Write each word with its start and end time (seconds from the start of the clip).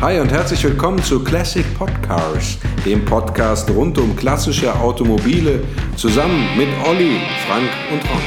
Hi 0.00 0.20
und 0.20 0.30
herzlich 0.30 0.62
willkommen 0.64 1.02
zu 1.02 1.22
Classic 1.24 1.64
Podcars, 1.78 2.58
dem 2.84 3.04
Podcast 3.04 3.70
rund 3.70 3.96
um 3.98 4.14
klassische 4.16 4.74
Automobile, 4.74 5.62
zusammen 5.96 6.46
mit 6.56 6.68
Olli, 6.86 7.20
Frank 7.46 7.70
und 7.92 8.02
Ron. 8.10 8.20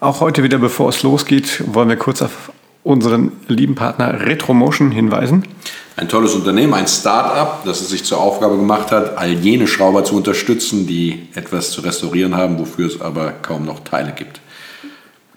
Auch 0.00 0.20
heute 0.20 0.42
wieder, 0.42 0.58
bevor 0.58 0.88
es 0.88 1.02
losgeht, 1.02 1.62
wollen 1.66 1.88
wir 1.88 1.96
kurz 1.96 2.22
auf 2.22 2.50
unseren 2.82 3.32
lieben 3.48 3.74
Partner 3.74 4.20
Retromotion 4.20 4.90
hinweisen. 4.90 5.44
Ein 5.96 6.08
tolles 6.08 6.34
Unternehmen, 6.34 6.74
ein 6.74 6.86
Start-up, 6.86 7.64
das 7.64 7.80
es 7.80 7.88
sich 7.90 8.04
zur 8.04 8.20
Aufgabe 8.20 8.56
gemacht 8.56 8.90
hat, 8.90 9.16
all 9.16 9.30
jene 9.32 9.66
Schrauber 9.66 10.04
zu 10.04 10.16
unterstützen, 10.16 10.86
die 10.86 11.28
etwas 11.34 11.70
zu 11.70 11.80
restaurieren 11.82 12.36
haben, 12.36 12.58
wofür 12.58 12.86
es 12.86 13.00
aber 13.00 13.32
kaum 13.42 13.64
noch 13.64 13.80
Teile 13.80 14.12
gibt. 14.12 14.40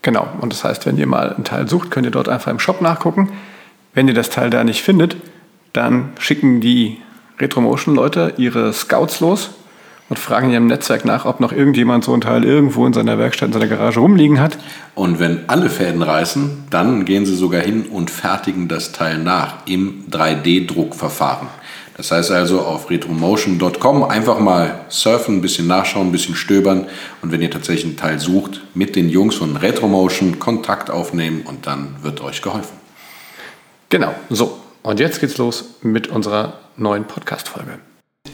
Genau, 0.02 0.28
und 0.42 0.54
das 0.54 0.64
heißt, 0.64 0.86
wenn 0.86 0.98
ihr 0.98 1.08
mal 1.08 1.34
ein 1.34 1.44
Teil 1.44 1.68
sucht, 1.68 1.92
könnt 1.92 2.06
ihr 2.06 2.12
dort 2.12 2.30
einfach 2.30 2.52
im 2.52 2.60
Shop 2.60 2.82
nachgucken. 2.82 3.30
Wenn 3.94 4.08
ihr 4.08 4.14
das 4.14 4.30
Teil 4.30 4.50
da 4.50 4.64
nicht 4.64 4.82
findet, 4.82 5.18
dann 5.74 6.14
schicken 6.20 6.62
die 6.62 6.98
Retromotion-Leute 7.40 8.34
ihre 8.38 8.74
Scouts 8.74 9.20
los 9.20 9.52
und 10.10 10.18
fragen 10.18 10.48
in 10.48 10.54
ihrem 10.54 10.68
Netzwerk 10.68 11.06
nach, 11.06 11.26
ob 11.26 11.40
noch 11.40 11.52
irgendjemand 11.52 12.04
so 12.04 12.14
ein 12.14 12.22
Teil 12.22 12.44
irgendwo 12.44 12.86
in 12.86 12.94
seiner 12.94 13.18
Werkstatt, 13.18 13.48
in 13.48 13.54
seiner 13.54 13.68
Garage 13.68 14.00
rumliegen 14.00 14.40
hat. 14.40 14.58
Und 14.96 15.20
wenn 15.20 15.48
alle 15.48 15.70
Fäden 15.70 16.02
reißen, 16.02 16.66
dann 16.70 17.06
gehen 17.06 17.26
sie 17.26 17.36
sogar 17.36 17.62
hin 17.62 17.86
und 17.86 18.10
fertigen 18.10 18.68
das 18.68 18.92
Teil 18.92 19.20
nach 19.20 19.68
im 19.68 20.06
3D-Druckverfahren. 20.10 21.48
Das 21.96 22.12
heißt 22.12 22.32
also 22.32 22.62
auf 22.62 22.90
retromotion.com 22.90 24.04
einfach 24.06 24.40
mal 24.40 24.86
surfen, 24.88 25.36
ein 25.36 25.42
bisschen 25.42 25.68
nachschauen, 25.68 26.08
ein 26.08 26.12
bisschen 26.14 26.36
stöbern 26.36 26.88
und 27.22 27.34
wenn 27.34 27.42
ihr 27.42 27.52
tatsächlich 27.52 27.92
ein 27.92 27.98
Teil 27.98 28.20
sucht, 28.20 28.62
mit 28.74 28.96
den 28.96 29.10
Jungs 29.10 29.36
von 29.36 29.58
Retromotion 29.58 30.40
Kontakt 30.40 30.90
aufnehmen 30.90 31.42
und 31.42 31.68
dann 31.68 31.98
wird 32.02 32.22
euch 32.22 32.42
geholfen. 32.42 32.78
Genau, 33.90 34.16
so. 34.30 34.60
Und 34.90 35.00
jetzt 35.00 35.20
geht's 35.20 35.38
los 35.38 35.66
mit 35.84 36.08
unserer 36.08 36.62
neuen 36.76 37.06
Podcast-Folge. 37.06 37.78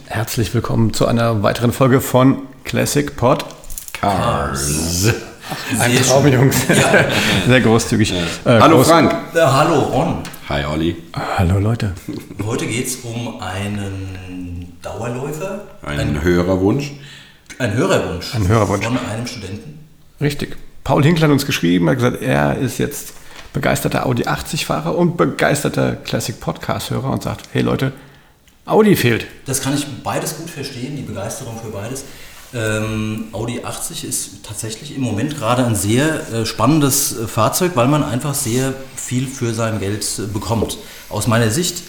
Herzlich 0.06 0.54
willkommen 0.54 0.94
zu 0.94 1.06
einer 1.06 1.44
weiteren 1.44 1.74
Folge 1.74 2.00
von 2.00 2.44
Classic 2.64 3.14
Pod 3.18 3.44
Cars. 3.92 5.14
Ein 5.78 6.02
Traum, 6.02 6.26
Jungs. 6.26 6.66
Ja. 6.70 7.06
Sehr 7.46 7.60
großzügig. 7.60 8.14
Ja. 8.46 8.56
Äh, 8.58 8.62
hallo 8.62 8.78
groß. 8.78 8.88
Frank. 8.88 9.14
Ja, 9.36 9.52
hallo 9.52 9.82
Ron. 9.82 10.24
Hi 10.48 10.64
Olli. 10.64 10.96
Hallo 11.14 11.60
Leute. 11.60 11.94
Heute 12.46 12.68
geht 12.68 12.88
es 12.88 12.96
um 13.04 13.42
einen 13.42 14.78
Dauerläufer. 14.82 15.60
Ein, 15.82 16.00
ein 16.00 16.24
Hörerwunsch. 16.24 16.94
Ein 17.60 17.74
Hörerwunsch. 17.74 18.34
Ein 18.34 18.48
Hörerwunsch. 18.48 18.86
Von 18.86 18.98
einem 18.98 19.28
Studenten. 19.28 19.86
Richtig. 20.22 20.56
Paul 20.86 21.04
Hinkler 21.04 21.28
hat 21.28 21.34
uns 21.34 21.46
geschrieben, 21.46 21.90
hat 21.90 21.98
gesagt, 21.98 22.22
er 22.22 22.58
ist 22.58 22.78
jetzt 22.78 23.12
begeisterter 23.56 24.06
Audi 24.06 24.24
80-Fahrer 24.24 24.96
und 24.96 25.18
begeisterter 25.18 25.96
Classic 25.96 26.40
Podcast-Hörer 26.40 27.10
und 27.10 27.24
sagt, 27.24 27.50
hey 27.54 27.62
Leute, 27.62 27.94
Audi 28.66 28.96
fehlt. 28.96 29.26
Das 29.46 29.62
kann 29.62 29.74
ich 29.74 29.88
beides 30.04 30.38
gut 30.38 30.50
verstehen, 30.50 30.96
die 30.96 31.04
Begeisterung 31.04 31.58
für 31.64 31.72
beides. 31.72 32.04
Ähm, 32.54 33.26
Audi 33.32 33.62
80 33.64 34.04
ist 34.04 34.46
tatsächlich 34.46 34.96
im 34.96 35.02
Moment 35.02 35.38
gerade 35.38 35.66
ein 35.66 35.76
sehr 35.76 36.32
äh, 36.32 36.46
spannendes 36.46 37.18
äh, 37.18 37.28
Fahrzeug, 37.28 37.72
weil 37.76 37.88
man 37.88 38.04
einfach 38.04 38.34
sehr 38.34 38.74
viel 38.96 39.26
für 39.26 39.54
sein 39.54 39.80
Geld 39.80 40.06
äh, 40.20 40.28
bekommt. 40.28 40.78
Aus 41.10 41.28
meiner 41.28 41.50
Sicht. 41.50 41.84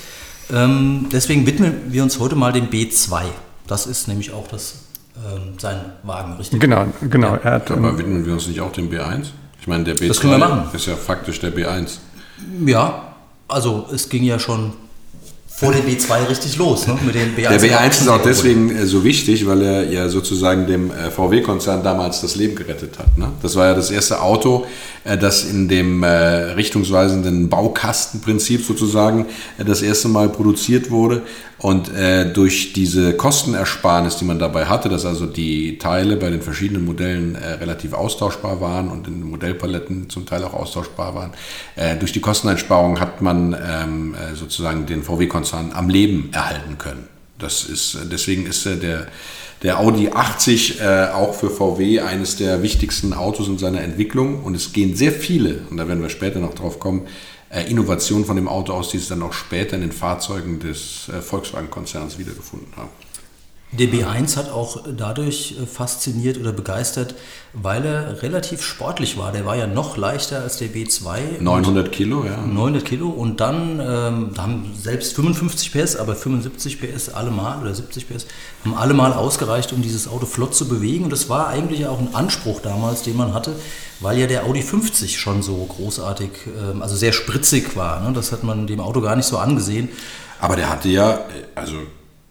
Ähm, 0.53 1.09
deswegen 1.11 1.47
widmen 1.47 1.93
wir 1.93 2.03
uns 2.03 2.21
heute 2.21 2.37
mal 2.37 2.53
dem 2.53 2.69
B2. 2.71 3.23
Das 3.67 3.87
ist 3.87 4.07
nämlich 4.07 4.33
auch 4.33 4.47
das, 4.47 4.85
ähm, 5.17 5.59
sein 5.59 5.81
Wagen, 6.05 6.35
richtig? 6.35 6.61
Genau, 6.61 6.87
genau. 7.01 7.35
Ja. 7.35 7.41
Er 7.43 7.51
hat, 7.53 7.71
Aber 7.73 7.99
widmen 7.99 8.25
wir 8.25 8.35
uns 8.35 8.47
nicht 8.47 8.61
auch 8.61 8.73
dem 8.73 8.89
B1? 8.89 9.27
Ich 9.67 9.69
meine, 9.69 9.83
der 9.83 9.97
B2 9.97 10.75
ist 10.77 10.87
ja 10.87 10.95
faktisch 10.95 11.41
der 11.41 11.53
B1. 11.53 11.97
Ja, 12.65 13.17
also 13.49 13.89
es 13.93 14.09
ging 14.09 14.23
ja 14.23 14.39
schon 14.39 14.75
vor 15.49 15.73
dem 15.73 15.85
B2 15.85 16.29
richtig 16.29 16.57
los, 16.57 16.87
ne? 16.87 16.97
mit 17.05 17.17
dem 17.17 17.35
B1. 17.35 17.49
Der 17.49 17.61
B1 17.61 18.03
ist 18.03 18.09
auch 18.09 18.23
deswegen 18.23 18.71
äh, 18.71 18.87
so 18.87 19.03
wichtig, 19.03 19.45
weil 19.45 19.63
er 19.63 19.91
ja 19.91 20.09
sozusagen 20.09 20.69
dem 20.69 20.93
äh, 20.93 21.11
VW-Konzern 21.11 21.83
damals 21.83 22.21
das 22.21 22.37
Leben 22.37 22.55
gerettet 22.55 22.97
hat. 23.01 23.19
Ne? 23.19 23.33
Das 23.43 23.57
war 23.57 23.67
ja 23.67 23.75
das 23.75 23.91
erste 23.91 24.23
Auto, 24.23 24.67
äh, 25.03 25.19
das 25.19 25.43
in 25.43 25.67
dem 25.67 26.05
richtungsweisenden 26.05 27.49
Baukastenprinzip 27.49 28.65
sozusagen 28.65 29.27
das 29.59 29.83
erste 29.83 30.07
Mal 30.07 30.29
produziert 30.29 30.93
wurde. 30.93 31.23
Und 31.59 31.91
durch 32.35 32.75
diese 32.75 33.15
Kostenersparnis, 33.15 34.19
die 34.19 34.27
man 34.27 34.39
dabei 34.39 34.67
hatte, 34.67 34.91
dass 34.91 35.07
also 35.07 35.25
die 35.25 35.79
Teile 35.79 36.17
bei 36.17 36.29
den 36.29 36.43
verschiedenen 36.43 36.85
Modellen 36.85 37.35
relativ 37.35 37.95
austauschbar 37.95 38.61
waren 38.61 38.89
und 38.89 39.09
in 39.09 39.21
den 39.21 39.31
Modellpaletten 39.31 40.11
zum 40.11 40.27
Teil 40.27 40.45
auch 40.45 40.53
austauschbar 40.53 41.15
waren, 41.15 41.31
durch 41.99 42.13
die 42.13 42.21
Kosteneinsparung 42.21 43.01
hat 43.01 43.23
man 43.23 43.55
ähm, 43.55 44.15
sozusagen 44.35 44.85
den 44.85 45.03
VW-Konzern 45.03 45.47
Konzern 45.47 45.73
am 45.73 45.89
Leben 45.89 46.31
erhalten 46.33 46.79
können. 46.79 47.07
Das 47.39 47.65
ist, 47.65 47.99
deswegen 48.11 48.47
ist 48.47 48.65
der, 48.65 49.07
der 49.63 49.79
Audi 49.79 50.09
80 50.09 50.81
äh, 50.81 51.09
auch 51.13 51.35
für 51.35 51.51
VW 51.51 52.01
eines 52.01 52.37
der 52.37 52.63
wichtigsten 52.63 53.13
Autos 53.13 53.49
in 53.49 53.59
seiner 53.59 53.83
Entwicklung. 53.83 54.43
Und 54.43 54.55
es 54.55 54.73
gehen 54.73 54.97
sehr 54.97 55.13
viele, 55.13 55.61
und 55.71 55.77
da 55.77 55.87
werden 55.87 56.03
wir 56.03 56.09
später 56.09 56.41
noch 56.41 56.55
drauf 56.55 56.81
kommen, 56.81 57.03
äh, 57.57 57.71
Innovationen 57.71 58.27
von 58.27 58.37
dem 58.37 58.49
Auto 58.49 58.75
aus, 58.75 58.91
die 58.91 58.99
es 58.99 59.09
dann 59.09 59.23
auch 59.23 59.33
später 59.33 59.77
in 59.77 59.81
den 59.81 59.93
Fahrzeugen 59.93 60.61
des 60.61 61.09
äh, 61.09 61.23
Volkswagen-Konzerns 61.23 62.19
wiedergefunden 62.19 62.69
haben. 62.77 62.91
Der 63.73 63.89
B1 63.89 64.37
hat 64.37 64.51
auch 64.51 64.85
dadurch 64.97 65.57
äh, 65.61 65.67
fasziniert 65.67 66.39
oder 66.39 66.53
begeistert, 66.53 67.17
weil 67.53 67.85
er 67.85 68.23
relativ 68.23 68.63
sportlich 68.63 69.19
war. 69.19 69.33
Der 69.33 69.45
war 69.45 69.57
ja 69.57 69.67
noch 69.67 69.97
leichter 69.97 70.41
als 70.41 70.59
der 70.59 70.69
B2. 70.69 71.41
900 71.41 71.91
Kilo, 71.91 72.25
ja. 72.25 72.47
900 72.47 72.85
Kilo 72.85 73.09
und 73.09 73.41
dann 73.41 73.81
ähm, 73.81 74.31
haben 74.39 74.73
selbst 74.81 75.15
55 75.17 75.73
PS, 75.73 75.97
aber 75.97 76.15
75 76.15 76.81
PS 76.81 77.09
allemal 77.09 77.61
oder 77.61 77.75
70 77.75 78.09
PS, 78.09 78.27
haben 78.65 78.75
allemal 78.75 79.13
ausgereicht, 79.13 79.73
um 79.73 79.83
dieses 79.83 80.07
Auto 80.07 80.27
flott 80.27 80.55
zu 80.55 80.69
bewegen. 80.69 81.05
Und 81.05 81.11
das 81.11 81.29
war 81.29 81.49
eigentlich 81.49 81.87
auch 81.87 81.99
ein 81.99 82.15
Anspruch 82.15 82.61
damals, 82.61 83.03
den 83.03 83.17
man 83.17 83.35
hatte, 83.35 83.57
weil 83.99 84.17
ja 84.17 84.29
der 84.29 84.45
Audi 84.45 84.63
50 84.63 85.19
schon 85.19 85.43
so 85.43 85.57
großartig, 85.65 86.31
ähm, 86.47 86.83
also 86.83 86.95
sehr 86.95 87.13
spritzig 87.13 87.75
war. 87.75 88.01
Ne? 88.01 88.13
Das 88.13 88.31
hat 88.31 88.45
man 88.45 88.69
dem 88.69 88.79
Auto 88.79 89.01
gar 89.01 89.17
nicht 89.17 89.27
so 89.27 89.39
angesehen. 89.39 89.89
Aber 90.39 90.55
der 90.55 90.71
hatte 90.71 90.89
ja, 90.89 91.21
also 91.57 91.79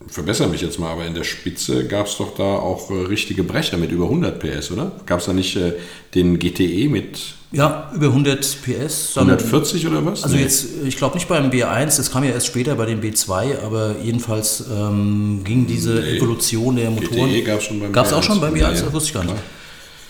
verbessere 0.08 0.48
mich 0.48 0.62
jetzt 0.62 0.80
mal, 0.80 0.92
aber 0.92 1.06
in 1.06 1.14
der 1.14 1.24
Spitze 1.24 1.86
gab 1.88 2.08
es 2.08 2.18
doch 2.18 2.36
da 2.36 2.44
auch 2.44 2.90
äh, 2.92 3.06
richtige 3.06 3.44
Brecher 3.44 3.78
mit 3.78 3.92
über 3.92 4.06
100 4.06 4.40
PS, 4.40 4.72
oder? 4.72 4.92
Gab 5.06 5.20
es 5.20 5.26
da 5.26 5.34
nicht 5.34 5.56
äh, 5.56 5.74
den 6.14 6.40
GTE 6.40 6.90
mit... 6.90 7.20
Ja, 7.52 7.92
über 7.96 8.08
100 8.08 8.40
PS. 8.64 9.18
140 9.18 9.88
oder 9.88 10.06
was? 10.06 10.24
Also 10.24 10.36
nee. 10.36 10.42
jetzt, 10.42 10.68
ich 10.86 10.98
glaube 10.98 11.16
nicht 11.16 11.28
beim 11.28 11.50
B1, 11.50 11.98
das 11.98 12.12
kam 12.12 12.24
ja 12.24 12.32
erst 12.32 12.48
später 12.48 12.76
bei 12.76 12.86
dem 12.86 13.02
B2, 13.02 13.62
aber 13.64 13.96
jedenfalls 14.04 14.66
ähm, 14.72 15.42
ging 15.44 15.66
diese 15.66 15.94
nee. 15.94 16.18
Evolution 16.18 16.76
der 16.76 16.92
Motoren... 16.92 17.30
GTE 17.30 17.44
gab 17.44 17.60
es 17.60 17.66
schon 17.66 17.80
beim 17.80 17.94
Gab 17.94 18.06
es 18.06 18.14
auch 18.14 18.24
schon 18.24 18.42
beim 18.42 18.54
B1, 18.54 18.60
ja, 18.60 18.72
das 18.72 18.94
wusste 18.94 19.08
ich 19.08 19.14
gar 19.14 19.24
nicht. 19.24 19.36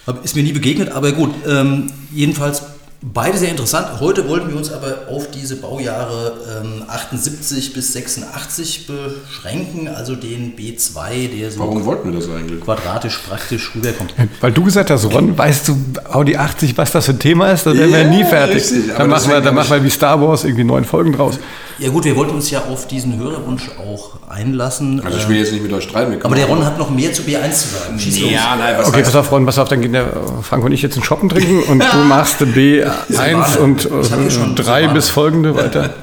Klar. 0.06 0.24
Ist 0.24 0.36
mir 0.36 0.44
nie 0.44 0.54
begegnet, 0.54 0.90
aber 0.90 1.12
gut, 1.14 1.32
ähm, 1.48 1.92
jedenfalls 2.14 2.62
Beide 3.02 3.38
sehr 3.38 3.50
interessant. 3.50 4.00
Heute 4.00 4.28
wollten 4.28 4.50
wir 4.50 4.58
uns 4.58 4.72
aber 4.72 5.08
auf 5.10 5.30
diese 5.30 5.58
Baujahre 5.58 6.34
ähm, 6.64 6.84
78 6.88 7.74
bis 7.74 7.94
86 7.94 8.88
beschränken, 8.88 9.88
also 9.88 10.16
den 10.16 10.56
B2, 10.56 11.38
der 11.38 11.52
so 11.52 11.60
Warum 11.60 11.86
wollten 11.86 12.12
wir 12.12 12.20
das 12.20 12.30
eigentlich? 12.30 12.62
quadratisch 12.62 13.20
praktisch 13.28 13.76
rüberkommt. 13.76 14.14
Weil 14.42 14.52
du 14.52 14.64
gesagt 14.64 14.90
hast, 14.90 15.06
Ron, 15.06 15.38
weißt 15.38 15.68
du 15.68 15.78
Audi 16.12 16.36
80, 16.36 16.78
was 16.78 16.92
das 16.92 17.06
für 17.06 17.12
ein 17.12 17.20
Thema 17.20 17.52
ist? 17.52 17.66
Da 17.66 17.74
wären 17.76 17.92
wir 17.92 18.06
nie 18.06 18.24
fertig. 18.24 18.56
Richtig, 18.56 18.96
dann 18.98 19.10
machen 19.10 19.30
wir, 19.32 19.42
dann 19.42 19.54
machen 19.56 19.70
wir 19.70 19.84
wie 19.84 19.90
Star 19.90 20.20
Wars 20.22 20.44
irgendwie 20.44 20.64
neun 20.64 20.86
Folgen 20.86 21.14
draus. 21.14 21.38
Ja 21.78 21.90
gut, 21.90 22.06
wir 22.06 22.16
wollten 22.16 22.36
uns 22.36 22.50
ja 22.52 22.62
auf 22.66 22.88
diesen 22.88 23.18
Hörerwunsch 23.18 23.70
auch 23.78 24.30
einlassen. 24.30 25.02
Also 25.04 25.18
ich 25.18 25.28
will 25.28 25.38
jetzt 25.38 25.52
nicht 25.52 25.62
mit 25.64 25.74
euch 25.74 25.84
streiten. 25.84 26.18
Aber 26.24 26.36
der 26.36 26.46
Ron 26.46 26.66
hat 26.66 26.78
noch 26.78 26.90
mehr 26.90 27.12
zu 27.12 27.24
B1 27.24 27.52
zu 27.52 27.68
sagen. 27.68 28.00
Schieß 28.00 28.22
los. 28.22 28.32
Ja, 28.32 28.56
nein, 28.56 28.76
was 28.78 28.88
okay, 28.88 29.04
pass 29.04 29.16
auf, 29.16 29.32
Ron, 29.32 29.46
pass 29.46 29.60
auf, 29.60 29.68
dann 29.68 29.82
gehen 29.82 29.94
der 29.94 30.08
Frank 30.42 30.64
und 30.64 30.72
ich 30.72 30.82
jetzt 30.82 30.96
einen 30.96 31.04
Shoppen 31.04 31.28
trinken 31.28 31.64
und 31.64 31.84
du 31.84 31.98
machst 32.08 32.42
B1 32.42 33.58
und 33.58 33.86
äh, 33.86 34.56
3 34.64 34.88
bis 34.88 35.10
folgende 35.10 35.56
weiter. 35.58 35.94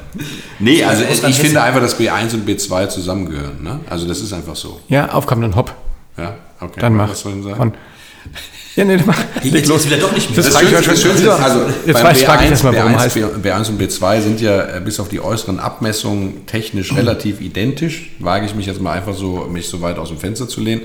Nee, 0.59 0.84
also 0.84 1.05
ich, 1.10 1.25
ich 1.25 1.38
finde 1.38 1.62
einfach, 1.62 1.80
dass 1.80 1.98
B1 1.98 2.34
und 2.34 2.48
B2 2.48 2.89
zusammengehören. 2.89 3.63
Ne? 3.63 3.80
Also 3.89 4.07
das 4.07 4.21
ist 4.21 4.33
einfach 4.33 4.57
so. 4.57 4.80
Ja, 4.89 5.10
aufkommen 5.10 5.42
dann 5.42 5.57
Hopp. 5.57 5.74
Ja, 6.19 6.34
okay. 6.60 6.80
Dann 6.80 6.95
mach. 6.95 7.10
Was 7.10 7.21
soll 7.21 7.34
ich 7.39 7.45
sagen? 7.45 7.72
Ja, 8.74 8.84
nee, 8.84 8.98
mach, 9.04 9.19
leg 9.42 9.66
los. 9.66 9.84
wieder 9.84 9.98
doch 9.98 10.13
nicht 10.13 10.30
mehr. 10.30 10.36
Das, 10.36 10.47
das, 10.47 10.60
Schönste, 10.60 10.91
das 10.91 11.03
Schönste 11.03 11.28
ist, 11.28 11.28
also 11.28 11.60
jetzt 11.86 12.03
weiß, 12.03 12.19
B1, 12.24 12.45
ich 12.45 12.51
erstmal, 12.51 12.74
warum 12.74 12.95
B1, 12.95 12.98
heißt. 12.98 13.16
B1 13.16 13.69
und 13.69 13.83
B2 13.83 14.21
sind 14.22 14.41
ja 14.41 14.77
äh, 14.77 14.80
bis 14.80 14.98
auf 14.98 15.10
die 15.10 15.21
äußeren 15.21 15.60
Abmessungen 15.60 16.47
technisch 16.47 16.95
relativ 16.95 17.42
identisch. 17.42 18.10
Wage 18.19 18.47
ich 18.47 18.54
mich 18.54 18.66
jetzt 18.66 18.80
mal 18.80 18.92
einfach 18.92 19.15
so, 19.15 19.47
mich 19.51 19.69
so 19.69 19.83
weit 19.83 19.98
aus 19.98 20.09
dem 20.09 20.19
Fenster 20.19 20.48
zu 20.48 20.63
lehnen. 20.63 20.83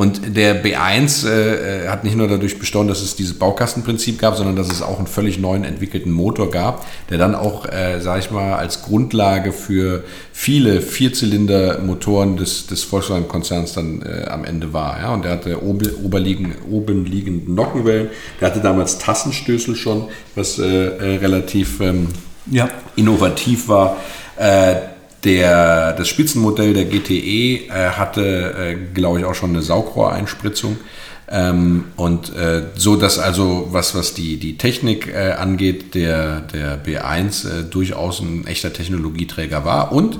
Und 0.00 0.34
der 0.34 0.64
B1 0.64 1.28
äh, 1.28 1.86
hat 1.88 2.04
nicht 2.04 2.16
nur 2.16 2.26
dadurch 2.26 2.58
bestanden, 2.58 2.88
dass 2.88 3.02
es 3.02 3.16
dieses 3.16 3.38
Baukastenprinzip 3.38 4.18
gab, 4.18 4.34
sondern 4.34 4.56
dass 4.56 4.72
es 4.72 4.80
auch 4.80 4.96
einen 4.96 5.06
völlig 5.06 5.38
neuen 5.38 5.62
entwickelten 5.62 6.10
Motor 6.10 6.50
gab, 6.50 6.86
der 7.10 7.18
dann 7.18 7.34
auch, 7.34 7.66
äh, 7.66 8.00
sage 8.00 8.20
ich 8.20 8.30
mal, 8.30 8.54
als 8.54 8.80
Grundlage 8.80 9.52
für 9.52 10.02
viele 10.32 10.80
Vierzylinder-Motoren 10.80 12.38
des, 12.38 12.66
des 12.66 12.82
Volkswagen-Konzerns 12.84 13.74
dann 13.74 14.00
äh, 14.00 14.24
am 14.26 14.46
Ende 14.46 14.72
war. 14.72 14.98
Ja? 14.98 15.12
Und 15.12 15.26
der 15.26 15.32
hatte 15.32 15.62
oben, 15.62 15.90
oberliegen, 16.02 16.54
oben 16.70 17.04
liegende 17.04 17.30
liegenden 17.30 17.54
Nockenwellen. 17.54 18.08
Der 18.40 18.48
hatte 18.48 18.60
damals 18.60 18.96
Tassenstößel 18.96 19.76
schon, 19.76 20.08
was 20.34 20.58
äh, 20.58 20.64
äh, 20.64 21.16
relativ 21.16 21.78
ähm, 21.82 22.08
ja. 22.50 22.70
innovativ 22.96 23.68
war. 23.68 23.98
Äh, 24.38 24.76
der, 25.24 25.92
das 25.92 26.08
Spitzenmodell 26.08 26.74
der 26.74 26.84
GTE 26.86 27.68
äh, 27.68 27.90
hatte, 27.90 28.54
äh, 28.58 28.94
glaube 28.94 29.20
ich, 29.20 29.24
auch 29.24 29.34
schon 29.34 29.50
eine 29.50 29.62
Saugrohreinspritzung. 29.62 30.78
Ähm, 31.28 31.84
und 31.96 32.34
äh, 32.34 32.62
so, 32.74 32.96
dass 32.96 33.18
also, 33.18 33.68
was, 33.70 33.94
was 33.94 34.14
die, 34.14 34.38
die 34.38 34.56
Technik 34.56 35.06
äh, 35.06 35.32
angeht, 35.32 35.94
der, 35.94 36.40
der 36.40 36.82
B1 36.84 37.46
äh, 37.46 37.62
durchaus 37.64 38.20
ein 38.20 38.46
echter 38.46 38.72
Technologieträger 38.72 39.64
war. 39.64 39.92
Und 39.92 40.18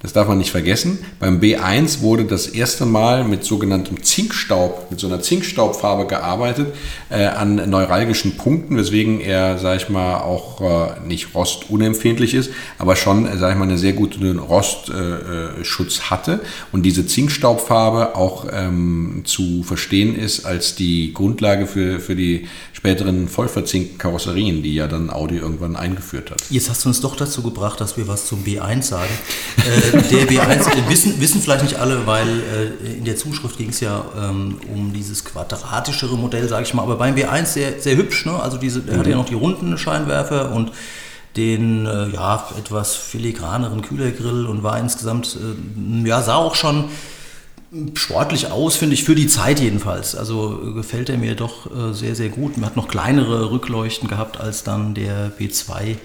das 0.00 0.12
darf 0.12 0.28
man 0.28 0.38
nicht 0.38 0.52
vergessen. 0.52 0.98
Beim 1.18 1.40
B1 1.40 2.02
wurde 2.02 2.24
das 2.24 2.46
erste 2.46 2.86
Mal 2.86 3.24
mit 3.24 3.42
sogenanntem 3.42 4.02
Zinkstaub, 4.02 4.90
mit 4.90 5.00
so 5.00 5.08
einer 5.08 5.20
Zinkstaubfarbe 5.20 6.06
gearbeitet 6.06 6.74
äh, 7.10 7.24
an 7.24 7.56
neuralgischen 7.68 8.36
Punkten, 8.36 8.76
weswegen 8.76 9.20
er, 9.20 9.58
sag 9.58 9.76
ich 9.76 9.88
mal, 9.88 10.18
auch 10.18 10.60
äh, 10.60 11.06
nicht 11.06 11.34
rostunempfindlich 11.34 12.34
ist, 12.34 12.50
aber 12.78 12.94
schon, 12.94 13.26
äh, 13.26 13.36
sag 13.38 13.52
ich 13.52 13.58
mal, 13.58 13.64
einen 13.64 13.78
sehr 13.78 13.92
guten 13.92 14.38
Rostschutz 14.38 16.02
hatte 16.02 16.40
und 16.70 16.84
diese 16.84 17.06
Zinkstaubfarbe 17.06 18.14
auch 18.14 18.46
ähm, 18.52 19.22
zu 19.24 19.64
verstehen 19.64 20.14
ist 20.14 20.44
als 20.44 20.76
die 20.76 21.12
Grundlage 21.12 21.66
für, 21.66 21.98
für 21.98 22.14
die 22.14 22.46
späteren 22.72 23.26
vollverzinkten 23.26 23.98
Karosserien, 23.98 24.62
die 24.62 24.74
ja 24.74 24.86
dann 24.86 25.10
Audi 25.10 25.38
irgendwann 25.38 25.74
eingeführt 25.74 26.30
hat. 26.30 26.40
Jetzt 26.48 26.70
hast 26.70 26.84
du 26.84 26.90
uns 26.90 27.00
doch 27.00 27.16
dazu 27.16 27.42
gebracht, 27.42 27.80
dass 27.80 27.96
wir 27.96 28.06
was 28.06 28.26
zum 28.26 28.44
B1 28.44 28.82
sagen. 28.82 29.10
äh, 29.56 29.87
der 29.92 30.28
B1 30.28 30.70
äh, 30.70 30.88
wissen, 30.88 31.20
wissen 31.20 31.40
vielleicht 31.40 31.62
nicht 31.62 31.76
alle, 31.76 32.06
weil 32.06 32.26
äh, 32.82 32.96
in 32.96 33.04
der 33.04 33.16
Zuschrift 33.16 33.58
ging 33.58 33.70
es 33.70 33.80
ja 33.80 34.04
ähm, 34.16 34.58
um 34.72 34.92
dieses 34.92 35.24
quadratischere 35.24 36.16
Modell, 36.16 36.48
sage 36.48 36.64
ich 36.64 36.74
mal, 36.74 36.82
aber 36.82 36.96
beim 36.96 37.14
B1 37.14 37.46
sehr, 37.46 37.80
sehr 37.80 37.96
hübsch. 37.96 38.26
Ne? 38.26 38.40
Also 38.40 38.56
diese, 38.56 38.82
er 38.86 38.94
mhm. 38.94 38.98
hatte 38.98 39.10
ja 39.10 39.16
noch 39.16 39.28
die 39.28 39.34
runden 39.34 39.76
Scheinwerfer 39.78 40.52
und 40.52 40.72
den 41.36 41.86
äh, 41.86 42.08
ja, 42.08 42.48
etwas 42.58 42.96
filigraneren 42.96 43.82
Kühlergrill 43.82 44.46
und 44.46 44.62
war 44.62 44.78
insgesamt, 44.78 45.36
äh, 45.36 46.08
ja, 46.08 46.22
sah 46.22 46.36
auch 46.36 46.54
schon 46.54 46.86
sportlich 47.94 48.50
aus, 48.50 48.76
finde 48.76 48.94
ich, 48.94 49.04
für 49.04 49.14
die 49.14 49.26
Zeit 49.26 49.60
jedenfalls. 49.60 50.14
Also 50.14 50.60
äh, 50.62 50.72
gefällt 50.72 51.08
er 51.10 51.18
mir 51.18 51.34
doch 51.34 51.66
äh, 51.66 51.92
sehr, 51.92 52.14
sehr 52.14 52.28
gut. 52.28 52.56
Man 52.56 52.66
hat 52.66 52.76
noch 52.76 52.88
kleinere 52.88 53.50
Rückleuchten 53.50 54.08
gehabt 54.08 54.40
als 54.40 54.64
dann 54.64 54.94
der 54.94 55.30
B2, 55.38 55.96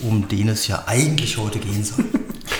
um 0.00 0.28
den 0.28 0.48
es 0.48 0.68
ja 0.68 0.84
eigentlich 0.86 1.38
heute 1.38 1.58
gehen 1.58 1.84
soll. 1.84 2.04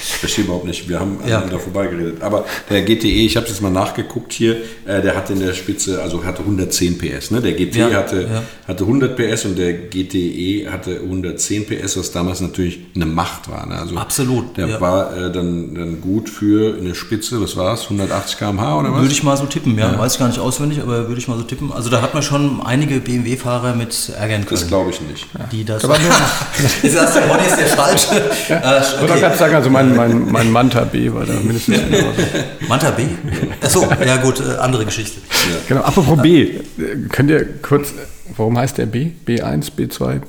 Ich 0.01 0.15
verstehe 0.15 0.45
überhaupt 0.45 0.67
nicht. 0.67 0.89
Wir 0.89 1.01
haben 1.01 1.19
ja. 1.27 1.41
da 1.41 1.59
vorbeigeredet. 1.59 2.23
Aber 2.23 2.45
der 2.69 2.83
GTE, 2.83 3.07
ich 3.07 3.37
habe 3.37 3.47
jetzt 3.47 3.61
mal 3.63 3.71
nachgeguckt 3.71 4.33
hier, 4.33 4.57
äh, 4.85 5.01
der 5.03 5.17
hatte 5.17 5.33
in 5.33 5.41
der 5.41 5.55
Spitze, 5.55 6.03
also 6.03 6.25
hatte 6.25 6.41
110 6.41 6.99
PS. 6.99 7.31
Ne? 7.31 7.41
Der 7.41 7.53
GT 7.53 7.77
ja, 7.77 7.91
hatte, 7.93 8.23
ja. 8.23 8.43
hatte 8.67 8.85
100 8.85 9.17
PS 9.17 9.45
und 9.47 9.59
der 9.59 9.73
GTE 9.73 10.71
hatte 10.71 11.01
110 11.01 11.67
PS, 11.67 11.97
was 11.97 12.13
damals 12.13 12.41
natürlich 12.41 12.81
eine 12.95 13.07
Macht 13.07 13.51
war. 13.51 13.67
Ne? 13.67 13.77
Also 13.77 13.97
Absolut. 13.97 14.57
Der 14.57 14.81
war 14.81 15.17
äh, 15.17 15.33
dann, 15.33 15.75
dann 15.75 16.01
gut 16.01 16.29
für 16.29 16.77
eine 16.77 16.95
Spitze, 16.95 17.41
was 17.41 17.57
war 17.57 17.75
es, 17.75 17.85
180 17.85 18.39
km/h 18.39 18.81
oder 18.81 18.93
was? 18.93 19.01
Würde 19.01 19.13
ich 19.13 19.23
mal 19.23 19.37
so 19.37 19.47
tippen, 19.47 19.79
ja. 19.79 19.99
Weiß 19.99 20.15
ich 20.15 20.19
gar 20.19 20.29
nicht 20.29 20.41
auswendig, 20.41 20.81
aber 20.81 21.09
würde 21.09 21.21
ich 21.21 21.29
mal 21.29 21.39
so 21.39 21.45
tippen. 21.45 21.73
Also 21.73 21.91
da 21.91 22.03
hat 22.03 22.15
man 22.15 22.23
schon 22.23 22.61
einige 22.63 23.01
BMW-Fahrer 23.01 23.75
mit 23.75 24.11
ärgern 24.17 24.45
können. 24.47 24.61
Das 24.61 24.69
glaube 24.69 24.91
ich 24.91 25.01
nicht. 25.01 25.27
Die 25.53 25.65
das. 25.65 25.85
Aber 25.85 25.97
du, 27.29 27.33
Ronny 27.33 27.47
ist 27.47 27.59
der 27.59 27.67
Falsche. 27.67 28.31
Ja. 28.49 28.57
Äh, 28.57 28.81
okay. 28.81 29.15
Ich 29.17 29.23
wollte 29.23 29.37
sagen, 29.39 29.55
also 29.55 29.71
mein, 29.71 29.95
mein, 29.95 30.31
mein 30.31 30.51
Manta 30.51 30.85
B 30.85 31.13
war 31.13 31.25
da 31.25 31.35
mindestens 31.35 31.79
Manta 32.69 32.91
B? 32.91 33.05
Achso, 33.63 33.87
ja 34.05 34.17
gut, 34.17 34.41
äh, 34.41 34.57
andere 34.59 34.85
Geschichte. 34.85 35.21
Ja. 35.21 35.57
Genau, 35.69 35.81
apropos 35.83 36.21
B, 36.21 36.43
äh, 36.43 36.61
könnt 37.11 37.31
ihr 37.31 37.47
kurz, 37.61 37.93
warum 38.37 38.59
heißt 38.59 38.79
der 38.79 38.87
B? 38.87 39.11
B1, 39.27 39.73
B2? 39.77 40.21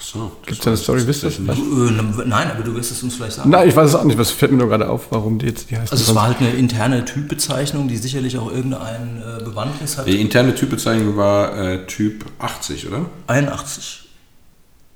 So, 0.00 0.32
Gibt 0.44 0.58
es 0.58 0.64
da 0.64 0.70
eine 0.70 0.76
Story, 0.76 1.06
wisst 1.06 1.24
ihr 1.24 1.30
das? 1.30 1.38
Äh, 1.38 2.22
nein, 2.26 2.50
aber 2.50 2.62
du 2.62 2.74
wirst 2.74 2.90
es 2.90 3.02
uns 3.02 3.16
vielleicht 3.16 3.36
sagen. 3.36 3.48
Nein, 3.48 3.68
ich 3.68 3.74
weiß 3.74 3.88
es 3.88 3.94
auch 3.94 4.04
nicht, 4.04 4.18
was 4.18 4.30
fällt 4.30 4.52
mir 4.52 4.58
nur 4.58 4.68
gerade 4.68 4.88
auf, 4.88 5.06
warum 5.10 5.38
die 5.38 5.46
jetzt 5.46 5.70
die 5.70 5.78
heißt. 5.78 5.92
Also 5.92 6.04
es 6.04 6.14
war 6.14 6.24
halt 6.24 6.40
eine 6.40 6.50
interne 6.50 7.06
Typbezeichnung, 7.06 7.88
die 7.88 7.96
sicherlich 7.96 8.36
auch 8.36 8.52
irgendeine 8.52 9.38
äh, 9.40 9.44
Bewandtnis 9.44 9.96
hat. 9.96 10.06
Die 10.06 10.20
interne 10.20 10.54
Typbezeichnung 10.54 11.16
war 11.16 11.56
äh, 11.56 11.86
Typ 11.86 12.26
80, 12.38 12.88
oder? 12.88 13.06
81. 13.28 14.03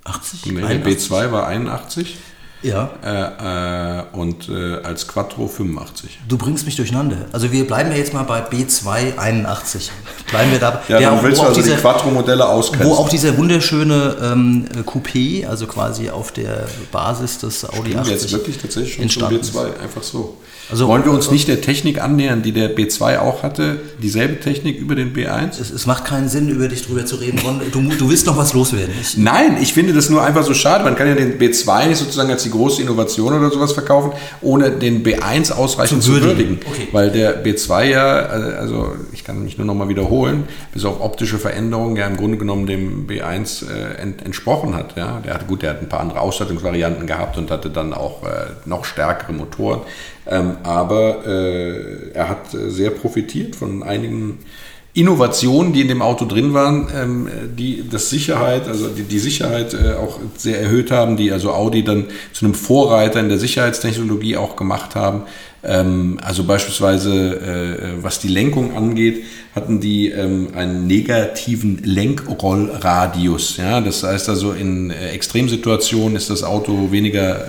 80? 0.09 0.45
Nee, 0.45 0.61
81. 0.63 1.07
der 1.09 1.27
B2 1.27 1.31
war 1.31 1.47
81. 1.47 2.17
Ja. 2.61 2.89
Äh, 3.03 3.99
äh, 3.99 4.03
und 4.11 4.49
äh, 4.49 4.81
als 4.83 5.07
Quattro 5.07 5.47
85. 5.47 6.19
Du 6.27 6.37
bringst 6.37 6.65
mich 6.65 6.75
durcheinander. 6.75 7.17
Also 7.31 7.51
wir 7.51 7.65
bleiben 7.65 7.91
ja 7.91 7.97
jetzt 7.97 8.13
mal 8.13 8.23
bei 8.23 8.41
B2 8.41 9.17
81. 9.17 9.91
Bleiben 10.29 10.51
wir 10.51 10.59
da. 10.59 10.81
Ja, 10.89 10.99
dann 10.99 11.23
willst 11.23 11.41
du 11.41 11.45
also 11.45 11.61
diese, 11.61 11.75
die 11.75 11.81
Quattro-Modelle 11.81 12.47
ausgrenzen. 12.47 12.89
Wo 12.89 12.95
auch 12.95 13.09
dieser 13.09 13.37
wunderschöne 13.37 14.17
ähm, 14.21 14.65
Coupé, 14.85 15.47
also 15.47 15.67
quasi 15.67 16.09
auf 16.09 16.31
der 16.31 16.67
Basis 16.91 17.39
des 17.39 17.63
Audi 17.65 17.91
Stimmt 17.91 17.97
80 17.97 18.11
jetzt 18.11 18.31
wirklich 18.31 18.57
tatsächlich 18.57 19.13
schon 19.13 19.29
zum 19.29 19.29
B2, 19.29 19.79
einfach 19.81 20.03
so. 20.03 20.37
Also, 20.71 20.87
Wollen 20.87 21.03
wir 21.03 21.11
uns 21.11 21.31
nicht 21.31 21.47
der 21.47 21.61
Technik 21.61 21.99
annähern, 21.99 22.43
die 22.43 22.51
der 22.51 22.75
B2 22.75 23.17
auch 23.19 23.41
hatte? 23.41 23.79
Dieselbe 24.03 24.39
Technik 24.39 24.77
über 24.77 24.93
den 24.93 25.13
B1? 25.13 25.59
Es, 25.59 25.71
es 25.71 25.87
macht 25.87 26.05
keinen 26.05 26.29
Sinn, 26.29 26.47
über 26.47 26.67
dich 26.67 26.85
drüber 26.85 27.07
zu 27.07 27.15
reden. 27.15 27.39
Du, 27.71 27.81
du 27.81 28.09
willst 28.09 28.27
noch 28.27 28.37
was 28.37 28.53
loswerden. 28.53 28.93
Ich 29.01 29.17
Nein, 29.17 29.57
ich 29.59 29.73
finde 29.73 29.93
das 29.93 30.09
nur 30.09 30.21
einfach 30.21 30.43
so 30.43 30.53
schade. 30.53 30.83
Man 30.83 30.95
kann 30.95 31.07
ja 31.07 31.15
den 31.15 31.39
B2 31.39 31.87
nicht 31.87 31.97
sozusagen 31.97 32.29
als 32.29 32.43
die 32.43 32.48
große 32.51 32.81
Innovation 32.81 33.33
oder 33.33 33.49
sowas 33.49 33.73
verkaufen, 33.73 34.11
ohne 34.41 34.71
den 34.71 35.03
B1 35.03 35.51
ausreichend 35.51 36.03
zu, 36.03 36.13
zu 36.13 36.21
würdigen. 36.21 36.59
Okay. 36.65 36.87
Weil 36.91 37.11
der 37.11 37.43
B2 37.43 37.83
ja, 37.83 38.15
also 38.17 38.93
ich 39.11 39.23
kann 39.23 39.43
mich 39.43 39.57
nur 39.57 39.67
noch 39.67 39.75
mal 39.75 39.89
wiederholen, 39.89 40.47
bis 40.73 40.85
auf 40.85 41.01
optische 41.01 41.37
Veränderungen 41.37 41.95
ja 41.95 42.07
im 42.07 42.17
Grunde 42.17 42.37
genommen 42.37 42.65
dem 42.65 43.07
B1 43.07 43.65
äh, 43.69 44.01
ent, 44.01 44.25
entsprochen 44.25 44.75
hat. 44.75 44.95
Ja? 44.97 45.21
Der 45.23 45.33
hat 45.33 45.47
gut, 45.47 45.61
der 45.61 45.71
hat 45.71 45.81
ein 45.81 45.89
paar 45.89 45.99
andere 45.99 46.21
Ausstattungsvarianten 46.21 47.07
gehabt 47.07 47.37
und 47.37 47.51
hatte 47.51 47.69
dann 47.69 47.93
auch 47.93 48.23
äh, 48.23 48.27
noch 48.65 48.85
stärkere 48.85 49.33
Motoren. 49.33 49.81
Ähm, 50.27 50.57
aber 50.63 51.25
äh, 51.25 52.11
er 52.13 52.29
hat 52.29 52.49
sehr 52.51 52.91
profitiert 52.91 53.55
von 53.55 53.83
einigen 53.83 54.39
Innovationen, 54.93 55.71
die 55.71 55.81
in 55.81 55.87
dem 55.87 56.01
Auto 56.01 56.25
drin 56.25 56.53
waren, 56.53 56.87
ähm, 56.95 57.27
die 57.55 57.83
das 57.89 58.09
Sicherheit, 58.09 58.67
also 58.67 58.87
die, 58.87 59.19
Sicherheit 59.19 59.73
äh, 59.73 59.93
auch 59.93 60.19
sehr 60.35 60.59
erhöht 60.59 60.89
haben, 60.89 61.15
die 61.15 61.31
also 61.31 61.51
Audi 61.51 61.83
dann 61.83 62.05
zu 62.33 62.45
einem 62.45 62.55
Vorreiter 62.55 63.19
in 63.19 63.29
der 63.29 63.37
Sicherheitstechnologie 63.37 64.35
auch 64.35 64.55
gemacht 64.55 64.95
haben. 64.95 65.23
Ähm, 65.63 66.19
also 66.23 66.43
beispielsweise, 66.43 67.35
äh, 67.35 68.03
was 68.03 68.19
die 68.19 68.29
Lenkung 68.29 68.75
angeht, 68.75 69.25
hatten 69.53 69.79
die 69.79 70.09
ähm, 70.09 70.49
einen 70.55 70.87
negativen 70.87 71.81
Lenkrollradius. 71.83 73.57
Ja? 73.57 73.81
Das 73.81 74.01
heißt 74.01 74.27
also, 74.27 74.53
in 74.53 74.89
äh, 74.89 75.11
Extremsituationen 75.11 76.15
ist 76.15 76.31
das 76.31 76.43
Auto 76.43 76.91
weniger 76.91 77.45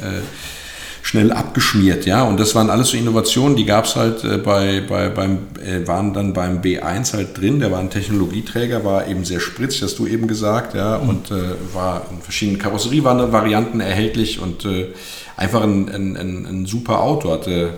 schnell 1.02 1.32
abgeschmiert, 1.32 2.06
ja. 2.06 2.22
Und 2.22 2.38
das 2.38 2.54
waren 2.54 2.70
alles 2.70 2.90
so 2.90 2.96
Innovationen, 2.96 3.56
die 3.56 3.64
gab 3.64 3.84
es 3.84 3.96
halt 3.96 4.24
äh, 4.24 4.38
bei, 4.38 4.82
bei, 4.86 5.08
beim, 5.08 5.38
äh, 5.64 5.86
waren 5.86 6.12
dann 6.12 6.32
beim 6.32 6.60
B1 6.60 7.14
halt 7.14 7.38
drin. 7.40 7.60
Der 7.60 7.70
war 7.70 7.80
ein 7.80 7.90
Technologieträger, 7.90 8.84
war 8.84 9.08
eben 9.08 9.24
sehr 9.24 9.40
spritzig, 9.40 9.82
hast 9.82 9.98
du 9.98 10.06
eben 10.06 10.26
gesagt, 10.26 10.74
ja, 10.74 10.98
mhm. 10.98 11.08
und 11.08 11.30
äh, 11.30 11.54
war 11.74 12.06
in 12.10 12.20
verschiedenen 12.20 12.58
Karosserievarianten 12.58 13.80
erhältlich 13.80 14.40
und 14.40 14.64
äh, 14.64 14.88
einfach 15.36 15.62
ein, 15.62 15.88
ein, 15.88 16.16
ein, 16.16 16.46
ein 16.46 16.66
super 16.66 17.00
Auto, 17.00 17.30
hatte 17.30 17.74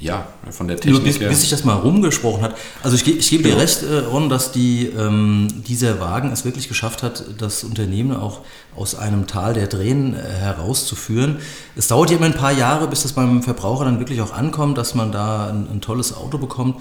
ja, 0.00 0.28
von 0.50 0.68
der 0.68 0.78
Technik 0.78 1.04
bis, 1.04 1.18
bis 1.18 1.40
sich 1.40 1.50
das 1.50 1.64
mal 1.64 1.74
rumgesprochen 1.74 2.42
hat. 2.42 2.56
Also 2.82 2.96
ich, 2.96 3.06
ich 3.06 3.30
gebe 3.30 3.42
dir 3.42 3.50
genau. 3.50 3.62
recht, 3.62 3.82
äh, 3.82 3.98
Ron, 3.98 4.28
dass 4.28 4.52
die, 4.52 4.86
ähm, 4.86 5.48
dieser 5.66 6.00
Wagen 6.00 6.32
es 6.32 6.44
wirklich 6.44 6.68
geschafft 6.68 7.02
hat, 7.02 7.24
das 7.38 7.64
Unternehmen 7.64 8.16
auch 8.16 8.40
aus 8.76 8.94
einem 8.94 9.26
Tal 9.26 9.54
der 9.54 9.68
Tränen 9.68 10.14
äh, 10.14 10.18
herauszuführen. 10.18 11.38
Es 11.76 11.88
dauert 11.88 12.10
ja 12.10 12.16
immer 12.16 12.26
ein 12.26 12.34
paar 12.34 12.52
Jahre, 12.52 12.86
bis 12.88 13.02
das 13.02 13.12
beim 13.12 13.42
Verbraucher 13.42 13.84
dann 13.84 13.98
wirklich 13.98 14.20
auch 14.20 14.32
ankommt, 14.32 14.78
dass 14.78 14.94
man 14.94 15.12
da 15.12 15.48
ein, 15.48 15.68
ein 15.70 15.80
tolles 15.80 16.14
Auto 16.14 16.38
bekommt. 16.38 16.80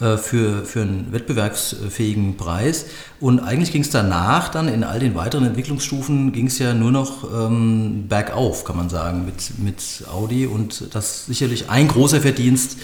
Äh, 0.00 0.16
für, 0.16 0.64
für 0.64 0.80
einen 0.80 1.12
wettbewerbsfähigen 1.12 2.38
Preis. 2.38 2.86
Und 3.20 3.38
eigentlich 3.40 3.70
ging 3.70 3.82
es 3.82 3.90
danach 3.90 4.48
dann 4.48 4.66
in 4.66 4.82
all 4.82 4.98
den 4.98 5.14
weiteren 5.14 5.44
Entwicklungsstufen 5.44 6.32
ging 6.32 6.46
es 6.46 6.58
ja 6.58 6.72
nur 6.72 6.90
noch 6.90 7.24
ähm, 7.30 8.06
bergauf, 8.08 8.64
kann 8.64 8.78
man 8.78 8.88
sagen, 8.88 9.26
mit, 9.26 9.58
mit 9.58 10.08
Audi. 10.10 10.46
Und 10.46 10.94
das 10.94 11.26
sicherlich 11.26 11.68
ein 11.68 11.86
großer 11.86 12.22
Verdienst 12.22 12.78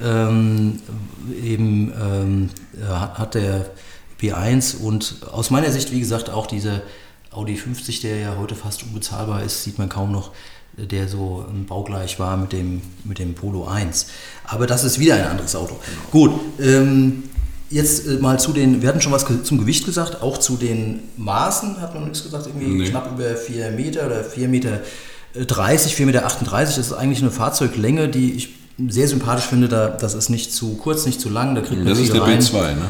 ähm, 0.00 0.80
eben 1.42 1.92
ähm, 2.00 2.50
hat 2.88 3.34
der 3.34 3.66
B1 4.20 4.76
und 4.76 5.16
aus 5.32 5.50
meiner 5.50 5.72
Sicht, 5.72 5.90
wie 5.90 5.98
gesagt, 5.98 6.30
auch 6.30 6.46
dieser 6.46 6.82
Audi 7.32 7.56
50, 7.56 8.02
der 8.02 8.18
ja 8.18 8.36
heute 8.38 8.54
fast 8.54 8.84
unbezahlbar 8.84 9.42
ist, 9.42 9.64
sieht 9.64 9.78
man 9.78 9.88
kaum 9.88 10.12
noch 10.12 10.30
der 10.76 11.08
so 11.08 11.44
baugleich 11.68 12.18
war 12.18 12.36
mit 12.36 12.52
dem, 12.52 12.82
mit 13.04 13.18
dem 13.18 13.34
Polo 13.34 13.66
1. 13.66 14.06
Aber 14.44 14.66
das 14.66 14.84
ist 14.84 14.98
wieder 14.98 15.16
ein 15.16 15.26
anderes 15.26 15.54
Auto. 15.54 15.78
Gut, 16.10 16.32
ähm, 16.60 17.24
jetzt 17.70 18.06
äh, 18.06 18.14
mal 18.14 18.38
zu 18.38 18.52
den, 18.52 18.82
wir 18.82 18.88
hatten 18.88 19.00
schon 19.00 19.12
was 19.12 19.26
zum 19.44 19.58
Gewicht 19.58 19.84
gesagt, 19.84 20.22
auch 20.22 20.38
zu 20.38 20.56
den 20.56 21.00
Maßen 21.16 21.80
hat 21.80 21.94
man 21.94 22.04
nichts 22.04 22.22
gesagt, 22.22 22.46
irgendwie 22.46 22.66
nee. 22.66 22.88
knapp 22.88 23.12
über 23.12 23.34
4 23.36 23.70
Meter 23.72 24.06
oder 24.06 24.24
4 24.24 24.48
Meter 24.48 24.80
30, 25.34 25.94
4 25.94 26.06
Meter 26.06 26.26
38. 26.26 26.76
Das 26.76 26.86
ist 26.86 26.92
eigentlich 26.92 27.20
eine 27.20 27.30
Fahrzeuglänge, 27.30 28.08
die 28.08 28.32
ich 28.32 28.50
sehr 28.88 29.08
sympathisch 29.08 29.46
finde. 29.46 29.68
Da, 29.68 29.88
das 29.88 30.14
ist 30.14 30.28
nicht 30.28 30.52
zu 30.52 30.76
kurz, 30.76 31.06
nicht 31.06 31.20
zu 31.20 31.28
lang. 31.28 31.54
Da 31.54 31.60
kriegt 31.60 31.78
man 31.78 31.88
das 31.88 31.98
ist 31.98 32.12
der 32.12 32.22
rein. 32.22 32.40
B2, 32.40 32.74
ne? 32.74 32.88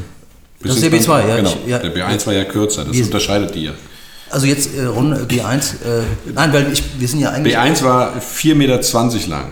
Das 0.62 0.76
ist 0.76 0.82
der 0.82 0.92
B2, 0.92 1.28
ja. 1.28 1.36
Genau. 1.36 1.56
Ich, 1.64 1.70
ja. 1.70 1.78
Der 1.78 1.94
B1 1.94 2.26
war 2.26 2.32
ja 2.32 2.44
kürzer, 2.44 2.84
das 2.84 2.96
unterscheidet 2.96 3.54
die 3.54 3.64
ja. 3.64 3.72
Also 4.32 4.46
jetzt 4.46 4.74
äh, 4.74 4.84
Ron, 4.84 5.14
B1, 5.14 5.74
äh, 5.84 6.02
nein, 6.34 6.52
weil 6.52 6.72
ich, 6.72 6.82
wir 6.98 7.06
sind 7.06 7.20
ja 7.20 7.30
eigentlich... 7.30 7.56
B1 7.56 7.82
war 7.84 8.14
4,20 8.16 8.54
Meter 8.54 9.28
lang 9.28 9.44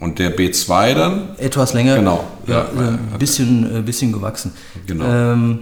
Und 0.00 0.18
der 0.18 0.36
B2 0.36 0.94
dann? 0.94 1.28
Etwas 1.38 1.72
länger. 1.72 1.96
Genau. 1.96 2.24
Ja, 2.46 2.66
Ja, 2.76 2.88
ein 2.88 3.18
bisschen, 3.18 3.78
äh, 3.78 3.80
bisschen 3.80 4.12
gewachsen. 4.12 4.52
Genau. 4.86 5.04
Ähm, 5.04 5.60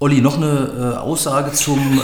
Olli, 0.00 0.20
noch 0.20 0.36
eine 0.36 0.94
äh, 0.94 0.98
Aussage 0.98 1.50
zum 1.52 2.00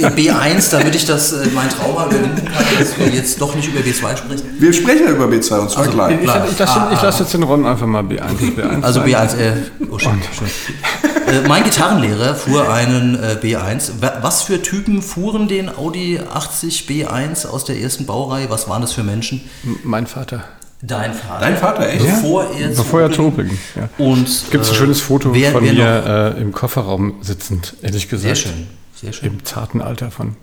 äh, 0.00 0.06
B1, 0.06 0.72
damit 0.72 0.96
ich 0.96 1.06
das 1.06 1.32
äh, 1.32 1.46
mein 1.54 1.68
Trauma 1.70 2.06
überwinden 2.06 2.44
kann, 2.44 2.64
dass 2.80 2.98
wir 2.98 3.06
jetzt 3.10 3.40
doch 3.40 3.54
nicht 3.54 3.68
über 3.68 3.78
B2 3.78 4.16
sprechen. 4.16 4.42
Wir 4.58 4.72
sprechen 4.72 5.04
ja 5.04 5.12
über 5.12 5.26
B2 5.26 5.58
und 5.60 5.70
zwar 5.70 5.78
Also, 5.84 5.90
gleich. 5.92 6.14
Ich, 6.16 6.22
ich, 6.24 6.50
ich 6.52 6.58
lasse 6.58 6.72
Ah, 6.80 6.90
ich 6.92 7.00
lass 7.00 7.18
jetzt 7.20 7.34
den 7.34 7.44
Ron 7.44 7.64
einfach 7.64 7.86
mal 7.86 8.02
B1. 8.02 8.22
B1 8.56 8.82
Also 8.82 9.00
sein. 9.00 9.08
B1, 9.10 9.36
äh, 9.36 9.52
oh 9.88 9.98
schön, 9.98 10.20
schön. 10.36 10.48
Äh, 11.28 11.46
mein 11.46 11.62
Gitarrenlehrer 11.62 12.34
fuhr 12.34 12.72
einen 12.72 13.14
äh, 13.14 13.36
B1. 13.38 14.00
Wa- 14.00 14.14
Was 14.22 14.42
für 14.44 14.62
Typen 14.62 15.02
fuhren 15.02 15.46
den 15.46 15.68
Audi 15.68 16.18
80 16.18 16.86
B1 16.88 17.46
aus 17.46 17.66
der 17.66 17.78
ersten 17.78 18.06
Baureihe? 18.06 18.48
Was 18.48 18.66
waren 18.66 18.80
das 18.80 18.92
für 18.94 19.02
Menschen? 19.04 19.42
Mein 19.84 20.06
Vater. 20.06 20.44
Dein 20.80 21.12
Vater. 21.12 21.40
Dein 21.40 21.56
Vater, 21.56 21.88
echt? 21.88 22.04
Bevor 22.04 22.44
er 22.52 22.72
zu 22.72 22.82
Bevor 22.82 23.00
er 23.02 23.08
ging. 23.08 23.58
Ja. 23.74 23.88
Und 23.98 24.26
Gibt 24.50 24.62
es 24.64 24.70
ein 24.70 24.74
äh, 24.74 24.78
schönes 24.78 25.00
Foto 25.00 25.34
wer, 25.34 25.50
von 25.50 25.64
wer 25.64 25.72
mir 25.72 26.34
äh, 26.36 26.40
im 26.40 26.52
Kofferraum 26.52 27.14
sitzend, 27.20 27.74
ehrlich 27.82 28.08
gesagt. 28.08 28.36
Sehr 28.36 28.50
schön, 28.52 28.66
sehr 28.94 29.12
schön. 29.12 29.28
Im 29.32 29.44
zarten 29.44 29.82
Alter 29.82 30.10
von. 30.12 30.36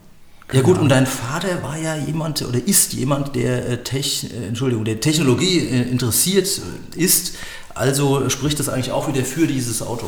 Ja 0.51 0.61
gut, 0.61 0.77
und 0.77 0.89
dein 0.89 1.07
Vater 1.07 1.63
war 1.63 1.77
ja 1.77 1.95
jemand 1.95 2.41
oder 2.43 2.59
ist 2.63 2.93
jemand, 2.93 3.35
der, 3.35 3.67
äh, 3.67 3.77
Tech, 3.83 4.29
äh, 4.31 4.47
Entschuldigung, 4.47 4.83
der 4.85 4.99
Technologie 4.99 5.59
äh, 5.59 5.81
interessiert 5.89 6.47
ist. 6.95 7.35
Also 7.73 8.29
spricht 8.29 8.59
das 8.59 8.69
eigentlich 8.69 8.91
auch 8.91 9.07
wieder 9.07 9.23
für 9.25 9.47
dieses 9.47 9.81
Auto. 9.81 10.05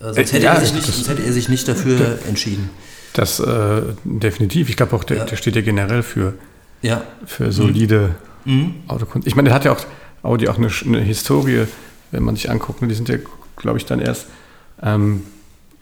Sonst, 0.00 0.16
hätte 0.32 0.38
ja, 0.44 0.54
er 0.54 0.60
sich 0.60 0.74
nicht, 0.74 0.86
das- 0.86 0.94
sonst 0.94 1.08
hätte 1.08 1.22
er 1.24 1.32
sich 1.32 1.48
nicht 1.48 1.66
dafür 1.66 2.18
entschieden. 2.28 2.70
Das 3.14 3.40
äh, 3.40 3.82
definitiv. 4.04 4.68
Ich 4.68 4.76
glaube 4.76 4.94
auch, 4.94 5.02
der, 5.04 5.16
Ja. 5.18 5.24
der 5.24 5.36
steht 5.36 5.56
ja 5.56 5.62
generell 5.62 6.02
für, 6.04 6.34
Ja, 6.82 7.02
für 7.26 7.50
solide 7.50 7.98
Mhm. 8.10 8.27
Autokunst. 8.88 9.26
Ich 9.26 9.36
meine, 9.36 9.48
der 9.48 9.54
hat 9.54 9.64
ja 9.64 9.72
auch 9.72 9.80
Audi 10.22 10.48
auch 10.48 10.56
eine, 10.56 10.70
eine 10.84 11.00
Historie, 11.00 11.66
wenn 12.10 12.22
man 12.22 12.36
sich 12.36 12.50
anguckt. 12.50 12.82
ne, 12.82 12.88
Die 12.88 12.94
sind 12.94 13.08
ja, 13.08 13.16
glaube 13.56 13.78
ich, 13.78 13.86
dann 13.86 14.00
erst 14.00 14.26
ähm, 14.82 15.22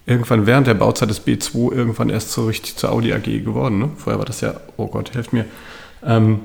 irgendwann 0.06 0.46
während 0.46 0.66
der 0.66 0.74
Bauzeit 0.74 1.10
des 1.10 1.26
B2 1.26 1.72
irgendwann 1.72 2.10
erst 2.10 2.32
so 2.32 2.46
richtig 2.46 2.76
zur 2.76 2.92
Audi 2.92 3.12
AG 3.12 3.24
geworden. 3.24 3.78
Ne? 3.78 3.90
Vorher 3.96 4.18
war 4.18 4.26
das 4.26 4.40
ja, 4.40 4.54
oh 4.76 4.86
Gott, 4.86 5.14
helft 5.14 5.32
mir. 5.32 5.44
Ähm, 6.04 6.40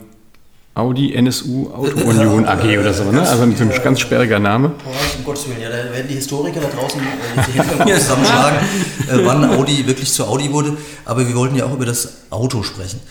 Audi 0.73 1.13
NSU 1.13 1.69
Auto 1.73 1.99
Union 1.99 2.45
AG 2.45 2.63
oder 2.79 2.93
so, 2.93 3.11
ne? 3.11 3.21
Also 3.21 3.43
ein 3.43 3.55
so 3.57 3.65
ein 3.65 3.71
ganz 3.83 3.99
sperriger 3.99 4.39
Name. 4.39 4.69
Boah, 4.69 4.93
um 5.17 5.25
Gottes 5.25 5.49
Willen, 5.49 5.61
ja, 5.61 5.69
da 5.69 5.91
werden 5.91 6.07
die 6.07 6.15
Historiker 6.15 6.61
da 6.61 6.69
draußen 6.69 7.01
äh, 7.01 7.85
die 7.85 7.93
zusammenschlagen, 7.93 8.59
äh, 9.09 9.25
wann 9.25 9.43
Audi 9.43 9.85
wirklich 9.85 10.11
zu 10.13 10.25
Audi 10.25 10.51
wurde. 10.51 10.77
Aber 11.03 11.27
wir 11.27 11.35
wollten 11.35 11.55
ja 11.55 11.65
auch 11.65 11.73
über 11.73 11.85
das 11.85 12.21
Auto 12.29 12.63
sprechen. 12.63 13.01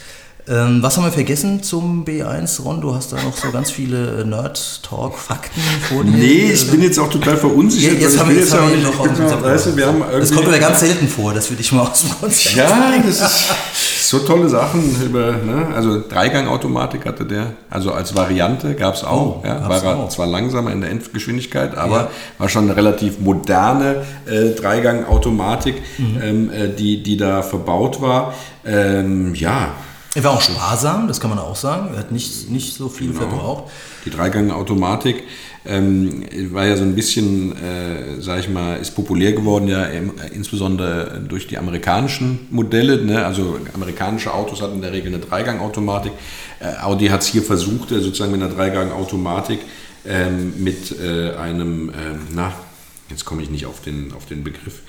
Ähm, 0.50 0.82
was 0.82 0.96
haben 0.96 1.04
wir 1.04 1.12
vergessen 1.12 1.62
zum 1.62 2.04
B1, 2.04 2.60
Ron? 2.62 2.80
Du 2.80 2.92
hast 2.92 3.12
da 3.12 3.16
noch 3.22 3.36
so 3.36 3.52
ganz 3.52 3.70
viele 3.70 4.22
äh, 4.22 4.24
Nerd-Talk-Fakten 4.24 5.60
vor 5.88 6.02
dir. 6.02 6.10
Nee, 6.10 6.50
ich 6.52 6.68
bin 6.68 6.82
jetzt 6.82 6.98
auch 6.98 7.08
total 7.08 7.36
verunsichert. 7.36 7.92
Ja, 7.94 8.00
jetzt 8.00 8.18
haben 8.18 8.30
wir, 8.30 8.36
jetzt 8.40 8.52
haben 8.52 8.64
auch 8.66 8.70
wir 8.70 8.78
noch 8.78 9.14
genau, 9.14 9.42
weißt 9.44 9.76
wir 9.76 9.86
haben 9.86 10.02
Das 10.10 10.32
kommt 10.34 10.50
mir 10.50 10.58
ganz 10.58 10.80
selten 10.80 11.06
vor, 11.06 11.32
dass 11.34 11.48
wir 11.50 11.56
dich 11.56 11.70
mal 11.70 11.82
aus 11.82 12.00
dem 12.02 12.10
Konzept 12.18 12.56
Ja, 12.56 12.92
das 13.06 13.20
ist 13.20 14.08
so 14.08 14.18
tolle 14.18 14.48
Sachen 14.48 15.00
über, 15.04 15.30
ne? 15.36 15.68
also 15.72 16.02
Dreigang-Automatik 16.08 17.06
hatte 17.06 17.24
der, 17.24 17.52
also 17.70 17.92
als 17.92 18.16
Variante 18.16 18.74
gab 18.74 18.94
es 18.96 19.04
auch, 19.04 19.36
Oh, 19.40 19.46
ja, 19.46 19.54
gab's 19.60 19.84
war 19.84 19.96
auch. 19.98 20.08
zwar 20.08 20.26
langsamer 20.26 20.72
in 20.72 20.80
der 20.80 20.90
Endgeschwindigkeit, 20.90 21.76
aber 21.76 21.96
Ja. 21.96 22.10
war 22.38 22.48
schon 22.48 22.64
eine 22.64 22.74
relativ 22.76 23.20
moderne 23.20 24.02
äh, 24.26 24.48
Dreigang-Automatik, 24.60 25.76
Mhm. 25.98 26.20
ähm, 26.22 26.50
äh, 26.50 26.68
die, 26.70 27.04
die 27.04 27.16
da 27.16 27.42
verbaut 27.42 28.00
war. 28.00 28.34
Ähm, 28.66 29.34
ja, 29.36 29.74
Er 30.14 30.24
war 30.24 30.32
auch 30.32 30.40
sparsam, 30.40 31.06
das 31.06 31.20
kann 31.20 31.30
man 31.30 31.38
auch 31.38 31.54
sagen. 31.54 31.90
Er 31.94 32.00
hat 32.00 32.10
nicht, 32.10 32.50
nicht 32.50 32.74
so 32.74 32.88
viel 32.88 33.08
Genau. 33.08 33.20
verbraucht. 33.20 33.64
Die 34.04 34.10
Dreigang-Automatik 34.10 35.22
ähm, 35.64 36.24
war 36.52 36.66
ja 36.66 36.76
so 36.76 36.82
ein 36.82 36.96
bisschen, 36.96 37.52
äh, 37.52 38.20
sag 38.20 38.40
ich 38.40 38.48
mal, 38.48 38.76
ist 38.78 38.96
populär 38.96 39.32
geworden, 39.32 39.68
ja 39.68 39.84
im, 39.84 40.18
äh, 40.18 40.28
insbesondere 40.34 41.20
durch 41.28 41.46
die 41.46 41.58
amerikanischen 41.58 42.48
Modelle. 42.50 43.04
Ne? 43.04 43.24
Also 43.24 43.58
amerikanische 43.72 44.34
Autos 44.34 44.62
hatten 44.62 44.76
in 44.76 44.82
der 44.82 44.92
Regel 44.92 45.14
eine 45.14 45.22
Dreigang-Automatik. 45.22 46.12
Äh, 46.58 46.82
Audi 46.82 47.06
hat 47.06 47.20
es 47.20 47.28
hier 47.28 47.42
versucht, 47.42 47.92
äh, 47.92 48.00
sozusagen 48.00 48.32
mit 48.32 48.42
einer 48.42 48.52
Dreigang-Automatik 48.52 49.60
ähm, 50.06 50.54
mit 50.64 50.98
äh, 50.98 51.34
einem, 51.36 51.90
ähm, 51.90 52.20
na, 52.34 52.52
jetzt 53.10 53.24
komme 53.24 53.42
ich 53.42 53.50
nicht 53.50 53.66
auf 53.66 53.80
den, 53.80 54.12
auf 54.12 54.26
den 54.26 54.42
Begriff. 54.42 54.80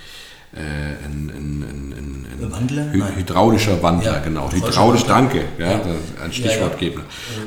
Äh, 0.53 0.59
ein, 0.59 1.31
ein, 1.33 1.63
ein, 1.63 1.93
ein, 1.97 2.25
ein 2.43 2.51
Wandler? 2.51 2.91
Hy 2.91 2.97
Nein. 2.97 3.15
hydraulischer 3.15 3.81
Wandler, 3.81 4.13
Ja, 4.15 4.19
genau. 4.19 4.51
Hydraulisch, 4.51 5.05
danke. 5.05 5.43
Ja, 5.57 5.71
Ja. 5.71 5.79
ein 6.25 6.33
Stichwort 6.33 6.59
Ja, 6.59 6.87
ja. 6.87 6.89
geben. 6.89 7.01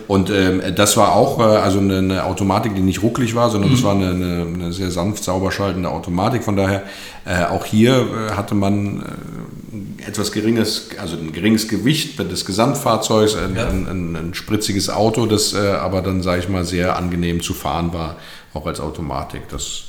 Und 0.08 0.30
ähm, 0.30 0.62
das 0.74 0.96
war 0.96 1.14
auch 1.14 1.38
äh, 1.38 1.42
also 1.42 1.80
eine, 1.80 1.98
eine 1.98 2.24
Automatik, 2.24 2.74
die 2.74 2.80
nicht 2.80 3.02
rucklig 3.02 3.34
war, 3.34 3.50
sondern 3.50 3.72
das 3.72 3.82
war 3.82 3.94
eine, 3.94 4.46
eine, 4.46 4.72
sehr 4.72 4.90
sanft 4.90 5.22
sauber 5.22 5.52
schaltende 5.52 5.90
Automatik. 5.90 6.44
Von 6.44 6.56
daher 6.56 6.84
äh, 7.26 7.44
auch 7.44 7.66
hier 7.66 7.92
äh, 8.30 8.32
hatte 8.32 8.54
man 8.54 9.02
äh, 9.02 10.08
etwas 10.08 10.32
geringes, 10.32 10.88
also 10.98 11.16
ein 11.16 11.32
geringes 11.32 11.68
Gewicht 11.68 12.18
des 12.18 12.46
Gesamtfahrzeugs, 12.46 13.36
ein, 13.36 13.58
ein, 13.58 13.86
ein, 13.86 14.16
ein 14.16 14.34
spritziges 14.34 14.88
Auto, 14.88 15.26
das 15.26 15.52
äh, 15.52 15.58
aber 15.58 16.00
dann, 16.00 16.22
sage 16.22 16.40
ich 16.40 16.48
mal, 16.48 16.64
sehr 16.64 16.96
angenehm 16.96 17.42
zu 17.42 17.52
fahren 17.52 17.92
war, 17.92 18.16
auch 18.54 18.66
als 18.66 18.80
Automatik. 18.80 19.42
Das 19.50 19.84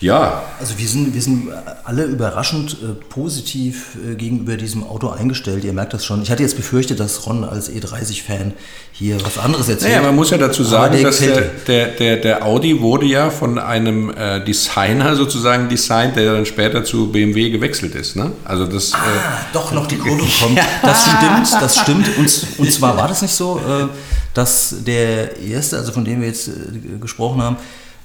ja, 0.00 0.42
Also 0.60 0.78
wir 0.78 0.88
sind, 0.88 1.14
wir 1.14 1.22
sind 1.22 1.48
alle 1.84 2.04
überraschend 2.04 2.72
äh, 2.82 2.92
positiv 3.08 3.96
äh, 4.04 4.14
gegenüber 4.14 4.56
diesem 4.56 4.84
Auto 4.84 5.08
eingestellt. 5.08 5.64
Ihr 5.64 5.72
merkt 5.72 5.94
das 5.94 6.04
schon. 6.04 6.22
Ich 6.22 6.30
hatte 6.30 6.42
jetzt 6.42 6.56
befürchtet, 6.56 7.00
dass 7.00 7.26
Ron 7.26 7.44
als 7.44 7.70
E30-Fan 7.70 8.52
hier 8.92 9.16
was 9.24 9.38
anderes 9.38 9.68
erzählt. 9.68 9.92
Naja, 9.92 10.02
man 10.06 10.14
muss 10.14 10.30
ja 10.30 10.38
dazu 10.38 10.62
sagen, 10.64 10.94
der 10.94 11.02
dass 11.04 11.18
der, 11.18 11.40
der, 11.66 11.86
der, 11.88 12.16
der 12.18 12.44
Audi 12.44 12.80
wurde 12.80 13.06
ja 13.06 13.30
von 13.30 13.58
einem 13.58 14.10
äh, 14.10 14.44
Designer 14.44 15.16
sozusagen 15.16 15.68
designt, 15.68 16.16
der 16.16 16.34
dann 16.34 16.46
später 16.46 16.84
zu 16.84 17.10
BMW 17.10 17.50
gewechselt 17.50 17.94
ist. 17.94 18.16
Ne? 18.16 18.32
Also 18.44 18.66
das, 18.66 18.92
äh, 18.92 18.96
Ah, 18.96 19.38
doch 19.52 19.72
noch 19.72 19.86
die 19.86 19.96
Kurve 19.98 20.22
bekommen. 20.24 20.58
Das 20.82 21.02
stimmt, 21.02 21.62
das 21.62 21.78
stimmt. 21.80 22.18
Und, 22.18 22.46
und 22.58 22.72
zwar 22.72 22.96
war 22.96 23.08
das 23.08 23.22
nicht 23.22 23.34
so, 23.34 23.58
äh, 23.58 23.86
dass 24.34 24.74
der 24.86 25.40
erste, 25.40 25.78
also 25.78 25.92
von 25.92 26.04
dem 26.04 26.20
wir 26.20 26.28
jetzt 26.28 26.48
äh, 26.48 26.52
gesprochen 27.00 27.40
haben, 27.42 27.56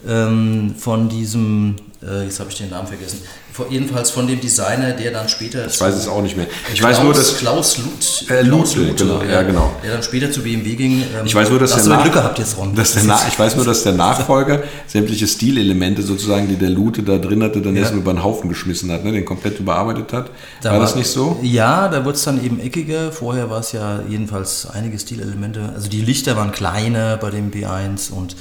ähm, 0.08 0.76
von 0.78 1.10
diesem, 1.10 1.76
äh, 2.02 2.24
jetzt 2.24 2.40
habe 2.40 2.50
ich 2.50 2.58
den 2.58 2.70
Namen 2.70 2.88
vergessen, 2.88 3.20
von, 3.52 3.70
jedenfalls 3.70 4.12
von 4.12 4.26
dem 4.28 4.40
Designer, 4.40 4.92
der 4.92 5.12
dann 5.12 5.28
später. 5.28 5.66
ich 5.68 5.82
weiß 5.82 5.94
es 5.96 6.08
auch 6.08 6.22
nicht 6.22 6.38
mehr. 6.38 6.46
Ich 6.74 6.82
weiß 6.82 7.04
nur, 7.04 7.14
dass 7.14 7.36
Klaus 7.38 7.78
Lut, 7.80 8.30
Äh, 8.30 8.44
Klaus 8.44 8.76
Lute, 8.76 8.94
genau, 9.04 9.22
ja, 9.24 9.42
genau. 9.42 9.74
Der 9.84 9.94
dann 9.94 10.04
später 10.04 10.32
zu 10.32 10.42
BMW 10.42 10.76
ging. 10.76 11.02
Ähm, 11.02 11.26
Ich 11.26 11.36
weiß 11.36 11.50
nur, 11.50 11.60
dass 11.60 11.76
hast 11.76 11.88
der 11.88 11.98
Glück 11.98 12.14
gehabt 12.14 12.40
jetzt, 12.40 12.58
Ron. 12.58 12.74
dass 12.76 12.94
der 12.94 13.04
Na 13.06 13.20
ich 13.28 13.38
weiß 13.38 13.58
nur, 13.58 13.66
dass 13.66 13.84
der 13.84 13.94
Nachfolger 13.94 14.64
sämtliche 14.88 15.28
Stilelemente 15.28 16.02
sozusagen, 16.02 16.48
die 16.48 16.56
der 16.56 16.70
Lute 16.70 17.04
da 17.04 17.18
drin 17.18 17.44
hatte, 17.44 17.60
dann 17.62 17.76
Ja. 17.76 17.82
erstmal 17.82 18.02
über 18.02 18.14
den 18.14 18.24
Haufen 18.24 18.48
geschmissen 18.48 18.90
hat, 18.92 19.04
ne? 19.04 19.12
den 19.12 19.26
komplett 19.26 19.60
überarbeitet 19.60 20.14
hat. 20.14 20.30
Da 20.62 20.72
war, 20.72 20.80
das 20.80 20.96
nicht 20.96 21.08
so? 21.10 21.38
Ja, 21.42 21.90
da 21.90 22.06
wurde 22.06 22.16
es 22.16 22.24
dann 22.24 22.42
eben 22.46 22.62
eckiger. 22.62 23.12
Vorher 23.12 23.50
war 23.50 23.60
es 23.60 23.74
ja 23.74 24.02
jedenfalls 24.08 24.68
einige 24.72 24.98
Stilelemente. 24.98 25.74
Also 25.76 25.90
die 25.90 26.02
Lichter 26.02 26.38
waren 26.38 26.52
kleiner 26.54 27.18
bei 27.18 27.30
dem 27.32 27.52
B1 27.52 28.12
und 28.12 28.38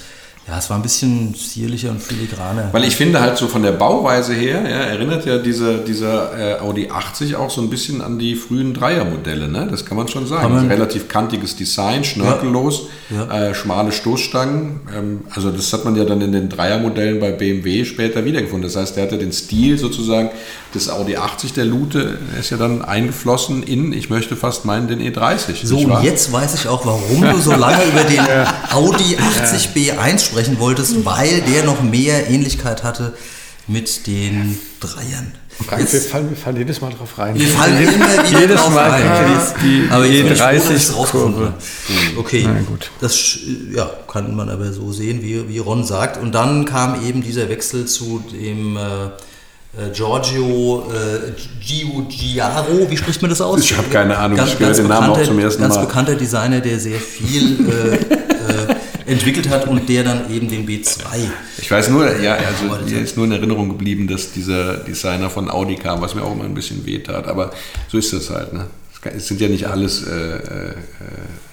ja, 0.48 0.58
es 0.58 0.70
war 0.70 0.76
ein 0.78 0.82
bisschen 0.82 1.34
zierlicher 1.34 1.90
und 1.90 2.02
filigraner. 2.02 2.70
Weil 2.72 2.84
ich 2.84 2.96
finde 2.96 3.20
halt 3.20 3.36
so 3.36 3.48
von 3.48 3.62
der 3.62 3.72
Bauweise 3.72 4.32
her, 4.32 4.62
ja, 4.62 4.76
erinnert 4.78 5.26
ja 5.26 5.36
dieser, 5.38 5.78
dieser 5.78 6.56
äh, 6.56 6.60
Audi 6.60 6.88
80 6.90 7.36
auch 7.36 7.50
so 7.50 7.60
ein 7.60 7.68
bisschen 7.68 8.00
an 8.00 8.18
die 8.18 8.34
frühen 8.34 8.72
Dreiermodelle, 8.72 9.46
ne? 9.48 9.68
Das 9.70 9.84
kann 9.84 9.96
man 9.98 10.08
schon 10.08 10.26
sagen. 10.26 10.44
Man- 10.48 10.58
Also 10.64 10.68
relativ 10.68 11.06
kantiges 11.08 11.54
Design, 11.56 12.02
schnörkellos, 12.04 12.86
Ja. 13.10 13.48
Äh, 13.50 13.54
schmale 13.54 13.92
Stoßstangen. 13.92 14.80
Ähm, 14.96 15.20
also 15.34 15.50
das 15.50 15.72
hat 15.72 15.84
man 15.84 15.96
ja 15.96 16.04
dann 16.04 16.20
in 16.22 16.32
den 16.32 16.48
Dreiermodellen 16.48 17.20
bei 17.20 17.30
BMW 17.32 17.84
später 17.84 18.24
wiedergefunden. 18.24 18.62
Das 18.70 18.76
heißt, 18.76 18.96
der 18.96 19.04
hatte 19.04 19.18
den 19.18 19.32
Stil 19.32 19.78
sozusagen 19.78 20.30
des 20.74 20.90
Audi 20.90 21.16
80 21.16 21.54
der 21.54 21.64
Lute, 21.64 22.18
ist 22.38 22.50
ja 22.50 22.58
dann 22.58 22.82
eingeflossen 22.84 23.62
in, 23.62 23.92
ich 23.94 24.10
möchte 24.10 24.36
fast 24.36 24.66
meinen, 24.66 24.86
den 24.88 25.00
E30. 25.00 25.64
So, 25.66 25.78
und 25.78 26.02
jetzt 26.04 26.30
weiß 26.30 26.54
ich 26.54 26.68
auch, 26.68 26.84
warum 26.84 27.22
du 27.22 27.38
so 27.40 27.52
lange 27.52 27.82
über 27.90 28.02
den 28.04 28.20
Audi 28.72 29.16
80 29.16 29.70
B1 29.74 30.18
sprechen 30.38 30.60
wolltest, 30.60 31.04
weil 31.04 31.40
der 31.52 31.64
noch 31.64 31.82
mehr 31.82 32.30
Ähnlichkeit 32.30 32.84
hatte 32.84 33.12
mit 33.66 34.06
den 34.06 34.56
Dreiern. 34.78 35.32
Frank, 35.66 35.92
wir 35.92 36.00
fallen, 36.00 36.30
wir 36.30 36.36
fallen 36.36 36.56
jedes 36.56 36.80
Mal 36.80 36.92
drauf 36.92 37.18
rein. 37.18 37.34
Wir 37.34 37.48
fallen 37.48 37.76
immer 37.82 38.24
wieder 38.24 38.40
jedes 38.40 38.60
drauf 38.60 38.72
Mal 38.72 38.88
rein. 38.88 39.40
die, 39.60 39.66
die 39.66 39.90
Aber 39.90 40.04
E30 40.04 40.92
rausgefunden 40.94 41.32
Kurve. 41.34 41.46
habe. 41.46 42.18
Okay, 42.18 42.44
Na 42.46 42.60
gut. 42.60 42.92
das 43.00 43.36
ja, 43.74 43.90
kann 44.06 44.36
man 44.36 44.48
aber 44.48 44.72
so 44.72 44.92
sehen, 44.92 45.22
wie, 45.22 45.48
wie 45.48 45.58
Ron 45.58 45.82
sagt. 45.82 46.22
Und 46.22 46.36
dann 46.36 46.64
kam 46.64 47.04
eben 47.04 47.20
dieser 47.20 47.48
Wechsel 47.48 47.86
zu 47.86 48.22
dem 48.32 48.76
äh, 48.76 48.80
äh, 48.80 49.90
Giorgio 49.92 50.84
äh, 50.92 51.32
Giugiaro, 51.60 52.88
wie 52.88 52.96
spricht 52.96 53.20
man 53.22 53.30
das 53.30 53.40
aus? 53.40 53.60
Ich 53.60 53.76
habe 53.76 53.88
keine 53.88 54.16
Ahnung, 54.16 54.36
Ganz, 54.36 54.52
ich 54.52 54.60
höre 54.60 54.68
ganz, 54.68 54.78
den 54.78 54.86
Namen 54.86 55.10
auch 55.10 55.14
bekannter, 55.14 55.30
zum 55.32 55.38
ersten 55.40 55.62
ganz 55.62 55.74
Mal. 55.74 55.86
bekannter 55.86 56.14
Designer, 56.14 56.60
der 56.60 56.78
sehr 56.78 57.00
viel 57.00 57.68
äh, 57.68 58.18
entwickelt 59.08 59.48
hat 59.48 59.66
und 59.66 59.88
der 59.88 60.04
dann 60.04 60.32
eben 60.32 60.48
den 60.48 60.66
B2 60.66 60.98
Ich 61.58 61.70
weiß 61.70 61.88
nur, 61.90 62.20
ja, 62.20 62.34
also 62.34 62.84
mir 62.84 63.00
ist 63.00 63.16
nur 63.16 63.26
in 63.26 63.32
Erinnerung 63.32 63.68
geblieben, 63.68 64.06
dass 64.06 64.32
dieser 64.32 64.76
Designer 64.76 65.30
von 65.30 65.50
Audi 65.50 65.76
kam, 65.76 66.00
was 66.00 66.14
mir 66.14 66.22
auch 66.22 66.32
immer 66.32 66.44
ein 66.44 66.54
bisschen 66.54 66.84
wehtat. 66.86 67.26
Aber 67.26 67.50
so 67.88 67.98
ist 67.98 68.12
das 68.12 68.30
halt, 68.30 68.52
ne? 68.52 68.66
Es 69.16 69.28
sind 69.28 69.40
ja 69.40 69.48
nicht 69.48 69.66
alles 69.66 70.06
äh, 70.06 70.10
äh, 70.10 70.72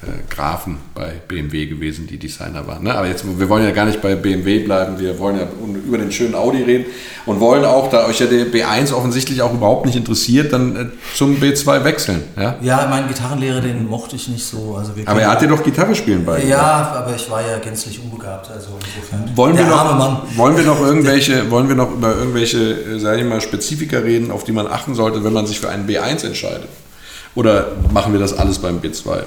äh, 0.06 0.34
Grafen 0.34 0.78
bei 0.94 1.14
BMW 1.28 1.66
gewesen, 1.66 2.08
die 2.08 2.18
Designer 2.18 2.68
waren. 2.68 2.84
Ne? 2.84 2.94
Aber 2.94 3.08
jetzt, 3.08 3.26
wir 3.26 3.50
wollen 3.50 3.64
ja 3.64 3.72
gar 3.72 3.86
nicht 3.86 4.02
bei 4.02 4.16
BMW 4.16 4.60
bleiben, 4.60 5.00
wir 5.00 5.18
wollen 5.18 5.38
ja 5.38 5.48
über 5.88 5.98
den 5.98 6.12
schönen 6.12 6.36
Audi 6.36 6.62
reden 6.64 6.86
und 7.26 7.40
wollen 7.40 7.66
auch, 7.66 7.90
da 7.90 8.06
euch 8.06 8.20
ja 8.20 8.28
der 8.28 8.46
B1 8.48 8.94
offensichtlich 8.94 9.42
auch 9.42 9.54
überhaupt 9.54 9.86
nicht 9.86 9.96
interessiert, 9.96 10.54
dann 10.54 10.76
äh, 10.76 10.86
zum 11.16 11.38
B2 11.38 11.84
wechseln. 11.84 12.24
Ja, 12.38 12.56
ja 12.62 12.88
mein 12.90 13.08
Gitarrenlehrer, 13.08 13.62
den 13.62 13.88
mochte 13.88 14.16
ich 14.16 14.28
nicht 14.28 14.46
so. 14.46 14.76
Also 14.78 14.92
aber 15.06 15.22
er 15.22 15.32
hat 15.32 15.42
dir 15.42 15.48
doch 15.48 15.64
Gitarre 15.64 15.96
spielen 15.96 16.26
bei. 16.26 16.44
Ja, 16.44 16.94
aber 16.98 17.16
ich 17.16 17.30
war 17.30 17.42
ja 17.42 17.58
gänzlich 17.60 18.00
unbegabt, 18.00 18.52
also 18.52 18.78
insofern. 18.80 19.36
Wollen 19.36 19.58
wir, 19.58 19.66
noch, 19.66 20.38
wollen 20.38 20.58
wir 20.58 20.64
noch 20.64 20.82
irgendwelche, 20.82 21.50
wollen 21.50 21.68
wir 21.68 21.76
noch 21.76 21.92
über 21.92 22.16
irgendwelche, 22.16 22.58
äh, 22.60 23.00
sage 23.00 23.22
ich 23.22 23.28
mal, 23.28 23.42
Spezifika 23.42 24.00
reden, 24.00 24.32
auf 24.32 24.44
die 24.44 24.52
man 24.52 24.68
achten 24.68 24.94
sollte, 24.94 25.24
wenn 25.24 25.34
man 25.34 25.48
sich 25.48 25.60
für 25.60 25.70
einen 25.70 25.88
B1 25.88 26.26
entscheidet? 26.26 26.68
Oder 27.36 27.74
machen 27.92 28.13
wir 28.13 28.20
das 28.20 28.34
alles 28.34 28.60
beim 28.60 28.80
B2? 28.80 29.18
Äh, 29.18 29.24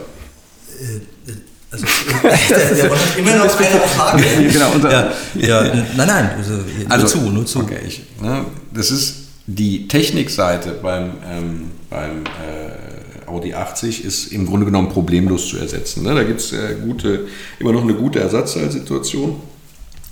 also, 1.71 1.87
der, 2.23 2.75
der 2.75 2.91
hat 2.91 3.19
immer 3.19 3.37
noch 3.37 3.59
eine 3.59 3.81
Frage. 3.81 4.25
genau, 4.51 4.71
unser, 4.75 4.91
ja, 4.91 5.13
ja, 5.35 5.63
nein, 5.97 6.07
nein, 6.07 6.31
also, 6.39 6.53
nur 6.53 6.65
also, 6.89 7.07
zu, 7.07 7.19
nur 7.19 7.47
zu. 7.47 7.61
Okay, 7.61 7.81
ich, 7.87 8.03
ne, 8.23 8.47
das 8.73 8.91
ist 8.91 9.17
die 9.47 9.87
Technikseite 9.87 10.79
beim, 10.83 11.13
ähm, 11.27 11.71
beim 11.91 12.25
äh, 12.25 13.29
Audi 13.29 13.55
80 13.55 14.05
ist 14.05 14.33
im 14.33 14.47
Grunde 14.47 14.67
genommen 14.67 14.89
problemlos 14.89 15.49
zu 15.49 15.59
ersetzen. 15.59 16.03
Ne? 16.03 16.15
Da 16.15 16.23
gibt 16.23 16.41
es 16.41 16.53
äh, 16.53 16.77
gute, 16.83 17.27
immer 17.59 17.73
noch 17.73 17.83
eine 17.83 17.95
gute 17.95 18.21
Ersatzteilsituation. 18.21 19.37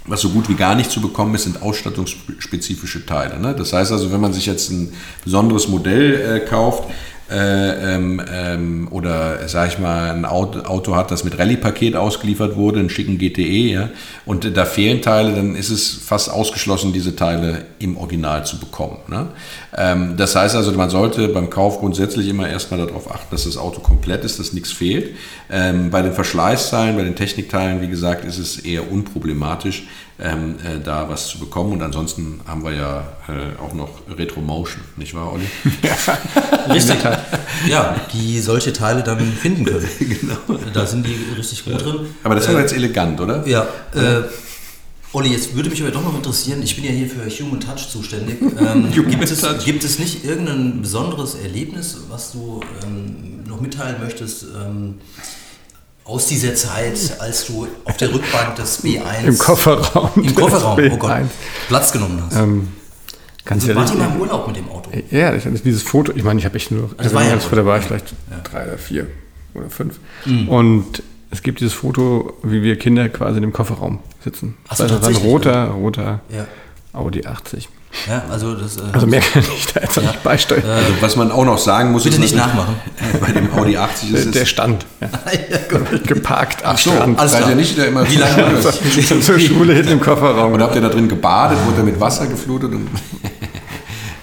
Was 0.07 0.21
so 0.21 0.31
gut 0.31 0.49
wie 0.49 0.55
gar 0.55 0.75
nicht 0.75 0.91
zu 0.91 1.01
bekommen 1.01 1.35
ist, 1.35 1.45
sind 1.45 1.63
ausstattungsspezifische 1.63 3.05
Teile. 3.07 3.41
Ne? 3.41 3.55
Das 3.57 3.73
heißt 3.73 3.91
also, 3.93 4.13
wenn 4.13 4.21
man 4.21 4.33
sich 4.33 4.47
jetzt 4.47 4.71
ein 4.71 4.93
besonderes 5.25 5.69
Modell 5.69 6.15
äh, 6.15 6.41
kauft, 6.49 6.85
äh, 7.31 7.95
ähm, 7.95 8.23
ähm, 8.33 8.89
oder 8.91 9.49
sag 9.49 9.69
ich 9.69 9.79
mal, 9.79 10.13
ein 10.13 10.25
Auto, 10.25 10.61
Auto 10.61 10.95
hat, 10.95 11.11
das 11.11 11.25
mit 11.25 11.39
Rallye-Paket 11.39 11.97
ausgeliefert 11.97 12.57
wurde, 12.57 12.79
einen 12.79 12.91
schicken 12.91 13.19
GTE, 13.19 13.43
ja, 13.43 13.89
und 14.25 14.57
da 14.57 14.65
fehlen 14.65 15.03
Teile, 15.03 15.35
dann 15.35 15.57
ist 15.57 15.71
es 15.71 15.91
fast 15.91 16.31
ausgeschlossen, 16.31 16.93
diese 16.93 17.17
Teile 17.17 17.65
im 17.79 17.97
Original 17.97 18.47
zu 18.47 18.59
bekommen. 18.59 18.99
Ne? 19.09 19.29
Ähm, 19.77 20.17
das 20.17 20.35
heißt 20.35 20.57
also, 20.57 20.73
man 20.73 20.89
sollte 20.89 21.29
beim 21.29 21.51
Kauf 21.51 21.81
grundsätzlich 21.81 22.29
immer 22.29 22.49
erstmal 22.49 22.85
darauf 22.85 23.11
achten, 23.11 23.27
dass 23.31 23.45
das 23.45 23.59
Auto 23.59 23.81
komplett 23.81 24.25
ist, 24.25 24.39
dass 24.39 24.55
nichts 24.55 24.73
fehlt. 24.73 25.15
Ähm, 25.51 25.91
bei 25.91 26.01
den 26.01 26.15
Verschleißteilen, 26.15 26.97
bei 26.97 27.05
den 27.05 27.15
Technikteilen, 27.15 27.83
wie 27.83 27.89
gesagt, 27.89 28.25
ist 28.25 28.39
es 28.39 28.59
eher 28.59 28.91
unproblematisch, 28.91 29.87
ähm, 30.19 30.55
äh, 30.65 30.83
da 30.83 31.11
was 31.11 31.27
zu 31.29 31.39
bekommen. 31.39 31.73
Und 31.73 31.83
ansonsten 31.83 32.41
haben 32.47 32.65
wir 32.65 32.73
ja 32.73 33.01
äh, 33.29 33.63
auch 33.63 33.75
noch 33.75 33.91
Retro 34.17 34.41
Motion, 34.41 34.81
nicht 34.97 35.15
wahr, 35.15 35.35
Olli? 35.35 35.45
ja, 35.83 36.73
richtig. 36.73 36.97
ja, 37.69 37.97
die 38.15 38.41
solche 38.41 38.73
Teile 38.73 39.03
dann 39.03 39.21
finden 39.21 39.67
können. 39.67 39.87
genau. 39.99 40.59
Da 40.73 40.87
sind 40.87 41.07
die 41.07 41.19
richtig 41.37 41.67
gut 41.67 41.85
drin. 41.85 42.07
Aber 42.25 42.35
das 42.35 42.47
ist 42.47 42.55
äh, 42.55 42.59
jetzt 42.59 42.73
elegant, 42.73 43.21
oder? 43.21 43.47
Ja. 43.47 43.67
Äh, 43.95 44.23
Olli, 45.13 45.31
jetzt 45.31 45.55
würde 45.55 45.71
mich 45.71 45.81
aber 45.83 45.91
doch 45.91 46.03
noch 46.03 46.15
interessieren, 46.15 46.63
ich 46.63 46.77
bin 46.77 46.85
ja 46.85 46.91
hier 46.91 47.09
für 47.09 47.29
Human 47.43 47.61
Touch 47.61 47.89
zuständig. 47.89 48.37
Ähm, 48.57 48.91
gibt, 48.91 49.31
es, 49.31 49.65
gibt, 49.65 49.85
es, 49.85 49.99
nicht 49.99 50.25
irgendein 50.25 50.81
besonderes 50.81 51.35
Erlebnis, 51.35 51.99
was 52.09 52.33
du 52.33 52.61
ähm, 52.85 53.45
noch 53.47 53.61
mitteilen 53.61 53.97
möchtest? 54.01 54.45
Ähm, 54.45 54.95
aus 56.05 56.27
dieser 56.27 56.55
Zeit, 56.55 57.17
als 57.19 57.47
du 57.47 57.67
auf 57.85 57.97
der 57.97 58.15
Rückbank 58.15 58.57
des 58.57 58.83
B1 58.83 59.03
im 59.27 59.39
Kofferraum, 59.39 60.11
im 60.17 60.35
Kofferraum 60.35 60.79
oh 60.91 60.97
Gott, 60.97 61.23
Platz 61.69 61.93
genommen 61.93 62.23
hast. 62.25 62.37
Ähm, 62.37 62.69
ganz 63.45 63.69
also 63.69 63.93
ihr 63.93 63.99
mal 63.99 64.09
im 64.15 64.21
Urlaub 64.21 64.47
mit 64.47 64.57
dem 64.57 64.69
Auto? 64.71 64.91
Ja, 65.11 65.35
ich 65.35 65.45
hatte 65.45 65.59
dieses 65.59 65.83
Foto, 65.83 66.13
ich 66.15 66.25
meine, 66.25 66.41
ich 66.41 66.47
habe 66.47 66.57
echt 66.57 66.71
nur, 66.71 66.91
also 66.97 67.15
war 67.15 67.25
ja 67.25 67.37
da 67.37 67.67
war 67.67 67.79
ich 67.79 67.85
vielleicht 67.85 68.15
ja. 68.31 68.39
drei 68.43 68.67
oder 68.67 68.79
vier 68.79 69.07
oder 69.55 69.69
fünf. 69.69 69.99
Mhm. 70.25 70.49
Und 70.49 71.03
es 71.37 71.43
gibt 71.43 71.61
dieses 71.61 71.75
Foto, 71.75 72.33
wie 72.43 72.63
wir 72.63 72.79
Kinder 72.79 73.11
quasi 73.11 73.37
in 73.37 73.43
dem 73.43 73.53
Kofferraum 73.53 73.99
sitzen. 74.25 74.57
Ach 74.69 74.77
so, 74.77 74.87
das 74.87 75.03
war 75.03 75.09
ein 75.11 75.17
roter, 75.17 75.67
roter 75.69 76.21
ja. 76.31 76.47
Audi 76.95 77.27
80. 77.27 77.69
Ja, 78.09 78.25
also, 78.31 78.55
das, 78.55 78.79
äh, 78.79 78.81
also 78.93 79.07
mehr 79.07 79.21
kann 79.21 79.43
ich 79.43 79.67
da 79.73 79.81
jetzt 79.81 79.97
ja. 79.97 80.03
nicht 80.03 80.23
beisteuern. 80.23 80.65
Also 80.65 80.93
was 81.01 81.17
man 81.17 81.31
auch 81.31 81.45
noch 81.45 81.59
sagen 81.59 81.93
muss, 81.93 82.05
bitte 82.05 82.21
nicht 82.21 82.35
nachmachen. 82.35 82.77
Bei 83.21 83.33
dem 83.33 83.53
Audi 83.53 83.77
80 83.77 84.13
ist 84.15 84.25
der, 84.25 84.33
der 84.33 84.45
Stand. 84.47 84.87
Ja. 85.01 85.09
ja, 85.51 85.99
geparkt 86.07 86.65
am 86.65 86.75
Ach 86.75 86.79
so, 86.79 86.91
Strand. 86.91 87.19
Alles 87.19 87.33
seid 87.33 87.49
ihr 87.49 87.55
nicht 87.55 87.77
der 87.77 87.89
immer 87.89 88.09
Wie 88.11 88.17
lange 88.17 88.61
zur, 88.61 89.21
zur 89.21 89.39
Schule 89.39 89.75
hinten 89.75 89.93
im 89.93 90.01
Kofferraum. 90.01 90.55
Und 90.55 90.63
habt 90.63 90.75
ihr 90.75 90.81
da 90.81 90.89
drin 90.89 91.09
gebadet? 91.09 91.59
Wurde 91.67 91.83
mit 91.83 92.01
Wasser 92.01 92.27
geflutet? 92.27 92.73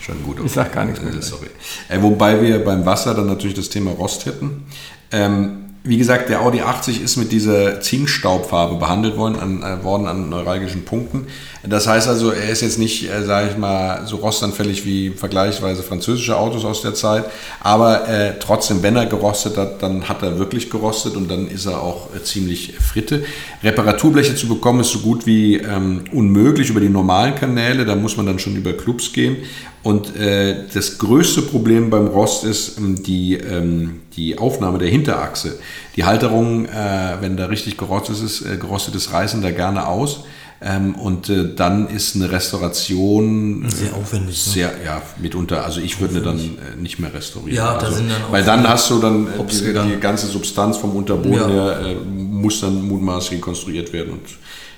Schon 0.02 0.24
gut. 0.24 0.38
Okay. 0.38 0.48
Ich 0.48 0.52
sag 0.52 0.74
gar 0.74 0.86
nichts 0.86 1.00
mehr. 1.02 1.14
Äh, 1.14 1.22
sorry. 1.22 1.48
Äh, 1.90 2.02
wobei 2.02 2.42
wir 2.42 2.64
beim 2.64 2.88
Wasser 2.88 3.14
dann 3.14 3.28
natürlich 3.28 3.56
das 3.56 3.70
Thema 3.70 3.92
Rost 3.92 4.26
hätten. 4.26 4.66
Ähm, 5.12 5.73
wie 5.86 5.98
gesagt, 5.98 6.30
der 6.30 6.42
Audi 6.42 6.62
80 6.62 7.04
ist 7.04 7.18
mit 7.18 7.34
dieser 7.34 7.82
Zinkstaubfarbe 7.82 8.76
behandelt 8.76 9.18
worden 9.18 9.38
an, 9.38 9.64
äh, 9.64 9.84
worden 9.84 10.08
an 10.08 10.30
neuralgischen 10.30 10.86
Punkten. 10.86 11.28
Das 11.62 11.88
heißt 11.88 12.08
also, 12.08 12.32
er 12.32 12.50
ist 12.50 12.62
jetzt 12.62 12.80
nicht, 12.80 13.10
äh, 13.10 13.24
sage 13.24 13.50
ich 13.52 13.58
mal, 13.58 14.06
so 14.06 14.16
rostanfällig 14.18 14.86
wie 14.86 15.10
vergleichsweise 15.10 15.84
französische 15.84 16.38
Autos 16.38 16.64
aus 16.64 16.82
der 16.82 16.94
Zeit. 16.94 17.26
Aber 17.60 18.08
äh, 18.08 18.40
trotzdem, 18.40 18.82
wenn 18.82 18.96
er 18.96 19.08
gerostet 19.08 19.58
hat, 19.58 19.84
dann 19.84 20.08
hat 20.08 20.24
er 20.24 20.40
wirklich 20.40 20.70
gerostet 20.70 21.18
und 21.18 21.30
dann 21.30 21.50
ist 21.50 21.66
er 21.66 21.82
auch 21.82 22.16
äh, 22.16 22.24
ziemlich 22.24 22.76
fritte. 22.80 23.26
Reparaturbleche 23.62 24.36
zu 24.36 24.48
bekommen 24.48 24.80
ist 24.80 24.92
so 24.92 25.00
gut 25.00 25.26
wie 25.26 25.58
ähm, 25.58 26.06
unmöglich 26.14 26.70
über 26.70 26.80
die 26.80 26.90
normalen 26.90 27.36
Kanäle. 27.36 27.84
Da 27.84 27.96
muss 27.96 28.16
man 28.16 28.26
dann 28.26 28.40
schon 28.40 28.56
über 28.56 28.72
Clubs 28.72 29.12
gehen. 29.12 29.38
Und 29.84 30.16
äh, 30.16 30.56
das 30.74 30.98
größte 30.98 31.42
Problem 31.42 31.90
beim 31.90 32.08
Rost 32.08 32.46
ist 32.46 32.78
ähm, 32.78 33.04
die, 33.04 33.36
ähm, 33.36 34.02
die 34.16 34.38
Aufnahme 34.38 34.78
der 34.78 34.88
Hinterachse. 34.88 35.60
Die 35.98 36.06
Halterung, 36.06 36.66
äh, 36.66 37.18
wenn 37.20 37.36
da 37.36 37.48
richtig 37.48 37.78
gerostet 37.78 38.24
ist, 38.24 38.42
äh, 38.42 38.58
gerostet 38.58 38.96
ist, 38.96 39.12
reißen 39.12 39.42
da 39.42 39.52
gerne 39.52 39.88
aus. 39.88 40.24
Ähm, 40.66 40.96
und 40.96 41.30
äh, 41.30 41.54
dann 41.54 41.90
ist 41.90 42.16
eine 42.16 42.32
Restauration 42.32 43.66
sehr 43.68 43.94
aufwendig. 43.94 44.42
Sehr, 44.42 44.70
ne? 44.70 44.86
ja, 44.86 45.02
mitunter. 45.22 45.66
Also 45.66 45.82
ich 45.82 46.00
würde 46.00 46.22
dann 46.22 46.40
äh, 46.40 46.80
nicht 46.80 47.00
mehr 47.00 47.14
restaurieren. 47.14 47.58
Ja, 47.58 47.78
da 47.78 47.88
also, 47.88 47.98
sind 47.98 48.10
dann 48.10 48.22
weil 48.32 48.46
dann 48.46 48.70
hast 48.70 48.90
du 48.90 49.00
dann 49.00 49.28
äh, 49.28 49.44
die, 49.52 49.74
die, 49.74 50.00
ganze 50.00 50.28
Substanz 50.28 50.78
vom 50.78 50.96
Unterboden 50.96 51.34
ja. 51.34 51.48
her 51.50 51.80
äh, 51.86 51.96
muss 51.96 52.62
dann 52.62 52.82
mutmaßlich 52.88 53.40
rekonstruiert 53.40 53.92
werden 53.92 54.14
und 54.14 54.22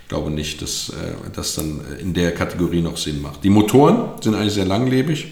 glaube 0.07 0.31
nicht, 0.31 0.61
dass 0.61 0.89
äh, 0.89 1.29
das 1.33 1.55
dann 1.55 1.81
in 1.99 2.13
der 2.13 2.33
Kategorie 2.33 2.81
noch 2.81 2.97
Sinn 2.97 3.21
macht. 3.21 3.43
Die 3.43 3.49
Motoren 3.49 4.09
sind 4.21 4.35
eigentlich 4.35 4.53
sehr 4.53 4.65
langlebig. 4.65 5.27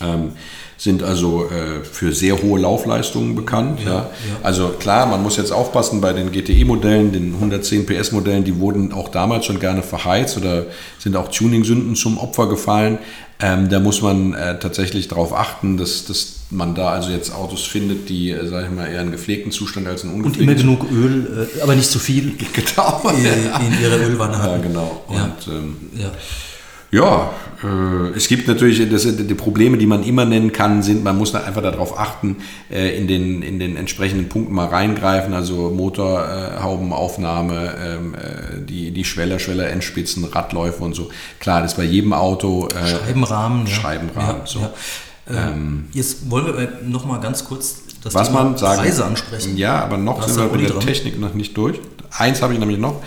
Ähm, 0.00 0.32
sind 0.76 1.02
also 1.02 1.46
äh, 1.46 1.84
für 1.84 2.12
sehr 2.12 2.40
hohe 2.40 2.60
Laufleistungen 2.60 3.34
bekannt. 3.34 3.80
Ja, 3.84 3.92
ja. 3.92 4.08
Also 4.44 4.68
klar, 4.68 5.06
man 5.06 5.22
muss 5.24 5.36
jetzt 5.36 5.50
aufpassen 5.50 6.00
bei 6.00 6.12
den 6.12 6.30
GTE-Modellen, 6.30 7.10
den 7.10 7.34
110 7.34 7.84
PS-Modellen, 7.84 8.44
die 8.44 8.60
wurden 8.60 8.92
auch 8.92 9.08
damals 9.08 9.44
schon 9.46 9.58
gerne 9.58 9.82
verheizt 9.82 10.36
oder 10.36 10.66
sind 11.00 11.16
auch 11.16 11.28
Tuning-Sünden 11.28 11.96
zum 11.96 12.16
Opfer 12.16 12.48
gefallen. 12.48 12.98
Ähm, 13.40 13.68
da 13.68 13.78
muss 13.78 14.02
man 14.02 14.34
äh, 14.34 14.58
tatsächlich 14.58 15.06
darauf 15.06 15.32
achten, 15.32 15.76
dass, 15.76 16.04
dass 16.04 16.38
man 16.50 16.74
da 16.74 16.90
also 16.90 17.10
jetzt 17.10 17.32
Autos 17.32 17.64
findet, 17.64 18.08
die, 18.08 18.30
äh, 18.30 18.46
sage 18.48 18.66
ich 18.66 18.72
mal, 18.72 18.86
eher 18.86 19.00
einen 19.00 19.12
gepflegten 19.12 19.52
Zustand 19.52 19.86
als 19.86 20.02
einen 20.02 20.14
ungepflegten. 20.14 20.56
Und 20.56 20.60
immer 20.60 20.78
genug 20.78 20.90
Öl, 20.90 21.48
äh, 21.56 21.62
aber 21.62 21.76
nicht 21.76 21.90
zu 21.90 21.98
viel. 21.98 22.34
Genau. 22.52 23.08
In, 23.10 23.24
in 23.66 23.80
ihrer 23.80 24.00
Ölwanne 24.00 24.38
haben. 24.38 24.62
Ja, 24.62 24.68
genau. 24.68 25.02
Und, 25.06 25.16
ja. 25.16 25.36
Ähm, 25.52 25.76
ja. 25.96 26.10
Ja, 26.90 27.34
äh, 27.62 28.16
es 28.16 28.28
gibt 28.28 28.48
natürlich 28.48 28.88
das, 28.88 29.02
die 29.04 29.34
Probleme, 29.34 29.76
die 29.76 29.86
man 29.86 30.02
immer 30.04 30.24
nennen 30.24 30.52
kann, 30.52 30.82
sind, 30.82 31.04
man 31.04 31.18
muss 31.18 31.34
einfach 31.34 31.62
darauf 31.62 31.98
achten, 31.98 32.38
äh, 32.70 32.96
in, 32.96 33.06
den, 33.06 33.42
in 33.42 33.58
den 33.58 33.76
entsprechenden 33.76 34.30
Punkten 34.30 34.54
mal 34.54 34.68
reingreifen, 34.68 35.34
also 35.34 35.70
Motorhaubenaufnahme, 35.70 37.74
ähm, 37.78 38.14
äh, 38.14 38.64
die, 38.64 38.92
die 38.92 39.04
Schweller, 39.04 39.38
Schweller, 39.38 39.68
Endspitzen, 39.68 40.24
Radläufe 40.24 40.82
und 40.82 40.94
so. 40.94 41.10
Klar, 41.40 41.60
das 41.60 41.72
ist 41.72 41.76
bei 41.76 41.84
jedem 41.84 42.14
Auto. 42.14 42.68
Äh, 42.68 42.86
Scheibenrahmen. 42.86 43.66
Scheibenrahmen, 43.66 44.40
ja, 44.40 44.46
so. 44.46 44.60
Ja. 44.60 44.72
Äh, 45.28 45.50
ähm, 45.50 45.88
Jetzt 45.92 46.30
wollen 46.30 46.46
wir 46.46 46.78
noch 46.86 47.04
mal 47.04 47.20
ganz 47.20 47.44
kurz 47.44 47.82
das 48.02 48.14
was 48.14 48.28
Thema 48.28 48.44
man 48.44 48.56
sagen, 48.56 48.80
Preise 48.80 49.04
ansprechen. 49.04 49.58
Ja, 49.58 49.82
aber 49.82 49.98
noch 49.98 50.26
sind 50.26 50.52
wir 50.52 50.58
mit 50.58 50.70
der 50.70 50.78
Technik 50.78 51.20
noch 51.20 51.34
nicht 51.34 51.54
durch. 51.56 51.80
Eins 52.16 52.40
habe 52.40 52.54
ich 52.54 52.58
nämlich 52.58 52.78
noch, 52.78 53.02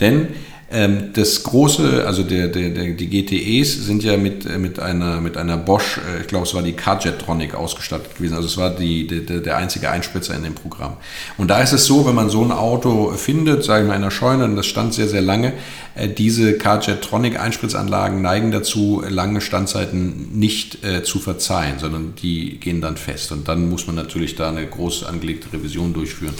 denn 0.00 0.28
das 0.68 1.44
große, 1.44 2.04
also 2.06 2.24
der, 2.24 2.48
der, 2.48 2.70
der, 2.70 2.86
die 2.94 3.08
GTEs 3.08 3.86
sind 3.86 4.02
ja 4.02 4.16
mit, 4.16 4.46
äh, 4.46 4.58
mit, 4.58 4.80
einer, 4.80 5.20
mit 5.20 5.36
einer 5.36 5.56
Bosch, 5.56 5.98
äh, 5.98 6.22
ich 6.22 6.26
glaube 6.26 6.44
es 6.44 6.54
war 6.54 6.62
die 6.62 6.72
Carjetronic 6.72 7.54
ausgestattet 7.54 8.16
gewesen. 8.16 8.34
Also 8.34 8.48
es 8.48 8.56
war 8.56 8.70
die, 8.70 9.06
der, 9.06 9.38
der 9.38 9.56
einzige 9.56 9.90
Einspritzer 9.90 10.34
in 10.34 10.42
dem 10.42 10.54
Programm. 10.54 10.96
Und 11.38 11.48
da 11.48 11.60
ist 11.60 11.72
es 11.72 11.86
so, 11.86 12.04
wenn 12.04 12.16
man 12.16 12.30
so 12.30 12.42
ein 12.42 12.50
Auto 12.50 13.12
findet, 13.12 13.62
sage 13.62 13.84
ich 13.84 13.88
mal 13.88 13.94
in 13.94 14.02
der 14.02 14.10
Scheune, 14.10 14.44
und 14.44 14.56
das 14.56 14.66
stand 14.66 14.92
sehr, 14.92 15.06
sehr 15.06 15.22
lange, 15.22 15.52
äh, 15.94 16.08
diese 16.08 16.58
Carjetronic 16.58 17.38
Einspritzanlagen 17.38 18.20
neigen 18.20 18.50
dazu, 18.50 19.04
lange 19.08 19.40
Standzeiten 19.40 20.36
nicht 20.36 20.84
äh, 20.84 21.04
zu 21.04 21.20
verzeihen, 21.20 21.78
sondern 21.78 22.14
die 22.20 22.58
gehen 22.58 22.80
dann 22.80 22.96
fest. 22.96 23.30
Und 23.30 23.46
dann 23.46 23.70
muss 23.70 23.86
man 23.86 23.94
natürlich 23.94 24.34
da 24.34 24.48
eine 24.48 24.66
groß 24.66 25.04
angelegte 25.04 25.52
Revision 25.52 25.94
durchführen. 25.94 26.34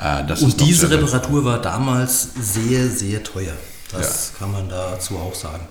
Äh, 0.00 0.32
und 0.42 0.60
diese 0.60 0.90
Reparatur 0.90 1.44
war 1.44 1.60
damals 1.60 2.28
sehr, 2.40 2.88
sehr 2.88 3.22
teuer. 3.22 3.54
Das 3.92 4.32
ja. 4.32 4.38
kann 4.38 4.52
man 4.52 4.68
dazu 4.68 5.16
auch 5.16 5.34
sagen. 5.34 5.66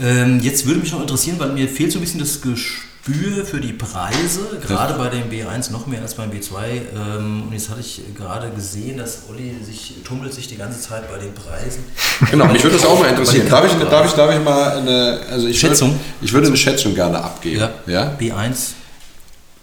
Ähm, 0.00 0.40
jetzt 0.40 0.66
würde 0.66 0.80
mich 0.80 0.92
noch 0.92 1.00
interessieren, 1.00 1.38
weil 1.38 1.50
mir 1.50 1.68
fehlt 1.68 1.92
so 1.92 1.98
ein 1.98 2.02
bisschen 2.02 2.20
das 2.20 2.40
Gespür 2.40 3.44
für 3.44 3.60
die 3.60 3.74
Preise, 3.74 4.58
gerade 4.66 4.94
bei 4.94 5.08
dem 5.10 5.28
B1 5.30 5.70
noch 5.70 5.86
mehr 5.86 6.00
als 6.00 6.14
beim 6.14 6.30
B2. 6.30 6.54
Ähm, 6.94 7.42
und 7.46 7.52
jetzt 7.52 7.68
hatte 7.68 7.80
ich 7.80 8.00
gerade 8.16 8.50
gesehen, 8.50 8.96
dass 8.98 9.24
Olli 9.28 9.54
sich 9.62 9.96
tummelt 10.04 10.32
sich 10.32 10.48
die 10.48 10.56
ganze 10.56 10.80
Zeit 10.80 11.10
bei 11.10 11.18
den 11.18 11.34
Preisen. 11.34 11.84
Genau, 12.30 12.46
mich 12.46 12.62
würde 12.62 12.76
das 12.76 12.86
auch 12.86 12.98
mal 12.98 13.10
interessieren. 13.10 13.48
Darf 13.48 13.66
ich, 13.66 13.72
darf 13.88 14.06
ich, 14.06 14.12
darf 14.12 14.34
ich 14.34 14.42
mal 14.42 14.78
eine 14.78 15.20
also 15.30 15.46
ich 15.46 15.60
Schätzung? 15.60 15.90
Würde, 15.90 16.00
ich 16.22 16.32
würde 16.32 16.46
eine 16.46 16.56
Schätzung 16.56 16.94
gerne 16.94 17.22
abgeben. 17.22 17.60
Ja. 17.60 17.70
Ja? 17.86 18.16
B1. 18.18 18.72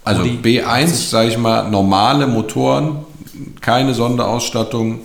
Also 0.04 0.22
Audi 0.22 0.38
B1, 0.42 1.10
sage 1.10 1.28
ich 1.28 1.38
mal, 1.38 1.68
normale 1.68 2.26
Motoren, 2.26 3.04
keine 3.60 3.94
Sonderausstattung, 3.94 5.00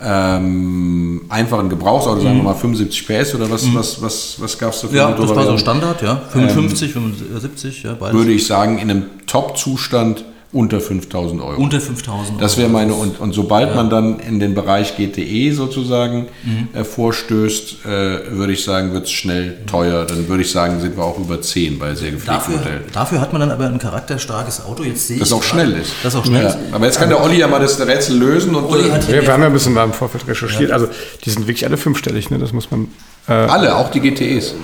ähm, 0.00 1.22
einfachen 1.30 1.68
Gebrauchsauto, 1.70 2.20
sagen 2.20 2.36
wir 2.36 2.42
mal 2.42 2.54
75 2.54 3.06
PS 3.06 3.34
oder 3.34 3.50
was, 3.50 3.74
was, 3.74 4.02
was, 4.02 4.36
was 4.38 4.58
gab 4.58 4.72
es 4.72 4.82
da 4.82 4.88
für 4.88 4.92
Mhm. 4.92 4.98
Ja, 4.98 5.12
das 5.12 5.34
war 5.34 5.46
so? 5.46 5.56
Standard, 5.58 6.02
ja. 6.02 6.20
55, 6.30 6.92
75, 6.92 7.82
ja, 7.82 7.94
beides. 7.94 8.14
Würde 8.14 8.32
ich 8.32 8.46
sagen, 8.46 8.78
in 8.78 8.90
einem 8.90 9.04
Top-Zustand 9.26 10.24
unter 10.56 10.80
5000 10.80 11.40
Euro. 11.42 11.60
Unter 11.62 11.80
5000 11.80 12.40
Das 12.40 12.56
wäre 12.56 12.68
meine, 12.68 12.94
und, 12.94 13.20
und 13.20 13.32
sobald 13.32 13.74
man 13.74 13.90
dann 13.90 14.18
in 14.20 14.40
den 14.40 14.54
Bereich 14.54 14.96
GTE 14.96 15.52
sozusagen 15.52 16.26
Mhm. 16.44 16.68
äh, 16.72 16.82
vorstößt, 16.84 17.84
äh, 17.84 17.88
würde 18.32 18.52
ich 18.54 18.64
sagen, 18.64 18.92
wird 18.92 19.04
es 19.04 19.12
schnell 19.12 19.58
teuer. 19.66 20.04
Dann 20.06 20.28
würde 20.28 20.42
ich 20.42 20.50
sagen, 20.50 20.80
sind 20.80 20.96
wir 20.96 21.04
auch 21.04 21.18
über 21.18 21.40
10 21.40 21.78
bei 21.78 21.94
sehr 21.94 22.10
gepflegten 22.10 22.34
Dafür, 22.34 22.56
Modellen. 22.56 22.82
dafür 22.92 23.20
hat 23.20 23.32
man 23.32 23.40
dann 23.40 23.50
aber 23.50 23.66
ein 23.66 23.78
charakterstarkes 23.78 24.64
Auto. 24.64 24.82
Jetzt 24.82 25.06
sehe 25.06 25.18
Das 25.18 25.28
ich 25.28 25.34
auch 25.34 25.40
gerade- 25.40 25.62
schnell 25.66 25.80
ist. 25.80 25.92
Das 26.02 26.16
auch 26.16 26.24
schnell 26.24 26.42
Ja. 26.42 26.48
ist. 26.50 26.58
Aber 26.72 26.86
jetzt 26.86 26.98
kann 26.98 27.08
der 27.08 27.22
Olli 27.22 27.38
ja 27.38 27.46
mal 27.48 27.60
das 27.60 27.78
Rätsel 27.80 28.16
lösen 28.18 28.54
und 28.54 28.64
Olli 28.64 28.88
äh, 28.88 28.92
hat 28.92 29.06
Wir, 29.08 29.22
wir 29.22 29.32
haben 29.32 29.40
ja 29.42 29.46
ein 29.48 29.52
bisschen 29.52 29.74
mal 29.74 29.84
im 29.84 29.92
Vorfeld 29.92 30.26
recherchiert. 30.26 30.70
Also 30.72 30.88
die 31.24 31.30
sind 31.30 31.46
wirklich 31.46 31.66
alle 31.66 31.76
fünfstellig, 31.76 32.30
ne? 32.30 32.38
Das 32.38 32.52
muss 32.52 32.70
man. 32.70 32.88
Äh, 33.28 33.32
alle, 33.32 33.76
auch 33.76 33.90
die 33.90 34.00
GTEs. 34.00 34.54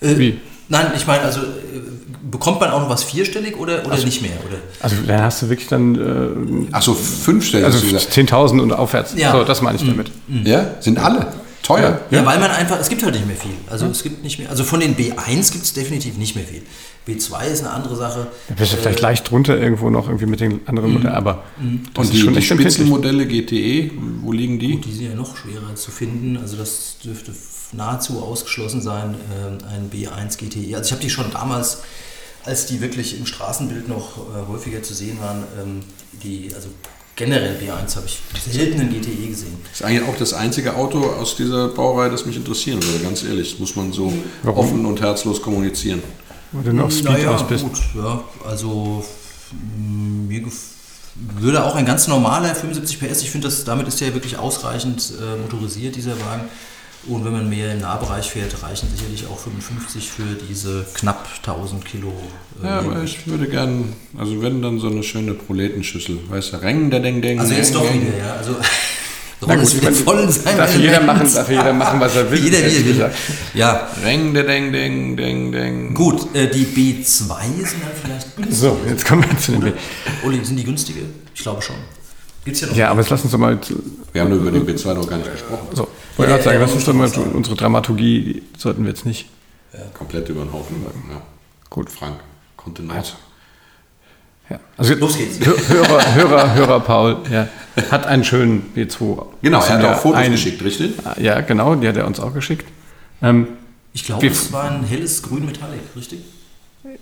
wie? 0.00 0.38
Nein, 0.68 0.86
ich 0.96 1.06
meine, 1.06 1.22
also 1.22 1.40
äh, 1.40 1.44
bekommt 2.36 2.60
man 2.60 2.70
auch 2.70 2.80
noch 2.80 2.90
was 2.90 3.02
vierstellig 3.02 3.56
oder, 3.56 3.84
oder 3.86 3.96
nicht 3.98 4.22
mehr? 4.22 4.32
Oder? 4.46 4.58
Also 4.80 4.96
dann 5.06 5.22
hast 5.22 5.42
du 5.42 5.48
wirklich 5.48 5.68
dann 5.68 6.68
Ach 6.72 6.82
so, 6.82 6.94
fünfstellig 6.94 7.64
äh, 7.64 7.66
also 7.66 7.78
hast 7.78 7.86
du 7.86 7.92
gesagt. 7.92 8.32
10.000 8.32 8.60
und 8.60 8.72
aufwärts. 8.72 9.14
Ja. 9.16 9.32
So, 9.32 9.44
das 9.44 9.62
meine 9.62 9.76
ich 9.76 9.86
damit. 9.86 10.10
Ja, 10.44 10.76
sind 10.80 10.98
alle 10.98 11.26
teuer. 11.62 12.00
Ja, 12.10 12.24
weil 12.24 12.38
man 12.38 12.50
einfach, 12.50 12.78
es 12.78 12.88
gibt 12.88 13.02
halt 13.02 13.14
nicht 13.14 13.26
mehr 13.26 13.36
viel. 13.36 13.56
Also 13.68 13.86
es 13.86 14.02
gibt 14.02 14.22
nicht 14.22 14.38
mehr, 14.38 14.50
also 14.50 14.62
von 14.62 14.80
den 14.80 14.96
B1 14.96 15.52
gibt 15.52 15.64
es 15.64 15.72
definitiv 15.72 16.16
nicht 16.16 16.36
mehr 16.36 16.44
viel. 16.44 16.62
B2 17.08 17.46
ist 17.46 17.60
eine 17.60 17.72
andere 17.72 17.96
Sache. 17.96 18.26
Da 18.48 18.54
bist 18.54 18.72
du 18.72 18.76
vielleicht 18.76 19.00
leicht 19.00 19.30
drunter 19.30 19.56
irgendwo 19.56 19.90
noch 19.90 20.06
irgendwie 20.06 20.26
mit 20.26 20.40
den 20.40 20.66
anderen 20.66 20.92
Modellen, 20.92 21.14
aber 21.14 21.44
das 21.94 22.06
Und 22.06 22.14
die, 22.14 22.26
die. 22.26 22.42
Spitzenmodelle 22.42 23.26
GTE, 23.26 23.92
wo 24.22 24.32
liegen 24.32 24.58
die? 24.58 24.80
Die 24.80 24.92
sind 24.92 25.10
ja 25.10 25.14
noch 25.14 25.36
schwerer 25.36 25.74
zu 25.74 25.90
finden. 25.90 26.36
Also 26.36 26.56
das 26.56 26.96
dürfte 27.04 27.32
nahezu 27.72 28.22
ausgeschlossen 28.22 28.80
sein, 28.80 29.14
ähm, 29.34 29.58
ein 29.68 29.90
B1 29.90 30.36
GTE. 30.38 30.76
Also 30.76 30.86
ich 30.86 30.92
habe 30.92 31.02
die 31.02 31.10
schon 31.10 31.30
damals, 31.32 31.82
als 32.46 32.66
die 32.66 32.80
wirklich 32.80 33.18
im 33.18 33.26
Straßenbild 33.26 33.88
noch 33.88 34.16
äh, 34.16 34.48
häufiger 34.48 34.82
zu 34.82 34.94
sehen 34.94 35.18
waren, 35.20 35.44
ähm, 35.60 35.80
die, 36.22 36.50
also 36.54 36.68
generell 37.16 37.56
B1 37.56 37.96
habe 37.96 38.06
ich 38.06 38.20
selten 38.52 38.80
einen 38.80 38.90
GTE 38.90 39.28
gesehen. 39.28 39.56
Das 39.64 39.80
ist 39.80 39.86
eigentlich 39.86 40.08
auch 40.08 40.16
das 40.16 40.34
einzige 40.34 40.76
Auto 40.76 41.00
aus 41.00 41.36
dieser 41.36 41.68
Baureihe, 41.68 42.10
das 42.10 42.26
mich 42.26 42.36
interessieren 42.36 42.82
würde, 42.82 43.02
ganz 43.02 43.24
ehrlich. 43.24 43.52
Das 43.52 43.58
muss 43.58 43.74
man 43.74 43.92
so 43.92 44.12
Warum? 44.42 44.58
offen 44.58 44.86
und 44.86 45.00
herzlos 45.00 45.42
kommunizieren. 45.42 46.02
wo 46.52 46.60
du 46.60 46.72
noch 46.72 46.90
Speed 46.90 47.04
naja, 47.04 47.34
aus 47.34 47.46
bist. 47.46 47.64
gut, 47.64 47.78
ja, 47.96 48.22
also 48.46 49.04
mm, 49.52 50.28
mir 50.28 50.42
würde 51.40 51.64
auch 51.64 51.74
ein 51.74 51.86
ganz 51.86 52.06
normaler 52.08 52.54
75 52.54 53.00
PS, 53.00 53.22
ich 53.22 53.30
finde, 53.30 53.48
das 53.48 53.64
damit 53.64 53.88
ist 53.88 54.00
der 54.00 54.12
wirklich 54.14 54.38
ausreichend 54.38 55.12
äh, 55.18 55.40
motorisiert, 55.40 55.96
dieser 55.96 56.20
Wagen. 56.20 56.44
Und 57.08 57.24
wenn 57.24 57.32
man 57.32 57.48
mehr 57.48 57.72
im 57.72 57.80
Nahbereich 57.80 58.30
fährt, 58.30 58.62
reichen 58.64 58.88
sicherlich 58.94 59.26
auch 59.26 59.38
55 59.38 60.10
für 60.10 60.22
diese 60.48 60.84
knapp 60.94 61.28
1000 61.38 61.84
Kilo. 61.84 62.12
Äh, 62.62 62.66
Ja, 62.66 62.78
aber 62.80 63.02
ich 63.04 63.26
würde 63.28 63.46
gern, 63.46 63.92
also 64.18 64.42
wenn 64.42 64.60
dann 64.60 64.80
so 64.80 64.88
eine 64.88 65.02
schöne 65.04 65.34
Proletenschüssel, 65.34 66.18
weißt 66.28 66.54
du, 66.54 66.56
Reng, 66.62 66.90
der 66.90 67.00
Deng, 67.00 67.22
Deng. 67.22 67.38
also 67.38 67.54
jetzt 67.54 67.74
doch 67.74 67.84
wieder, 67.84 68.16
ja. 68.18 68.32
Also 68.34 68.56
Na 69.46 69.54
gut, 69.54 69.68
ich 69.68 69.74
wieder 69.76 69.90
meine, 69.92 69.96
voll 70.02 70.18
in 70.20 70.32
seinem 70.32 70.56
darf 70.58 70.76
jeder 70.76 71.00
machen, 71.02 71.32
darf 71.32 71.48
jeder 71.48 71.72
machen, 71.72 72.00
was 72.00 72.16
er 72.16 72.28
will, 72.30 72.42
Jeder 72.42 72.58
wie 72.58 72.62
er 72.64 72.72
will. 72.84 72.92
gesagt. 72.92 73.16
Ja, 73.54 73.88
Reng, 74.02 74.34
der 74.34 74.42
Deng, 74.44 74.72
Deng, 74.72 75.16
Deng, 75.16 75.52
Deng. 75.52 75.94
gut. 75.94 76.34
Äh, 76.34 76.48
die 76.50 76.64
B2 76.66 77.04
sind 77.04 77.82
dann 77.82 77.90
vielleicht 78.02 78.34
günstiger. 78.36 78.56
So, 78.56 78.80
jetzt 78.88 79.04
kommen 79.06 79.24
wir 79.30 79.38
zu 79.38 79.52
den 79.52 79.60
B. 79.60 79.72
Uli, 80.24 80.44
sind 80.44 80.56
die 80.56 80.64
günstige? 80.64 81.02
Ich 81.34 81.40
glaube 81.42 81.62
schon. 81.62 81.76
Gibt's 82.44 82.62
ja 82.62 82.66
noch. 82.66 82.76
Ja, 82.76 82.90
aber 82.90 83.00
jetzt 83.00 83.10
lass 83.10 83.22
uns 83.22 83.30
doch 83.30 83.38
mal. 83.38 83.58
Wir 84.12 84.22
haben 84.22 84.30
nur 84.30 84.38
über 84.40 84.50
den 84.50 84.66
B2 84.66 84.94
noch 84.94 85.08
gar 85.08 85.18
nicht 85.18 85.30
gesprochen. 85.30 85.68
So, 85.72 85.86
wollte 86.18 86.30
Ja, 86.32 86.36
gerade 86.38 86.42
sagen, 86.44 86.60
ja, 86.60 86.66
ja, 86.66 86.74
muss 86.74 86.86
man 86.86 87.08
sagen. 87.08 87.32
unsere 87.32 87.56
Dramaturgie 87.56 88.20
die 88.22 88.42
sollten 88.58 88.82
wir 88.84 88.90
jetzt 88.90 89.06
nicht. 89.06 89.28
Komplett 89.94 90.28
über 90.30 90.42
den 90.44 90.52
Haufen 90.52 90.82
werfen, 90.82 91.02
ja. 91.10 91.20
Gut. 91.68 91.90
Frank, 91.90 92.16
konnte 92.56 92.82
nicht. 92.82 92.94
Also. 92.94 93.12
Ja. 94.48 94.58
Also 94.76 94.94
Los 94.94 95.18
geht's. 95.18 95.38
Hö- 95.40 95.68
Hörer, 95.68 96.14
Hörer, 96.14 96.54
Hörer 96.54 96.80
Paul 96.80 97.16
ja, 97.30 97.48
hat 97.90 98.06
einen 98.06 98.24
schönen 98.24 98.72
B2. 98.74 99.26
Genau, 99.42 99.60
er 99.60 99.68
hat 99.68 99.84
auch 99.84 99.98
Fotos 100.00 100.20
einen- 100.20 100.32
geschickt, 100.32 100.62
richtig? 100.62 100.92
Ja, 101.18 101.40
genau, 101.40 101.74
die 101.74 101.88
hat 101.88 101.96
er 101.96 102.06
uns 102.06 102.20
auch 102.20 102.32
geschickt. 102.32 102.64
Ähm, 103.22 103.48
Ich 103.92 104.04
glaube, 104.04 104.26
es 104.26 104.52
war 104.52 104.70
ein 104.70 104.84
helles 104.84 105.22
Grün 105.22 105.44
Metallic, 105.46 105.80
richtig? 105.96 106.20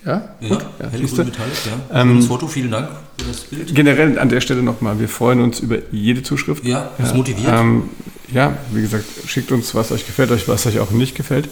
ja, 0.04 0.22
Ja, 0.40 0.48
gut. 0.48 0.64
Ja, 0.80 0.88
helles. 0.90 1.14
Grün 1.14 1.26
Metallic, 1.26 1.54
ja. 1.66 2.00
Ähm, 2.00 2.08
Schönes 2.08 2.26
Foto, 2.26 2.46
vielen 2.48 2.70
Dank 2.70 2.88
für 3.18 3.28
das 3.28 3.40
Bild. 3.42 3.74
Generell 3.74 4.18
an 4.18 4.28
der 4.30 4.40
Stelle 4.40 4.62
nochmal, 4.62 4.98
wir 4.98 5.08
freuen 5.08 5.40
uns 5.42 5.60
über 5.60 5.76
jede 5.92 6.22
Zuschrift. 6.22 6.64
Ja, 6.64 6.90
das 6.98 7.12
motiviert. 7.14 7.52
Ähm, 7.52 7.90
ja, 8.32 8.56
wie 8.72 8.82
gesagt, 8.82 9.04
schickt 9.26 9.52
uns, 9.52 9.74
was 9.74 9.92
euch 9.92 10.06
gefällt, 10.06 10.30
euch 10.30 10.48
was 10.48 10.66
euch 10.66 10.78
auch 10.78 10.90
nicht 10.90 11.14
gefällt. 11.14 11.48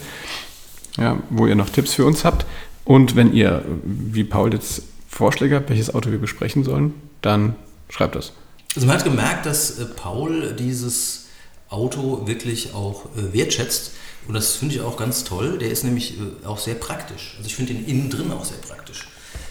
Ja, 0.97 1.19
wo 1.29 1.47
ihr 1.47 1.55
noch 1.55 1.69
Tipps 1.69 1.93
für 1.93 2.05
uns 2.05 2.23
habt. 2.23 2.45
Und 2.85 3.15
wenn 3.15 3.33
ihr, 3.33 3.63
wie 3.83 4.23
Paul 4.23 4.53
jetzt 4.53 4.83
Vorschläge 5.07 5.55
habt, 5.55 5.69
welches 5.69 5.93
Auto 5.93 6.11
wir 6.11 6.19
besprechen 6.19 6.63
sollen, 6.63 6.93
dann 7.21 7.55
schreibt 7.89 8.15
das. 8.15 8.33
Also 8.75 8.87
man 8.87 8.97
hat 8.97 9.03
gemerkt, 9.03 9.45
dass 9.45 9.79
äh, 9.79 9.85
Paul 9.85 10.53
dieses 10.57 11.25
Auto 11.69 12.27
wirklich 12.27 12.73
auch 12.73 13.05
äh, 13.15 13.33
wertschätzt. 13.33 13.91
Und 14.27 14.33
das 14.33 14.55
finde 14.55 14.75
ich 14.75 14.81
auch 14.81 14.97
ganz 14.97 15.23
toll. 15.23 15.57
Der 15.57 15.69
ist 15.69 15.83
nämlich 15.83 16.17
äh, 16.17 16.45
auch 16.45 16.59
sehr 16.59 16.75
praktisch. 16.75 17.35
Also 17.37 17.47
ich 17.47 17.55
finde 17.55 17.73
den 17.73 17.85
innen 17.85 18.09
drin 18.09 18.31
auch 18.31 18.45
sehr 18.45 18.57
praktisch. 18.57 19.07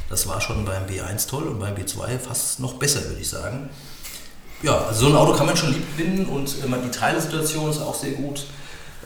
Das 0.08 0.26
war 0.28 0.40
schon 0.40 0.64
beim 0.64 0.85
B1 0.87 1.28
toll 1.28 1.44
und 1.44 1.58
beim 1.58 1.74
B2 1.74 2.18
fast 2.18 2.61
noch 2.61 2.74
besser, 2.74 3.04
würde 3.04 3.20
ich 3.20 3.28
sagen. 3.28 3.70
Ja, 4.62 4.79
also 4.88 5.01
so 5.01 5.07
ein 5.09 5.16
Auto 5.16 5.33
kann 5.33 5.46
man 5.46 5.57
schon 5.57 5.72
lieb 5.72 5.83
gewinnen 5.96 6.27
und 6.27 6.48
äh, 6.48 6.68
die 6.85 6.90
Teilesituation 6.90 7.70
ist 7.70 7.81
auch 7.81 7.94
sehr 7.94 8.12
gut. 8.12 8.44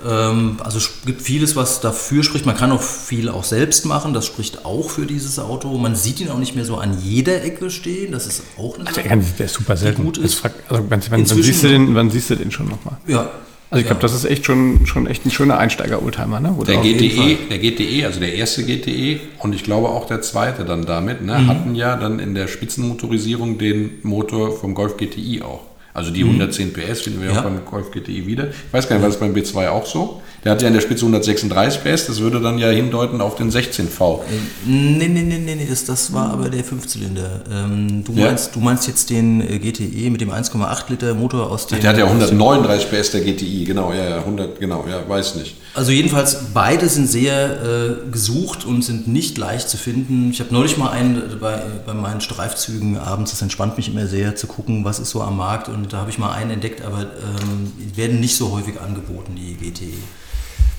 Ähm, 0.07 0.59
also 0.63 0.77
es 0.77 0.91
gibt 1.07 1.23
vieles, 1.23 1.57
was 1.57 1.81
dafür 1.81 2.23
spricht. 2.23 2.45
Man 2.45 2.57
kann 2.57 2.71
auch 2.73 2.83
viel 2.83 3.31
auch 3.31 3.45
selbst 3.45 3.87
machen. 3.87 4.13
Das 4.13 4.27
spricht 4.27 4.67
auch 4.67 4.91
für 4.91 5.07
dieses 5.07 5.39
Auto. 5.39 5.77
Man 5.79 5.97
sieht 5.97 6.21
ihn 6.21 6.29
auch 6.29 6.39
nicht 6.39 6.55
mehr 6.55 6.67
so 6.67 6.77
an 6.77 6.99
jeder 7.03 7.43
Ecke 7.43 7.71
stehen. 7.71 8.13
Das 8.13 8.27
ist 8.27 8.43
auch 8.59 8.75
eine 8.79 8.85
Der, 8.85 8.93
Sache. 9.05 9.23
der 9.39 9.47
ist 9.47 9.55
super 9.55 9.77
selten. 9.77 10.05
gut 10.05 10.19
ist. 10.19 10.35
fragt- 10.35 10.71
also 10.71 10.85
wann, 10.91 11.03
wann, 11.09 11.25
siehst 11.25 11.63
du 11.63 11.69
den, 11.69 11.95
wann 11.95 12.11
siehst 12.11 12.29
du 12.29 12.35
den 12.37 12.51
schon 12.51 12.69
nochmal? 12.69 12.99
Ja. 13.07 13.31
Also 13.69 13.81
ich 13.81 13.87
glaube, 13.87 14.01
das 14.01 14.15
ist 14.15 14.25
echt 14.25 14.45
schon, 14.47 14.87
schon 14.87 15.07
echt 15.09 15.27
ein 15.27 15.31
schöner 15.33 15.59
Einsteiger-Oldtimer. 15.59 16.39
Ne? 16.41 16.55
Der 16.67 16.77
GTE, 16.77 17.37
der 17.51 17.59
GTE, 17.59 18.07
also 18.07 18.21
der 18.21 18.33
erste 18.35 18.63
GTE 18.65 19.19
und 19.41 19.55
ich 19.55 19.65
glaube 19.65 19.89
auch 19.89 20.07
der 20.07 20.21
zweite 20.23 20.65
dann 20.65 20.87
damit, 20.87 21.23
ne, 21.23 21.39
Mhm. 21.41 21.47
hatten 21.49 21.75
ja 21.75 21.97
dann 21.97 22.21
in 22.21 22.35
der 22.35 22.47
Spitzenmotorisierung 22.47 23.59
den 23.59 23.95
Motor 24.03 24.53
vom 24.57 24.75
Golf 24.75 24.97
GTI 24.97 25.43
auch. 25.43 25.63
Also 25.95 26.11
die 26.13 26.25
110 26.25 26.73
PS 26.75 27.01
finden 27.03 27.23
wir 27.23 27.31
Mhm. 27.31 27.35
Ja. 27.35 27.41
auch 27.41 27.45
beim 27.45 27.65
Golf 27.65 27.91
GTI 27.91 28.27
wieder. 28.27 28.49
Ich 28.51 28.73
weiß 28.73 28.89
gar 28.89 28.97
nicht, 28.97 29.03
war 29.03 29.09
das 29.11 29.19
beim 29.19 29.35
B2 29.35 29.69
auch 29.71 29.87
so? 29.87 30.21
Der 30.47 30.53
hat 30.53 30.63
ja 30.63 30.69
in 30.69 30.75
der 30.75 30.81
Spitze 30.81 31.05
136 31.05 31.83
PS, 31.83 32.07
das 32.07 32.21
würde 32.21 32.41
dann 32.41 32.57
ja 32.57 32.71
hindeuten 32.71 33.21
auf 33.21 33.35
den 33.35 33.51
16V. 33.51 34.21
Nee, 34.65 35.09
nee, 35.09 35.09
nee, 35.09 35.23
nee, 35.25 35.55
nee 35.57 35.67
das, 35.69 35.87
das 35.87 36.13
war 36.13 36.31
aber 36.31 36.49
der 36.49 36.63
Fünfzylinder. 36.63 37.41
Ähm, 37.51 38.05
du, 38.05 38.13
Ja. 38.13 38.27
meinst, 38.27 38.55
du 38.55 38.61
meinst 38.61 38.87
jetzt 38.87 39.11
den 39.11 39.41
äh, 39.41 39.59
GTE 39.59 40.09
mit 40.09 40.21
dem 40.21 40.31
1,8 40.31 40.85
Liter 40.89 41.15
Motor 41.15 41.51
aus 41.51 41.67
dem. 41.67 41.81
Der 41.81 41.91
hat 41.91 41.99
ja 41.99 42.05
139 42.05 42.89
PS, 42.89 43.11
der 43.11 43.23
GTI, 43.23 43.65
genau, 43.65 43.93
ja, 43.93 44.09
ja, 44.09 44.19
100, 44.19 44.61
genau, 44.61 44.85
ja, 44.89 45.09
weiß 45.09 45.35
nicht. 45.35 45.57
Also 45.75 45.91
jedenfalls, 45.91 46.39
beide 46.55 46.89
sind 46.89 47.09
sehr 47.11 48.05
äh, 48.07 48.11
gesucht 48.13 48.65
und 48.65 48.83
sind 48.83 49.09
nicht 49.09 49.39
leicht 49.39 49.69
zu 49.69 49.77
finden. 49.77 50.31
Ich 50.31 50.39
habe 50.39 50.55
neulich 50.55 50.77
mal 50.77 50.91
einen 50.91 51.17
äh, 51.17 51.35
bei, 51.41 51.61
bei 51.85 51.93
meinen 51.93 52.21
Streifzügen 52.21 52.99
abends, 52.99 53.33
das 53.33 53.43
entspannt 53.43 53.77
mich 53.77 53.89
immer 53.89 54.07
sehr 54.07 54.37
zu 54.37 54.47
gucken, 54.47 54.85
was 54.85 55.01
ist 55.01 55.11
so 55.11 55.23
am 55.23 55.39
Markt. 55.39 55.69
Und 55.69 55.93
da 55.93 55.97
habe 55.97 56.11
ich 56.11 56.19
mal 56.19 56.31
einen 56.31 56.53
entdeckt, 56.53 56.85
aber 56.85 57.01
ähm, 57.01 57.73
werden 57.97 58.21
nicht 58.21 58.37
so 58.37 58.53
häufig 58.53 58.81
angeboten, 58.81 59.33
die 59.35 59.55
GTE. 59.55 59.95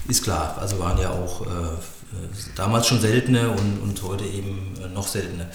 Ist 0.07 0.23
klar, 0.23 0.57
also 0.59 0.79
waren 0.79 0.97
ja 0.99 1.09
auch 1.09 1.41
äh, 1.41 1.47
damals 2.55 2.87
schon 2.87 3.01
seltene 3.01 3.49
und, 3.49 3.81
und 3.81 4.01
heute 4.03 4.23
eben 4.23 4.73
äh, 4.83 4.93
noch 4.93 5.07
seltener. 5.07 5.47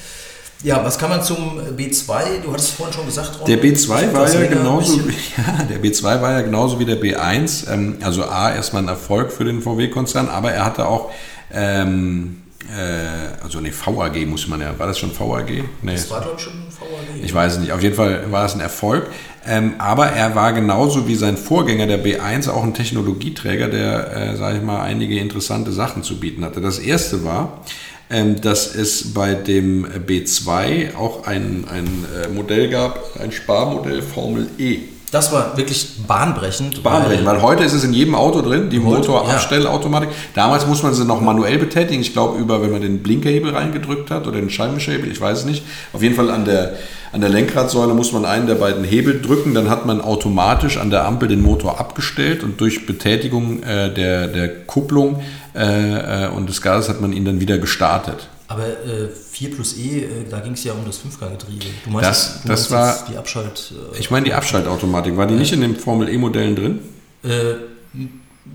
Ja, 0.62 0.85
was 0.85 0.97
kann 0.97 1.11
man 1.11 1.23
zum 1.23 1.59
B2? 1.77 2.41
Du 2.45 2.53
hattest 2.53 2.73
vorhin 2.73 2.95
schon 2.95 3.07
gesagt, 3.07 3.41
Ron, 3.41 3.47
Der 3.47 3.61
B2 3.61 4.12
war 4.12 4.33
ja 4.33 4.47
genauso, 4.47 4.99
ja, 5.37 5.65
der 5.65 5.83
B2 5.83 6.03
war 6.23 6.33
ja 6.33 6.43
genauso 6.43 6.79
wie 6.79 6.85
der 6.85 7.01
B1. 7.01 7.73
Ähm, 7.73 7.97
also 8.03 8.25
A, 8.25 8.55
erstmal 8.55 8.83
ein 8.83 8.88
Erfolg 8.88 9.33
für 9.33 9.45
den 9.45 9.61
VW-Konzern, 9.61 10.29
aber 10.29 10.53
er 10.53 10.65
hatte 10.65 10.87
auch, 10.87 11.11
ähm, 11.53 12.42
äh, 12.77 13.43
also 13.43 13.61
ne, 13.61 13.73
VAG 13.73 14.27
muss 14.27 14.49
man 14.49 14.61
ja, 14.61 14.79
war 14.79 14.87
das 14.87 14.99
schon 14.99 15.11
VAG? 15.11 15.65
Nee. 15.83 15.93
Das 15.93 16.11
war, 16.11 16.27
ich, 16.37 16.43
schon 16.43 16.55
VAG. 16.55 17.23
Ich 17.23 17.35
weiß 17.35 17.55
es 17.55 17.59
nicht. 17.59 17.73
Auf 17.73 17.83
jeden 17.83 17.95
Fall 17.95 18.31
war 18.31 18.47
es 18.47 18.55
ein 18.55 18.61
Erfolg. 18.61 19.09
Ähm, 19.47 19.75
aber 19.79 20.07
er 20.07 20.35
war 20.35 20.53
genauso 20.53 21.09
wie 21.09 21.17
sein 21.17 21.37
Vorgänger, 21.37 21.87
der 21.87 22.05
B1, 22.05 22.49
auch 22.49 22.63
ein 22.63 22.75
Technologieträger, 22.75 23.69
der, 23.69 24.17
äh, 24.17 24.37
sage 24.37 24.59
ich 24.59 24.63
mal, 24.63 24.83
einige 24.83 25.19
interessante 25.19 25.73
Sachen 25.73 26.03
zu 26.03 26.21
bieten 26.21 26.45
hatte. 26.45 26.61
Das 26.61 26.79
erste 26.79 27.25
war, 27.25 27.63
ähm, 28.09 28.41
dass 28.41 28.75
es 28.75 29.15
bei 29.15 29.35
dem 29.35 29.87
B2 29.87 30.95
auch 30.97 31.27
ein, 31.27 31.65
ein 31.69 32.07
äh, 32.15 32.29
Modell 32.29 32.69
gab, 32.69 33.19
ein 33.21 33.33
Sparmodell 33.33 34.03
Formel 34.03 34.49
E. 34.59 34.81
Das 35.12 35.31
war 35.31 35.59
wirklich 35.59 35.90
bahnbrechend. 36.09 36.83
Bahnbrechend, 36.83 37.27
weil, 37.27 37.37
weil 37.37 37.42
heute 37.42 37.64
ist 37.64 37.75
es 37.75 37.85
in 37.85 37.92
jedem 37.92 38.14
Auto 38.14 38.40
drin, 38.40 38.70
die 38.70 38.79
Motorabstellautomatik. 38.79 40.09
Ja. 40.09 40.16
Damals 40.35 40.66
muss 40.66 40.83
man 40.83 40.94
sie 40.94 41.05
noch 41.05 41.20
manuell 41.20 41.59
betätigen. 41.59 42.01
Ich 42.01 42.14
glaube, 42.14 42.40
über, 42.40 42.62
wenn 42.62 42.72
man 42.72 42.81
den 42.81 43.03
Blinkerhebel 43.03 43.55
reingedrückt 43.55 44.11
hat 44.11 44.27
oder 44.27 44.40
den 44.40 44.48
Scheibenwischerhebel, 44.48 45.12
ich 45.12 45.20
weiß 45.20 45.40
es 45.40 45.44
nicht. 45.44 45.64
Auf 45.92 46.03
jeden 46.03 46.14
Fall 46.14 46.31
an 46.31 46.46
der, 46.46 46.77
an 47.12 47.20
der 47.20 47.29
Lenkradsäule 47.29 47.92
muss 47.92 48.12
man 48.12 48.25
einen 48.25 48.46
der 48.46 48.55
beiden 48.55 48.85
Hebel 48.85 49.20
drücken. 49.20 49.53
Dann 49.53 49.68
hat 49.68 49.85
man 49.85 50.01
automatisch 50.01 50.79
an 50.79 50.88
der 50.88 51.05
Ampel 51.05 51.29
den 51.29 51.42
Motor 51.42 51.79
abgestellt 51.79 52.42
und 52.42 52.59
durch 52.59 52.87
Betätigung 52.87 53.62
äh, 53.64 53.92
der, 53.92 54.29
der 54.29 54.64
Kupplung 54.64 55.20
äh, 55.55 56.25
äh 56.25 56.29
und 56.29 56.48
des 56.48 56.62
Gases 56.62 56.88
hat 56.88 57.03
man 57.03 57.12
ihn 57.12 57.27
dann 57.27 57.38
wieder 57.38 57.59
gestartet. 57.59 58.29
Aber 58.53 58.67
äh, 58.67 59.09
4 59.09 59.55
plus 59.55 59.79
E, 59.79 60.01
äh, 60.01 60.09
da 60.29 60.41
ging 60.41 60.53
es 60.53 60.65
ja 60.65 60.75
um 60.75 60.85
das 60.85 60.99
Fünfganggetriebe. 60.99 61.65
Du 61.85 61.91
meinst, 61.91 62.09
das, 62.09 62.43
du 62.43 62.49
das 62.49 62.71
war 62.71 63.07
die 63.11 63.17
Abschalt. 63.17 63.73
Äh, 63.95 63.99
ich 63.99 64.11
meine 64.11 64.27
die 64.27 64.35
Abschaltautomatik. 64.35 65.17
War 65.17 65.27
die 65.27 65.35
nicht 65.35 65.53
in 65.53 65.62
den 65.62 65.77
Formel 65.77 66.09
E-Modellen 66.11 66.55
drin? 66.55 66.79
Äh, 67.25 67.55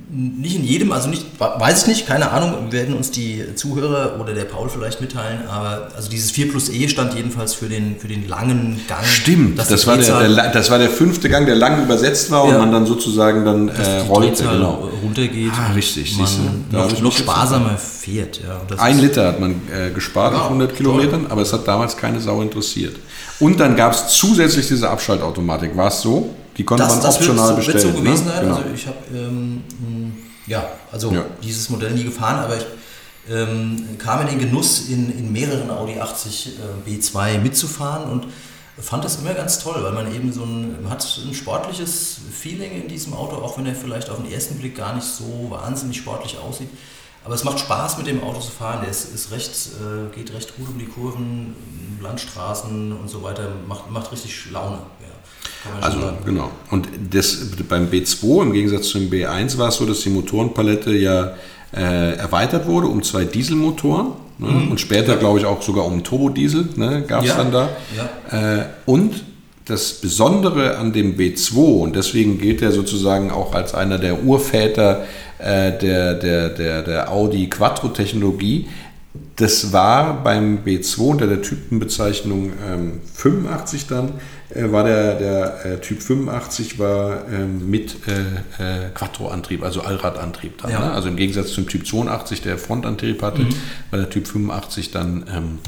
nicht 0.10 0.56
in 0.58 0.65
jedem, 0.65 0.91
also 0.91 1.08
nicht, 1.08 1.26
weiß 1.39 1.84
ich 1.84 1.88
nicht, 1.88 2.08
keine 2.08 2.32
Ahnung, 2.32 2.71
werden 2.71 2.95
uns 2.95 3.10
die 3.12 3.56
Zuhörer 3.56 4.19
oder 4.19 4.34
der 4.34 4.43
Paul 4.43 4.67
vielleicht 4.67 5.00
mitteilen, 5.00 5.47
aber 5.47 5.89
also 5.95 6.10
dieses 6.10 6.32
4 6.32 6.50
plus 6.52 6.69
E 6.69 6.89
stand 6.89 7.13
jedenfalls 7.13 7.54
für 7.54 7.69
den, 7.69 7.97
für 7.97 8.10
den 8.10 8.28
langen 8.28 8.82
Gang. 8.89 9.06
Stimmt, 9.06 9.58
das 9.58 9.88
war, 9.88 9.97
der, 9.97 10.28
der, 10.28 10.52
das 10.52 10.69
war 10.69 10.78
der 10.78 10.89
fünfte 10.89 11.30
Gang, 11.30 11.45
der 11.45 11.56
lang 11.56 11.84
übersetzt 11.84 12.32
war 12.32 12.47
ja, 12.47 12.56
und 12.56 12.60
man 12.60 12.71
dann 12.73 12.86
sozusagen 12.86 13.45
dann 13.45 13.69
äh, 13.69 14.00
rollte. 14.10 14.43
Genau. 14.43 14.89
runtergeht. 15.04 15.54
Ah, 15.56 15.71
richtig, 15.71 16.17
man 16.17 16.65
noch, 16.69 17.02
noch 17.02 17.17
sparsamer 17.17 17.78
fährt. 17.78 18.41
Ja, 18.41 18.78
Ein 18.78 19.00
Liter 19.00 19.28
hat 19.28 19.39
man 19.39 19.62
äh, 19.73 19.91
gespart 19.91 20.36
auf 20.36 20.43
100 20.43 20.76
Kilometern, 20.76 21.21
toll. 21.21 21.32
aber 21.32 21.41
es 21.43 21.54
hat 21.54 21.65
damals 21.65 21.95
keine 21.95 22.19
Sau 22.19 22.41
interessiert. 22.41 22.97
Und 23.39 23.60
dann 23.60 23.78
gab 23.78 23.93
es 23.93 24.08
zusätzlich 24.10 24.67
diese 24.67 24.89
Abschaltautomatik. 24.89 25.78
War 25.78 25.88
es 25.88 26.02
so? 26.02 26.36
Die 26.57 26.63
konnte 26.63 26.83
das, 26.83 26.95
man 26.95 27.03
das 27.03 27.15
optional 27.15 27.47
wird, 27.49 27.57
bestellen. 27.57 27.83
Wird 27.83 27.95
so 27.95 28.01
gewesen 28.01 28.25
ne? 28.25 28.31
sein. 28.31 28.41
Genau. 28.41 28.55
Also 28.55 28.69
ich 28.73 28.87
habe 28.87 28.97
ähm, 29.13 29.63
ja, 30.47 30.69
also 30.91 31.11
ja. 31.11 31.25
dieses 31.43 31.69
Modell 31.69 31.91
nie 31.91 32.03
gefahren, 32.03 32.39
aber 32.39 32.57
ich 32.57 32.65
ähm, 33.29 33.97
kam 33.97 34.21
in 34.21 34.27
den 34.27 34.39
Genuss, 34.39 34.89
in, 34.89 35.11
in 35.17 35.31
mehreren 35.31 35.69
Audi 35.69 35.99
80 35.99 36.59
äh, 36.85 36.89
B2 36.89 37.39
mitzufahren 37.39 38.09
und 38.09 38.27
fand 38.79 39.03
das 39.03 39.17
immer 39.17 39.33
ganz 39.33 39.59
toll, 39.59 39.83
weil 39.83 39.91
man 39.91 40.13
eben 40.13 40.31
so 40.31 40.43
ein, 40.43 40.83
man 40.83 40.91
hat 40.91 41.05
ein 41.25 41.33
sportliches 41.33 42.17
Feeling 42.31 42.81
in 42.83 42.87
diesem 42.87 43.13
Auto, 43.13 43.37
auch 43.37 43.57
wenn 43.57 43.65
er 43.65 43.75
vielleicht 43.75 44.09
auf 44.09 44.17
den 44.17 44.31
ersten 44.31 44.55
Blick 44.55 44.77
gar 44.77 44.95
nicht 44.95 45.05
so 45.05 45.47
wahnsinnig 45.49 45.97
sportlich 45.97 46.37
aussieht. 46.37 46.69
Aber 47.25 47.35
es 47.35 47.43
macht 47.43 47.59
Spaß, 47.59 47.97
mit 47.97 48.07
dem 48.07 48.23
Auto 48.23 48.39
zu 48.39 48.51
fahren. 48.51 48.79
Der 48.81 48.89
ist, 48.89 49.13
ist 49.13 49.31
recht, 49.31 49.51
äh, 49.51 50.15
geht 50.15 50.33
recht 50.33 50.55
gut 50.55 50.69
um 50.69 50.79
die 50.79 50.85
Kurven, 50.85 51.55
Landstraßen 51.99 52.93
und 52.93 53.09
so 53.09 53.21
weiter, 53.23 53.49
macht, 53.67 53.91
macht 53.91 54.11
richtig 54.13 54.49
Laune. 54.51 54.77
Ja, 55.01 55.07
also 55.82 55.99
genau. 56.25 56.51
Und 56.71 56.88
das, 57.12 57.38
beim 57.67 57.88
B2 57.88 58.43
im 58.43 58.53
Gegensatz 58.53 58.89
zum 58.89 59.10
B1 59.10 59.58
war 59.58 59.69
es 59.69 59.75
so, 59.75 59.86
dass 59.86 60.01
die 60.01 60.10
Motorenpalette 60.10 60.91
ja 60.93 61.34
äh, 61.75 62.15
erweitert 62.15 62.67
wurde 62.67 62.88
um 62.88 63.03
zwei 63.03 63.25
Dieselmotoren. 63.25 64.08
Ne? 64.39 64.47
Mhm. 64.47 64.71
Und 64.71 64.80
später, 64.80 65.15
glaube 65.17 65.39
ich, 65.39 65.45
auch 65.45 65.62
sogar 65.62 65.86
um 65.86 66.03
Turbodiesel 66.03 66.69
ne, 66.75 67.03
gab 67.08 67.23
es 67.23 67.30
ja. 67.30 67.38
dann 67.38 67.51
da. 67.51 67.69
Ja. 68.32 68.60
Äh, 68.60 68.65
und 68.86 69.23
das 69.65 69.95
Besondere 69.95 70.77
an 70.77 70.93
dem 70.93 71.17
B2, 71.17 71.56
und 71.82 71.95
deswegen 71.95 72.39
gilt 72.39 72.62
er 72.62 72.71
sozusagen 72.71 73.32
auch 73.32 73.53
als 73.53 73.73
einer 73.73 73.97
der 73.97 74.23
Urväter 74.23 75.03
äh, 75.39 75.77
der, 75.77 76.13
der, 76.13 76.49
der, 76.49 76.82
der 76.84 77.12
Audi 77.12 77.49
Quattro-Technologie, 77.49 78.67
das 79.36 79.71
war 79.71 80.23
beim 80.23 80.60
B2 80.65 80.99
unter 80.99 81.27
der 81.27 81.41
Typenbezeichnung 81.41 82.53
ähm, 82.67 83.01
85 83.13 83.88
dann, 83.88 84.13
äh, 84.49 84.71
war 84.71 84.84
der, 84.84 85.15
der 85.15 85.65
äh, 85.65 85.77
Typ 85.80 86.01
85 86.01 86.80
war 86.80 87.25
ähm, 87.32 87.69
mit 87.69 87.95
äh, 88.08 88.86
äh, 88.86 88.89
Quattro-Antrieb, 88.93 89.63
also 89.63 89.82
Allradantrieb 89.82 90.62
dann. 90.62 90.71
Ja. 90.71 90.80
Ne? 90.80 90.91
Also 90.91 91.10
im 91.10 91.17
Gegensatz 91.17 91.51
zum 91.51 91.67
Typ 91.67 91.86
82, 91.86 92.41
der 92.41 92.58
Frontantrieb 92.58 93.21
hatte, 93.21 93.43
mhm. 93.43 93.53
war 93.91 93.99
der 93.99 94.10
Typ 94.10 94.27
85 94.27 94.91
dann 94.91 95.25
ähm, 95.34 95.60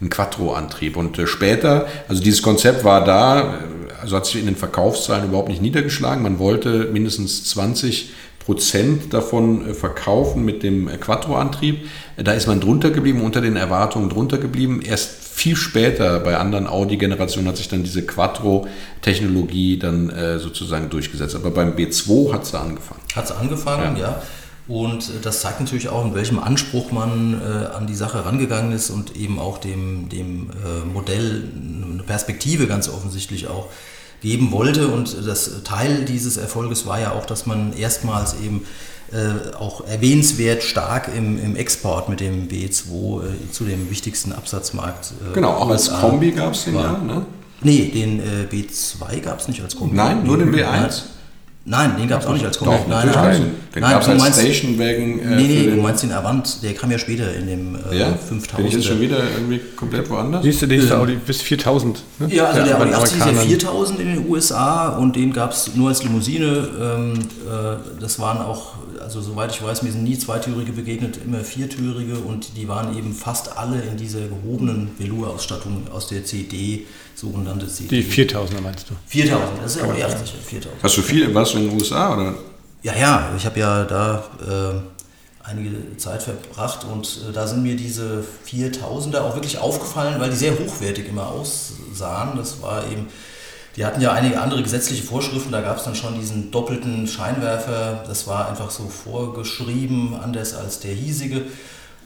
ein 0.00 0.10
Quattro-Antrieb. 0.10 0.96
Und 0.96 1.18
äh, 1.18 1.26
später, 1.26 1.86
also 2.08 2.22
dieses 2.22 2.42
Konzept 2.42 2.84
war 2.84 3.04
da, 3.04 3.54
also 4.02 4.16
hat 4.16 4.26
sich 4.26 4.36
in 4.36 4.46
den 4.46 4.56
Verkaufszahlen 4.56 5.24
überhaupt 5.24 5.48
nicht 5.48 5.62
niedergeschlagen. 5.62 6.22
Man 6.22 6.38
wollte 6.38 6.90
mindestens 6.92 7.44
20 7.44 8.10
Prozent 8.46 9.12
davon 9.12 9.70
äh, 9.70 9.74
verkaufen 9.74 10.44
mit 10.44 10.62
dem 10.62 10.86
äh, 10.86 10.96
Quattro-Antrieb. 10.96 11.88
Da 12.16 12.32
ist 12.32 12.46
man 12.46 12.60
drunter 12.60 12.90
geblieben, 12.90 13.22
unter 13.22 13.40
den 13.40 13.56
Erwartungen 13.56 14.08
drunter 14.08 14.38
geblieben. 14.38 14.80
Erst 14.82 15.10
viel 15.24 15.56
später 15.56 16.20
bei 16.20 16.36
anderen 16.36 16.68
Audi-Generationen 16.68 17.48
hat 17.48 17.56
sich 17.56 17.68
dann 17.68 17.82
diese 17.82 18.06
Quattro-Technologie 18.06 19.80
dann 19.80 20.10
äh, 20.10 20.38
sozusagen 20.38 20.88
durchgesetzt. 20.90 21.34
Aber 21.34 21.50
beim 21.50 21.72
B2 21.72 22.32
hat 22.32 22.44
es 22.44 22.54
angefangen. 22.54 23.00
Hat 23.16 23.24
es 23.24 23.32
angefangen, 23.32 23.96
ja. 23.96 24.02
ja. 24.02 24.22
Und 24.68 25.10
das 25.24 25.40
zeigt 25.40 25.58
natürlich 25.58 25.88
auch, 25.88 26.04
in 26.04 26.14
welchem 26.14 26.38
Anspruch 26.38 26.92
man 26.92 27.40
äh, 27.40 27.66
an 27.76 27.88
die 27.88 27.96
Sache 27.96 28.24
rangegangen 28.24 28.70
ist 28.70 28.90
und 28.90 29.16
eben 29.16 29.40
auch 29.40 29.58
dem, 29.58 30.08
dem 30.08 30.50
äh, 30.50 30.84
Modell 30.86 31.42
eine 31.92 32.04
Perspektive 32.04 32.68
ganz 32.68 32.88
offensichtlich 32.88 33.48
auch 33.48 33.68
geben 34.20 34.52
wollte. 34.52 34.88
Und 34.88 35.16
das 35.26 35.62
Teil 35.64 36.04
dieses 36.04 36.36
Erfolges 36.36 36.86
war 36.86 37.00
ja 37.00 37.12
auch, 37.12 37.26
dass 37.26 37.46
man 37.46 37.72
erstmals 37.72 38.36
eben 38.44 38.64
äh, 39.12 39.54
auch 39.56 39.86
erwähnenswert 39.86 40.62
stark 40.62 41.10
im, 41.16 41.42
im 41.42 41.54
Export 41.56 42.08
mit 42.08 42.20
dem 42.20 42.48
B2 42.48 43.22
äh, 43.22 43.52
zu 43.52 43.64
dem 43.64 43.90
wichtigsten 43.90 44.32
Absatzmarkt. 44.32 45.12
Äh, 45.30 45.34
genau, 45.34 45.52
auch 45.52 45.70
als 45.70 45.90
Kombi 45.90 46.32
gab 46.32 46.54
es 46.54 46.64
den 46.64 46.74
ja, 46.74 46.98
ne? 46.98 47.24
Nee, 47.62 47.90
den 47.94 48.20
äh, 48.20 48.46
B2 48.52 49.20
gab 49.20 49.40
es 49.40 49.48
nicht 49.48 49.62
als 49.62 49.76
Kombi. 49.76 49.96
Nein, 49.96 50.24
nur 50.24 50.38
den 50.38 50.52
B1. 50.52 51.02
Nein, 51.68 51.96
den 51.98 52.06
gab 52.06 52.20
es 52.20 52.28
auch 52.28 52.32
nicht 52.32 52.46
als 52.46 52.58
Kombi. 52.58 52.76
Doch, 52.76 52.86
nein, 52.86 53.10
nein, 53.12 53.50
Den 53.74 53.82
gab 53.82 54.00
es 54.00 54.08
als 54.08 54.38
Stationwagen. 54.38 55.18
Äh, 55.18 55.36
nee, 55.36 55.48
nee, 55.48 55.70
du 55.70 55.82
meinst 55.82 56.04
den 56.04 56.12
Avant, 56.12 56.62
der 56.62 56.74
kam 56.74 56.92
ja 56.92 56.98
später 56.98 57.34
in 57.34 57.48
dem 57.48 57.76
äh, 57.90 57.98
ja? 57.98 58.14
5000. 58.14 58.56
Bin 58.56 58.66
ich 58.66 58.72
jetzt 58.74 58.86
schon 58.86 59.00
wieder 59.00 59.18
irgendwie 59.34 59.60
komplett 59.74 60.08
woanders? 60.08 60.44
Siehst 60.44 60.62
du, 60.62 60.68
nächste 60.68 60.94
ähm, 60.94 61.00
Audi 61.00 61.16
bis 61.16 61.42
4000. 61.42 62.02
Ne? 62.20 62.28
Ja, 62.32 62.44
also 62.44 62.60
ja, 62.60 62.66
der 62.66 62.80
Audi 62.80 62.94
80 62.94 63.18
ist 63.18 63.26
ja 63.26 63.32
4000 63.32 63.98
in 63.98 64.06
den 64.06 64.30
USA 64.30 64.90
und 64.90 65.16
den 65.16 65.32
gab 65.32 65.50
es 65.50 65.74
nur 65.74 65.88
als 65.88 66.04
Limousine. 66.04 66.68
Ähm, 66.80 67.14
äh, 67.14 68.00
das 68.00 68.20
waren 68.20 68.38
auch, 68.38 68.74
also 69.02 69.20
soweit 69.20 69.50
ich 69.50 69.60
weiß, 69.60 69.82
mir 69.82 69.90
sind 69.90 70.04
nie 70.04 70.16
Zweitürige 70.16 70.70
begegnet, 70.70 71.18
immer 71.26 71.40
Viertürige 71.40 72.14
und 72.18 72.56
die 72.56 72.68
waren 72.68 72.96
eben 72.96 73.12
fast 73.12 73.58
alle 73.58 73.80
in 73.80 73.96
dieser 73.96 74.20
gehobenen 74.20 74.90
Velour-Ausstattung 74.98 75.88
aus 75.92 76.06
der 76.06 76.24
CD 76.24 76.86
sogenannte 77.16 77.66
CD. 77.66 78.02
Die 78.02 78.04
4000er 78.04 78.60
meinst 78.60 78.90
du? 78.90 78.94
4000, 79.06 79.62
das 79.62 79.76
ist 79.76 79.82
ja 79.82 79.88
auch 79.88 80.12
80 80.12 80.34
4000. 80.44 80.82
Hast 80.82 80.96
du 80.96 81.02
viel, 81.02 81.34
warst 81.34 81.54
du 81.54 81.58
in 81.58 81.68
den 81.70 81.80
USA 81.80 82.14
oder? 82.14 82.34
Ja, 82.82 82.94
ja, 82.94 83.32
ich 83.36 83.44
habe 83.46 83.58
ja 83.58 83.84
da 83.84 84.24
äh, 84.46 85.48
einige 85.48 85.96
Zeit 85.96 86.22
verbracht 86.22 86.84
und 86.84 87.06
äh, 87.28 87.32
da 87.32 87.46
sind 87.46 87.62
mir 87.62 87.76
diese 87.76 88.24
4000er 88.48 89.20
auch 89.20 89.34
wirklich 89.34 89.58
aufgefallen, 89.58 90.20
weil 90.20 90.30
die 90.30 90.36
sehr 90.36 90.58
hochwertig 90.58 91.08
immer 91.08 91.28
aussahen. 91.28 92.36
Das 92.36 92.60
war 92.62 92.84
eben, 92.90 93.08
die 93.76 93.84
hatten 93.84 94.00
ja 94.00 94.12
einige 94.12 94.40
andere 94.40 94.62
gesetzliche 94.62 95.02
Vorschriften, 95.02 95.52
da 95.52 95.62
gab 95.62 95.78
es 95.78 95.84
dann 95.84 95.94
schon 95.94 96.18
diesen 96.20 96.50
doppelten 96.50 97.06
Scheinwerfer, 97.06 98.04
das 98.06 98.26
war 98.26 98.48
einfach 98.48 98.70
so 98.70 98.88
vorgeschrieben, 98.88 100.14
anders 100.14 100.54
als 100.54 100.80
der 100.80 100.92
hiesige. 100.92 101.42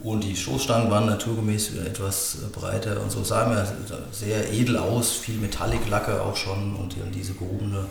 Und 0.02 0.24
die 0.24 0.34
Stoßstangen 0.34 0.90
waren 0.90 1.06
naturgemäß 1.06 1.76
etwas 1.86 2.38
breiter 2.52 3.00
und 3.02 3.10
so 3.12 3.22
sahen 3.22 3.52
wir 3.52 3.66
sehr 4.12 4.50
edel 4.50 4.78
aus, 4.78 5.12
viel 5.12 5.36
Metallic-Lacke 5.36 6.22
auch 6.22 6.36
schon 6.36 6.74
und 6.76 6.96
diese 7.14 7.34
gehobene 7.34 7.84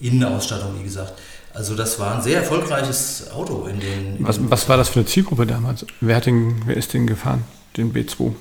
Innenausstattung, 0.00 0.78
wie 0.78 0.84
gesagt. 0.84 1.12
Also 1.52 1.74
das 1.76 2.00
war 2.00 2.16
ein 2.16 2.22
sehr 2.22 2.38
erfolgreiches 2.38 3.30
Auto 3.30 3.66
in 3.66 3.78
den... 3.78 4.16
Was, 4.20 4.40
was 4.40 4.68
war 4.68 4.76
das 4.76 4.88
für 4.88 5.00
eine 5.00 5.06
Zielgruppe 5.06 5.46
damals? 5.46 5.86
Wer, 6.00 6.16
hat 6.16 6.26
den, 6.26 6.62
wer 6.66 6.76
ist 6.76 6.92
den 6.94 7.06
gefahren, 7.06 7.44
den 7.76 7.92
B2? 7.92 8.32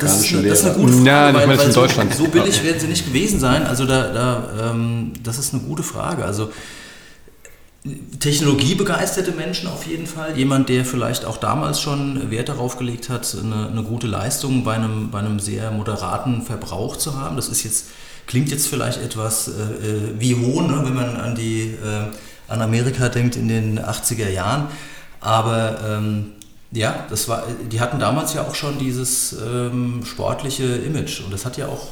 Das 0.00 0.20
ist, 0.20 0.32
eine, 0.32 0.48
das 0.48 0.60
ist 0.60 0.66
eine 0.66 0.74
gute 0.74 0.92
Frage, 0.92 1.06
ja, 1.06 1.34
weil, 1.34 1.48
weil 1.48 1.66
in 1.66 1.72
so, 1.72 1.80
Deutschland. 1.82 2.14
so 2.14 2.26
billig 2.26 2.64
werden 2.64 2.80
sie 2.80 2.86
nicht 2.88 3.06
gewesen 3.06 3.38
sein. 3.38 3.64
Also 3.64 3.86
da, 3.86 4.12
da 4.12 4.70
ähm, 4.72 5.12
das 5.22 5.38
ist 5.38 5.54
eine 5.54 5.62
gute 5.62 5.82
Frage. 5.82 6.24
Also 6.24 6.50
technologiebegeisterte 8.18 9.32
Menschen 9.32 9.68
auf 9.68 9.86
jeden 9.86 10.06
Fall. 10.06 10.36
Jemand, 10.36 10.68
der 10.68 10.84
vielleicht 10.84 11.24
auch 11.24 11.38
damals 11.38 11.80
schon 11.80 12.30
Wert 12.30 12.50
darauf 12.50 12.76
gelegt 12.76 13.08
hat, 13.08 13.34
eine, 13.42 13.68
eine 13.68 13.82
gute 13.82 14.06
Leistung 14.06 14.64
bei 14.64 14.74
einem, 14.74 15.10
bei 15.10 15.20
einem 15.20 15.40
sehr 15.40 15.70
moderaten 15.70 16.42
Verbrauch 16.42 16.96
zu 16.96 17.18
haben. 17.18 17.36
Das 17.36 17.48
ist 17.48 17.64
jetzt, 17.64 17.86
klingt 18.26 18.50
jetzt 18.50 18.68
vielleicht 18.68 19.00
etwas 19.00 19.48
äh, 19.48 19.52
äh 19.52 20.14
wie 20.18 20.34
hohn, 20.34 20.66
ne, 20.66 20.82
wenn 20.84 20.94
man 20.94 21.16
an, 21.16 21.34
die, 21.34 21.70
äh, 21.70 22.52
an 22.52 22.60
Amerika 22.60 23.08
denkt 23.08 23.36
in 23.36 23.48
den 23.48 23.80
80er 23.80 24.28
Jahren. 24.28 24.68
Aber 25.20 25.78
ähm, 25.86 26.32
ja, 26.72 27.06
das 27.08 27.28
war, 27.28 27.44
die 27.72 27.80
hatten 27.80 27.98
damals 27.98 28.34
ja 28.34 28.42
auch 28.42 28.54
schon 28.54 28.78
dieses 28.78 29.32
ähm, 29.42 30.02
sportliche 30.04 30.64
Image 30.64 31.22
und 31.22 31.32
das 31.32 31.46
hat 31.46 31.56
ja 31.56 31.66
auch 31.66 31.88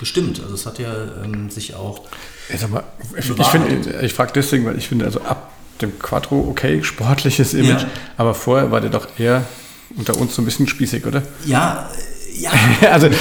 gestimmt. 0.00 0.40
Also 0.40 0.54
es 0.54 0.66
hat 0.66 0.78
ja 0.78 0.92
ähm, 1.24 1.50
sich 1.50 1.74
auch 1.74 2.02
Mal, 2.70 2.84
ich, 3.18 3.28
ich, 3.28 3.46
find, 3.46 3.86
ich 4.02 4.14
frage 4.14 4.32
deswegen, 4.34 4.66
weil 4.66 4.78
ich 4.78 4.88
finde, 4.88 5.04
also 5.04 5.20
ab 5.22 5.52
dem 5.82 5.98
Quattro, 5.98 6.46
okay, 6.48 6.82
sportliches 6.82 7.54
Image, 7.54 7.82
ja. 7.82 7.88
aber 8.16 8.34
vorher 8.34 8.70
war 8.70 8.80
der 8.80 8.90
doch 8.90 9.08
eher 9.18 9.44
unter 9.96 10.16
uns 10.16 10.34
so 10.34 10.42
ein 10.42 10.44
bisschen 10.44 10.68
spießig, 10.68 11.06
oder? 11.06 11.22
Ja, 11.44 11.90
ja. 12.40 12.50
also, 12.92 13.06
ich, 13.08 13.16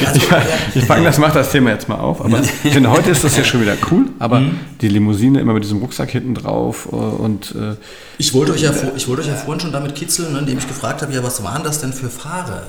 ich 0.75 0.83
fange 0.85 1.03
das, 1.05 1.17
mach 1.17 1.31
das 1.33 1.51
Thema 1.51 1.71
jetzt 1.71 1.87
mal 1.89 1.95
auf. 1.95 2.23
Aber 2.23 2.39
ich 2.63 2.73
finde, 2.73 2.91
heute 2.91 3.11
ist 3.11 3.23
das 3.23 3.37
ja 3.37 3.43
schon 3.43 3.61
wieder 3.61 3.75
cool. 3.91 4.05
Aber 4.19 4.39
Mhm. 4.41 4.59
die 4.81 4.87
Limousine 4.89 5.39
immer 5.39 5.53
mit 5.53 5.63
diesem 5.63 5.79
Rucksack 5.79 6.09
hinten 6.11 6.35
drauf 6.35 6.87
äh, 6.91 6.95
und 6.95 7.55
äh, 7.55 7.75
Ich 8.17 8.33
wollte 8.33 8.53
euch 8.53 8.61
ja, 8.61 8.71
ich 8.95 9.07
wollte 9.07 9.21
euch 9.23 9.27
ja 9.27 9.35
vorhin 9.35 9.59
schon 9.61 9.71
damit 9.71 9.95
kitzeln, 9.95 10.33
ne, 10.33 10.39
indem 10.39 10.57
ich 10.57 10.67
gefragt 10.67 11.01
habe, 11.01 11.13
ja, 11.13 11.23
was 11.23 11.43
waren 11.43 11.63
das 11.63 11.79
denn 11.81 11.93
für 11.93 12.09
Fahrer, 12.09 12.63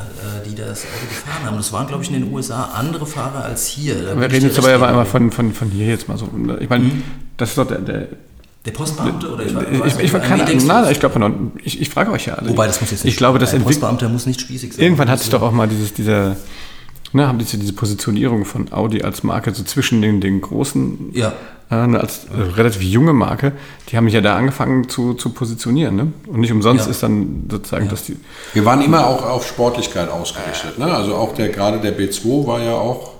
äh, 0.44 0.48
die 0.48 0.54
das 0.54 0.82
Auto 0.82 1.06
gefahren 1.08 1.44
haben? 1.46 1.56
Das 1.56 1.72
waren, 1.72 1.86
glaube 1.86 2.02
ich, 2.02 2.10
in 2.10 2.20
den 2.22 2.32
USA 2.32 2.70
andere 2.74 3.06
Fahrer 3.06 3.44
als 3.44 3.66
hier. 3.66 4.18
Wir 4.18 4.30
reden 4.30 4.46
jetzt 4.46 4.58
aber 4.58 4.70
ja 4.70 4.76
einmal 4.80 5.06
von, 5.06 5.30
von, 5.30 5.52
von 5.52 5.70
hier 5.70 5.86
jetzt 5.86 6.08
mal 6.08 6.16
so. 6.16 6.28
Ich 6.60 6.68
meine, 6.68 6.84
Mhm. 6.84 7.02
das 7.36 7.50
ist 7.50 7.58
doch 7.58 7.66
der. 7.66 7.78
der 7.78 8.06
Der 8.66 8.72
Postbeamte 8.72 9.32
oder 9.32 9.46
ich, 9.46 9.54
weiß 9.54 9.62
ich, 9.70 9.96
nicht, 10.02 10.48
ich, 10.52 10.62
du? 10.62 10.66
nein, 10.66 10.90
ich 10.90 10.98
glaube, 11.00 11.32
ich, 11.62 11.80
ich 11.80 11.88
frage 11.88 12.10
euch 12.10 12.26
ja 12.26 12.34
alle. 12.34 12.50
Wobei, 12.50 12.66
das 12.66 12.80
muss 12.80 12.90
jetzt 12.90 13.04
nicht 13.04 13.12
Ich 13.14 13.16
glaube, 13.16 13.38
das 13.38 13.54
ein. 13.54 13.62
Postbeamter 13.62 14.08
muss 14.08 14.26
nicht 14.26 14.40
spießig 14.40 14.72
sein. 14.74 14.82
Irgendwann 14.84 15.08
hat 15.08 15.20
sich 15.20 15.30
doch 15.30 15.40
auch 15.42 15.52
mal 15.52 15.68
dieses, 15.68 15.94
dieser, 15.94 16.36
ne, 17.12 17.28
haben 17.28 17.38
diese, 17.38 17.58
diese 17.58 17.72
Positionierung 17.72 18.44
von 18.44 18.72
Audi 18.72 19.02
als 19.02 19.22
Marke 19.22 19.54
so 19.54 19.62
zwischen 19.62 20.02
den, 20.02 20.20
den 20.20 20.40
großen, 20.40 21.10
Ja. 21.12 21.32
äh, 21.70 21.74
als 21.74 22.24
äh, 22.24 22.40
relativ 22.56 22.82
junge 22.82 23.12
Marke, 23.12 23.52
die 23.88 23.96
haben 23.96 24.06
sich 24.06 24.14
ja 24.14 24.20
da 24.20 24.36
angefangen 24.36 24.88
zu, 24.88 25.14
zu 25.14 25.30
positionieren. 25.30 25.94
Ne? 25.94 26.12
Und 26.26 26.40
nicht 26.40 26.50
umsonst 26.52 26.86
Ja. 26.86 26.90
ist 26.90 27.02
dann 27.04 27.44
sozusagen, 27.48 27.88
dass 27.88 28.02
die. 28.02 28.16
Wir 28.52 28.64
waren 28.64 28.82
immer 28.82 29.06
auch 29.06 29.24
auf 29.24 29.46
Sportlichkeit 29.46 30.10
ausgerichtet. 30.10 30.76
Ne? 30.78 30.86
Also 30.86 31.14
auch 31.14 31.34
der 31.34 31.50
gerade 31.50 31.78
der 31.80 31.96
B2 31.96 32.46
war 32.48 32.60
ja 32.60 32.74
auch 32.74 33.12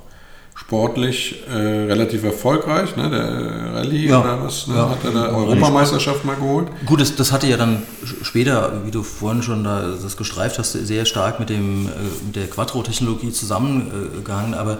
sportlich 0.66 1.44
äh, 1.48 1.52
relativ 1.56 2.24
erfolgreich. 2.24 2.96
Ne? 2.96 3.08
Der 3.08 3.74
Rallye 3.74 4.08
Ja. 4.08 4.20
oder 4.20 4.42
was? 4.42 4.66
Ne? 4.66 4.74
Ja. 4.74 4.90
Hat 4.90 5.04
er 5.04 5.12
da 5.12 5.28
Europameisterschaft 5.28 6.24
mal 6.24 6.34
geholt? 6.34 6.68
Gut, 6.86 7.00
das, 7.00 7.14
das 7.14 7.30
hatte 7.30 7.46
ja 7.46 7.56
dann 7.56 7.82
später, 8.22 8.82
wie 8.84 8.90
du 8.90 9.04
vorhin 9.04 9.42
schon 9.44 9.62
da 9.62 9.94
das 10.02 10.16
gestreift 10.16 10.58
hast, 10.58 10.72
sehr 10.72 11.04
stark 11.04 11.38
mit, 11.38 11.50
dem, 11.50 11.86
äh, 11.86 11.90
mit 12.26 12.34
der 12.34 12.48
Quattro-Technologie 12.48 13.30
zusammengehangen. 13.30 14.54
Aber 14.54 14.78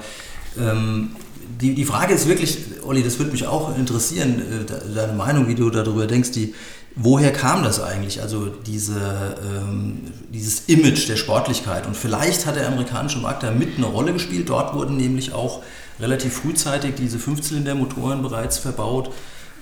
ähm, 0.58 1.10
die, 1.60 1.76
die 1.76 1.84
Frage 1.84 2.14
ist 2.14 2.26
wirklich, 2.26 2.58
Olli, 2.84 3.04
das 3.04 3.20
würde 3.20 3.30
mich 3.30 3.46
auch 3.46 3.76
interessieren, 3.78 4.40
äh, 4.42 4.64
de- 4.64 4.92
deine 4.92 5.12
Meinung, 5.12 5.46
wie 5.46 5.54
du 5.54 5.70
darüber 5.70 6.08
denkst, 6.08 6.32
die, 6.32 6.52
woher 6.96 7.32
kam 7.32 7.62
das 7.62 7.80
eigentlich? 7.80 8.22
Also 8.22 8.46
diese, 8.46 9.36
ähm, 9.44 10.00
dieses 10.32 10.64
Image 10.66 11.08
der 11.08 11.16
Sportlichkeit. 11.16 11.86
Und 11.86 11.96
vielleicht 11.96 12.46
hat 12.46 12.56
der 12.56 12.66
amerikanische 12.66 13.18
Markt 13.18 13.42
da 13.42 13.50
mit 13.50 13.76
eine 13.76 13.86
Rolle 13.86 14.12
gespielt. 14.12 14.48
Dort 14.48 14.74
wurden 14.74 14.96
nämlich 14.96 15.32
auch 15.32 15.62
relativ 16.00 16.34
frühzeitig 16.34 16.94
diese 16.96 17.18
Fünfzylindermotoren 17.18 18.22
bereits 18.22 18.58
verbaut. 18.58 19.10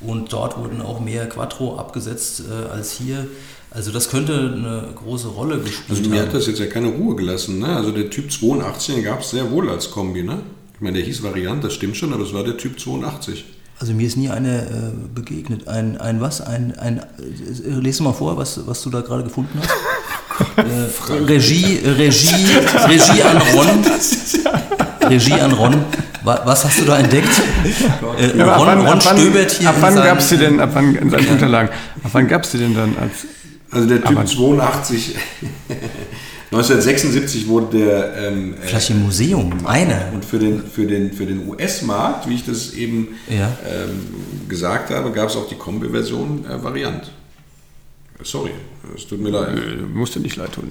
Und 0.01 0.33
dort 0.33 0.59
wurden 0.59 0.81
auch 0.81 1.01
mehr 1.01 1.29
Quattro 1.29 1.77
abgesetzt 1.79 2.43
äh, 2.51 2.73
als 2.73 2.93
hier. 2.93 3.27
Also 3.71 3.91
das 3.91 4.09
könnte 4.09 4.35
eine 4.35 4.89
große 4.95 5.29
Rolle 5.29 5.59
gespielt 5.59 5.99
Also 5.99 6.09
mir 6.09 6.21
haben. 6.21 6.29
hat 6.29 6.35
das 6.35 6.47
jetzt 6.47 6.61
ja 6.61 6.67
keine 6.67 6.89
Ruhe 6.89 7.17
gelassen. 7.17 7.59
Ne? 7.59 7.75
Also 7.75 7.91
der 7.91 8.11
Typ 8.11 8.31
82 8.31 9.03
gab 9.05 9.21
es 9.23 9.31
sehr 9.31 9.51
wohl 9.51 9.69
als 9.71 9.91
Kombi. 9.91 10.23
Ne? 10.23 10.41
Ich 10.75 10.81
meine, 10.81 10.99
der 10.99 11.07
hieß 11.07 11.23
Variant, 11.23 11.65
das 11.65 11.75
stimmt 11.75 11.97
schon, 11.97 12.13
aber 12.13 12.23
es 12.23 12.33
war 12.33 12.45
der 12.45 12.57
Typ 12.57 12.79
82. 12.79 13.45
Also 13.81 13.93
mir 13.93 14.07
ist 14.07 14.17
nie 14.17 14.31
eine 14.31 14.59
äh, 14.63 14.65
begegnet. 15.15 15.67
Ein, 15.69 16.01
ein 16.01 16.21
was? 16.21 16.41
Ein, 16.41 16.75
ein, 16.79 16.99
äh, 16.99 17.03
lese 17.81 18.03
mal 18.03 18.13
vor, 18.13 18.37
was, 18.37 18.61
was 18.67 18.83
du 18.83 18.91
da 18.91 19.01
gerade 19.01 19.25
gefunden 19.25 19.59
hast. 19.61 19.71
äh, 20.59 21.13
Regie, 21.25 21.81
Regie, 21.85 22.35
Regie 22.89 23.23
an 23.23 23.37
Ron. 23.55 23.85
Regie 25.11 25.35
an 25.35 25.53
Ron. 25.53 25.85
Wa- 26.23 26.41
Was 26.45 26.65
hast 26.65 26.81
du 26.81 26.85
da 26.87 26.99
entdeckt? 26.99 27.29
Äh, 28.19 28.39
Ja, 28.39 28.57
Ron, 28.57 28.69
ab 28.69 28.77
wann, 28.79 28.87
Ron 28.87 29.01
stöbert 29.01 29.51
hier 29.53 29.69
ab 29.69 29.77
wann 29.81 29.95
gab 29.97 30.19
es 30.19 30.29
die 30.29 30.37
denn, 30.39 30.61
ab 30.61 30.71
wann 30.73 30.95
in 30.95 31.11
seinen 31.11 31.29
Unterlagen, 31.29 31.69
ab 32.03 32.11
wann 32.13 32.29
gab 32.29 32.45
es 32.45 32.53
die 32.53 32.59
denn 32.59 32.75
dann 32.75 32.97
als. 32.99 33.13
Also 33.71 33.89
der 33.89 33.99
Typ 34.03 34.17
Aber- 34.19 34.25
82, 34.25 35.17
1976 36.55 37.49
wurde 37.49 37.79
der 37.79 38.17
ähm, 38.17 38.55
äh, 38.55 38.67
Vielleicht 38.67 38.91
im 38.91 39.03
Museum, 39.03 39.67
eine. 39.67 40.11
Und 40.15 40.25
für 40.25 40.39
den, 40.39 40.63
für 40.65 40.87
den, 40.87 41.13
für 41.13 41.27
den 41.27 41.49
US-Markt, 41.49 42.29
wie 42.29 42.35
ich 42.37 42.45
das 42.47 42.75
eben 42.75 43.09
Ja. 43.29 43.57
ähm, 43.67 44.49
gesagt 44.49 44.91
habe, 44.91 45.11
gab 45.11 45.31
es 45.31 45.37
auch 45.37 45.49
die 45.49 45.57
Kombi-Version 45.57 46.45
äh, 46.49 46.63
Variant. 46.63 47.11
Sorry, 48.23 48.53
es 48.97 49.07
tut 49.09 49.21
mir 49.21 49.31
leid. 49.31 49.57
Äh, 49.59 49.83
musste 49.83 50.21
nicht 50.21 50.37
leid 50.37 50.53
tun. 50.53 50.71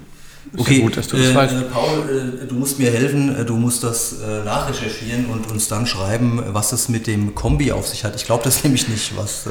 Okay, 0.56 0.82
gut, 0.82 0.98
dass 0.98 1.08
du 1.08 1.18
das 1.18 1.28
äh, 1.28 1.36
weißt. 1.36 1.54
äh, 1.56 1.62
Paul, 1.74 2.42
äh, 2.44 2.46
du 2.48 2.54
musst 2.56 2.78
mir 2.78 2.92
helfen, 2.92 3.36
äh, 3.36 3.44
du 3.46 3.56
musst 3.56 3.84
das 3.84 4.14
äh, 4.14 4.44
nachrecherchieren 4.46 5.26
und 5.26 5.50
uns 5.50 5.68
dann 5.68 5.88
schreiben, 5.88 6.44
was 6.52 6.72
es 6.74 6.90
mit 6.90 7.08
dem 7.08 7.34
Kombi 7.34 7.72
auf 7.72 7.88
sich 7.88 8.04
hat. 8.04 8.16
Ich 8.16 8.26
glaube 8.26 8.44
das 8.44 8.64
nämlich 8.64 8.88
nicht, 8.88 9.18
was 9.18 9.48
äh, 9.48 9.50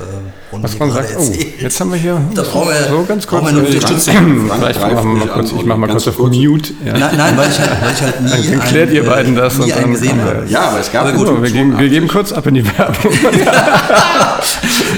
Ron 0.53 0.63
Was 0.63 0.79
man 0.79 0.91
gerade 0.91 1.09
sagt, 1.09 1.19
oh, 1.19 1.23
erzählt. 1.25 1.61
jetzt 1.61 1.81
haben 1.81 1.91
wir 1.93 1.99
hier 1.99 2.21
Da 2.35 2.43
brauchen 2.43 2.69
wir- 2.69 2.89
so 2.89 3.05
ganz 3.05 3.27
kurz. 3.27 3.43
brauchen 3.43 3.57
wir 3.57 3.63
eine 3.63 3.69
Unterstützung. 3.75 4.51
Vielleicht 4.55 4.81
machen 4.81 4.95
wir 4.95 5.27
mal 5.27 5.29
kurz, 5.29 5.53
ich 5.53 5.65
mache 5.65 5.79
mal 5.79 5.89
kurz 5.91 6.07
auf 6.09 6.17
kurz. 6.17 6.37
Mute. 6.37 6.73
Ja. 6.85 6.93
Nein, 6.99 7.17
nein, 7.17 7.37
weil 7.37 7.51
ich 7.51 7.59
halt, 7.59 7.83
weil 7.83 7.93
ich 7.93 8.01
halt 8.03 8.21
nie 8.21 8.51
Dann 8.51 8.61
klärt 8.61 8.91
ihr 8.93 9.01
einen, 9.03 9.11
beiden 9.11 9.35
das 9.37 9.55
und 9.57 9.63
einen 9.65 9.73
dann- 9.83 9.93
gesehen 9.93 10.21
habe. 10.23 10.47
Ja, 10.49 10.61
aber 10.69 10.81
es 10.81 10.93
gab 10.93 11.07
Aber 11.07 11.17
gut, 11.17 11.43
wir, 11.43 11.51
gehen, 11.51 11.79
wir 11.79 11.89
geben 11.89 12.07
kurz 12.07 12.33
ab 12.33 12.47
in 12.47 12.55
die 12.55 12.65
Werbung. 12.79 13.13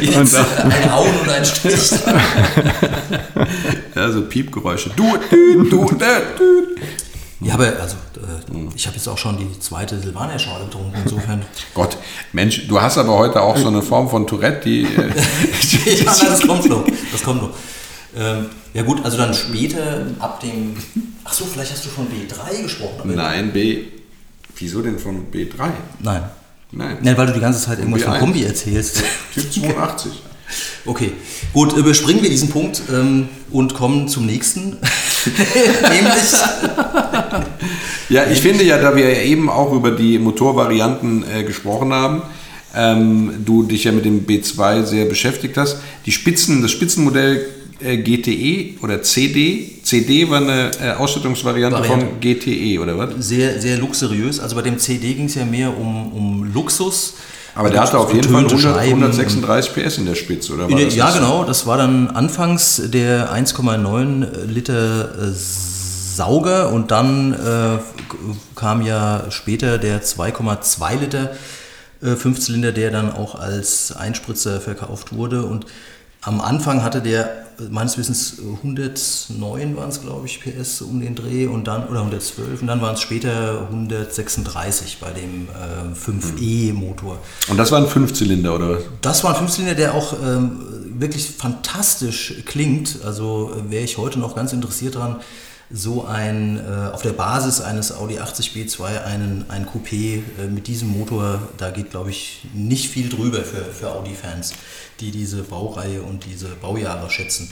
Jetzt 0.02 0.36
ein 0.36 0.92
Hauen 0.92 1.08
und 1.22 1.28
ein 1.30 1.44
Strich. 1.44 1.92
Ja, 3.94 4.10
so 4.10 4.22
Piepgeräusche. 4.22 4.90
Du, 4.96 5.04
du, 5.30 5.64
du, 5.64 5.84
du, 5.86 5.94
du. 5.94 6.76
Ja, 7.40 7.54
aber 7.54 7.78
also, 7.80 7.96
äh, 8.16 8.74
ich 8.74 8.86
habe 8.86 8.96
jetzt 8.96 9.06
auch 9.08 9.18
schon 9.18 9.36
die 9.36 9.60
zweite 9.60 9.98
Silvaner-Schale 9.98 10.64
getrunken, 10.64 10.96
insofern. 11.04 11.42
Gott, 11.74 11.98
Mensch, 12.32 12.66
du 12.66 12.80
hast 12.80 12.96
aber 12.96 13.18
heute 13.18 13.40
auch 13.42 13.56
so 13.56 13.68
eine 13.68 13.82
Form 13.82 14.08
von 14.08 14.26
Tourette, 14.26 14.62
die. 14.64 14.84
Äh, 14.84 14.86
ja, 16.04 16.04
nein, 16.04 16.26
das 16.28 16.46
kommt 16.46 16.68
noch. 16.68 16.84
Das 17.12 17.22
kommt 17.22 17.42
noch. 17.42 17.50
Ähm, 18.16 18.46
ja 18.72 18.82
gut, 18.82 19.04
also 19.04 19.18
dann 19.18 19.34
später 19.34 20.06
ab 20.20 20.40
dem. 20.40 20.76
Ach 21.24 21.32
so, 21.32 21.44
vielleicht 21.44 21.72
hast 21.72 21.84
du 21.84 21.90
von 21.90 22.06
B3 22.06 22.62
gesprochen. 22.62 23.14
nein, 23.14 23.52
B. 23.52 23.84
Wieso 24.56 24.82
denn 24.82 24.98
von 24.98 25.30
B3? 25.32 25.70
Nein. 26.00 26.22
Nein. 26.70 26.98
Nein, 27.02 27.16
weil 27.16 27.26
du 27.26 27.32
die 27.32 27.40
ganze 27.40 27.60
Zeit 27.60 27.78
irgendwas 27.78 28.02
von 28.02 28.14
B1. 28.14 28.18
Kombi 28.20 28.44
erzählst. 28.44 29.02
Typ 29.34 29.52
82. 29.76 30.12
Okay, 30.86 31.12
gut, 31.52 31.72
überspringen 31.74 32.22
wir 32.22 32.30
diesen 32.30 32.50
Punkt 32.50 32.82
ähm, 32.92 33.28
und 33.50 33.74
kommen 33.74 34.08
zum 34.08 34.26
nächsten. 34.26 34.76
Nämlich. 35.90 36.32
Ja, 38.10 38.26
ich 38.30 38.40
finde 38.40 38.64
ja, 38.64 38.78
da 38.78 38.94
wir 38.94 39.10
ja 39.10 39.22
eben 39.22 39.48
auch 39.48 39.72
über 39.72 39.90
die 39.90 40.18
Motorvarianten 40.18 41.24
äh, 41.24 41.42
gesprochen 41.44 41.92
haben, 41.92 42.22
ähm, 42.74 43.42
du 43.44 43.62
dich 43.62 43.84
ja 43.84 43.92
mit 43.92 44.04
dem 44.04 44.26
B2 44.26 44.84
sehr 44.84 45.06
beschäftigt 45.06 45.56
hast, 45.56 45.78
die 46.04 46.12
Spitzen, 46.12 46.60
das 46.60 46.72
Spitzenmodell 46.72 47.46
äh, 47.80 47.96
GTE 47.98 48.82
oder 48.82 49.02
CD, 49.02 49.78
CD 49.82 50.28
war 50.28 50.40
eine 50.40 50.70
äh, 50.80 50.90
Ausstattungsvariante 50.92 51.80
Variante. 51.80 52.06
von 52.06 52.20
GTE 52.20 52.80
oder 52.80 52.98
was? 52.98 53.10
Sehr, 53.18 53.60
sehr 53.60 53.78
luxuriös. 53.78 54.40
Also 54.40 54.56
bei 54.56 54.62
dem 54.62 54.78
CD 54.78 55.14
ging 55.14 55.26
es 55.26 55.34
ja 55.34 55.44
mehr 55.44 55.76
um, 55.76 56.12
um 56.12 56.52
Luxus. 56.52 57.14
Aber 57.54 57.70
der 57.70 57.82
hatte 57.82 57.98
auf 57.98 58.12
jeden 58.12 58.28
Fall 58.28 58.42
Getönte 58.42 58.66
100, 58.66 58.82
Scheiben. 58.82 59.02
136 59.02 59.74
PS 59.74 59.98
in 59.98 60.06
der 60.06 60.14
Spitze, 60.14 60.54
oder 60.54 60.68
war 60.68 60.76
der, 60.76 60.86
das 60.86 60.94
ja, 60.94 61.10
so? 61.10 61.18
genau. 61.18 61.44
Das 61.44 61.66
war 61.66 61.76
dann 61.76 62.08
anfangs 62.08 62.82
der 62.86 63.32
1,9 63.32 64.46
Liter 64.46 65.10
äh, 65.18 65.32
Sauger 65.32 66.72
und 66.72 66.90
dann 66.90 67.32
äh, 67.32 67.78
kam 68.56 68.82
ja 68.82 69.24
später 69.30 69.78
der 69.78 70.02
2,2 70.02 70.98
Liter 70.98 71.30
äh, 72.02 72.16
Fünfzylinder, 72.16 72.72
der 72.72 72.90
dann 72.90 73.12
auch 73.12 73.34
als 73.34 73.94
Einspritzer 73.96 74.60
verkauft 74.60 75.14
wurde. 75.14 75.44
Und 75.44 75.66
am 76.24 76.40
Anfang 76.40 76.82
hatte 76.82 77.00
der 77.00 77.44
meines 77.70 77.96
Wissens 77.98 78.36
109 78.38 79.76
waren 79.76 79.88
es, 79.88 80.00
glaube 80.00 80.26
ich, 80.26 80.40
PS 80.40 80.82
um 80.82 81.00
den 81.00 81.14
Dreh 81.14 81.46
und 81.46 81.68
dann 81.68 81.86
oder 81.86 82.00
112 82.00 82.60
und 82.60 82.66
dann 82.66 82.80
waren 82.80 82.94
es 82.94 83.00
später 83.00 83.68
136 83.70 84.98
bei 85.00 85.10
dem 85.10 85.48
äh, 85.48 85.94
5E-Motor. 85.94 87.18
Und 87.48 87.56
das 87.56 87.70
war 87.70 87.80
ein 87.80 87.86
Fünfzylinder, 87.86 88.54
oder? 88.54 88.78
Das 89.00 89.22
war 89.24 89.30
ein 89.34 89.36
Fünfzylinder, 89.36 89.74
der 89.74 89.94
auch 89.94 90.14
ähm, 90.24 90.58
wirklich 90.98 91.30
fantastisch 91.30 92.42
klingt. 92.44 92.98
Also 93.04 93.52
äh, 93.54 93.70
wäre 93.70 93.84
ich 93.84 93.98
heute 93.98 94.18
noch 94.18 94.34
ganz 94.34 94.52
interessiert 94.52 94.96
dran, 94.96 95.16
so 95.74 96.04
ein 96.04 96.58
äh, 96.58 96.92
auf 96.92 97.02
der 97.02 97.12
Basis 97.12 97.60
eines 97.60 97.92
Audi 97.92 98.20
80 98.20 98.52
B2 98.52 99.02
einen, 99.04 99.44
ein 99.48 99.66
Coupé 99.66 100.22
äh, 100.38 100.46
mit 100.46 100.68
diesem 100.68 100.88
Motor, 100.88 101.40
da 101.56 101.70
geht 101.70 101.90
glaube 101.90 102.10
ich 102.10 102.46
nicht 102.54 102.90
viel 102.90 103.08
drüber 103.08 103.42
für, 103.42 103.64
für 103.64 103.90
Audi-Fans, 103.90 104.54
die 105.00 105.10
diese 105.10 105.42
Baureihe 105.42 106.02
und 106.02 106.24
diese 106.26 106.46
Baujahre 106.48 107.10
schätzen. 107.10 107.50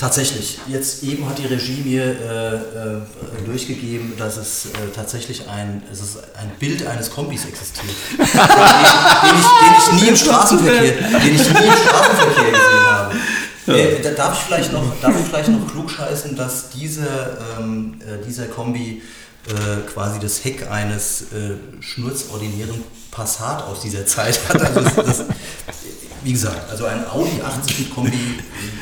Tatsächlich, 0.00 0.58
jetzt 0.66 1.02
eben 1.02 1.28
hat 1.28 1.36
die 1.36 1.44
Regie 1.44 1.82
mir 1.84 2.02
äh, 2.02 2.54
äh, 2.54 3.44
durchgegeben, 3.44 4.14
dass 4.16 4.38
es 4.38 4.64
äh, 4.64 4.68
tatsächlich 4.96 5.46
ein, 5.46 5.82
es 5.92 6.00
ist 6.00 6.16
ein 6.40 6.50
Bild 6.58 6.86
eines 6.86 7.10
Kombis 7.10 7.44
existiert, 7.44 7.92
den, 8.10 8.26
den, 8.26 9.36
ich, 9.36 9.46
den 9.60 9.96
ich 9.96 10.02
nie 10.02 10.08
im 10.08 10.16
Straßenverkehr, 10.16 10.92
den 10.92 11.34
ich 11.34 11.50
nie 11.50 11.66
im 11.66 11.72
Straßenverkehr 11.72 12.50
gesehen 12.50 12.86
habe. 12.86 13.09
Äh, 13.70 14.02
da 14.02 14.10
darf 14.10 14.34
ich 14.34 14.40
vielleicht 14.40 14.72
noch, 14.72 14.84
darf 15.00 15.14
ich 15.18 15.26
vielleicht 15.26 15.48
noch 15.48 15.70
klugscheißen, 15.70 16.36
dass 16.36 16.70
dieser, 16.70 17.38
ähm, 17.58 18.00
äh, 18.00 18.24
dieser 18.26 18.46
Kombi 18.46 19.02
äh, 19.48 19.90
quasi 19.92 20.18
das 20.18 20.44
Heck 20.44 20.70
eines 20.70 21.22
äh, 21.32 21.54
schnurzordinären 21.80 22.84
Passat 23.10 23.64
aus 23.66 23.80
dieser 23.80 24.06
Zeit 24.06 24.38
hat. 24.48 24.60
Also 24.60 24.80
das, 24.80 24.94
das, 24.94 25.24
wie 26.22 26.32
gesagt, 26.32 26.70
also 26.70 26.84
ein 26.84 27.08
Audi 27.10 27.40
80 27.42 27.78
mit 27.78 27.94
Kombi 27.94 28.18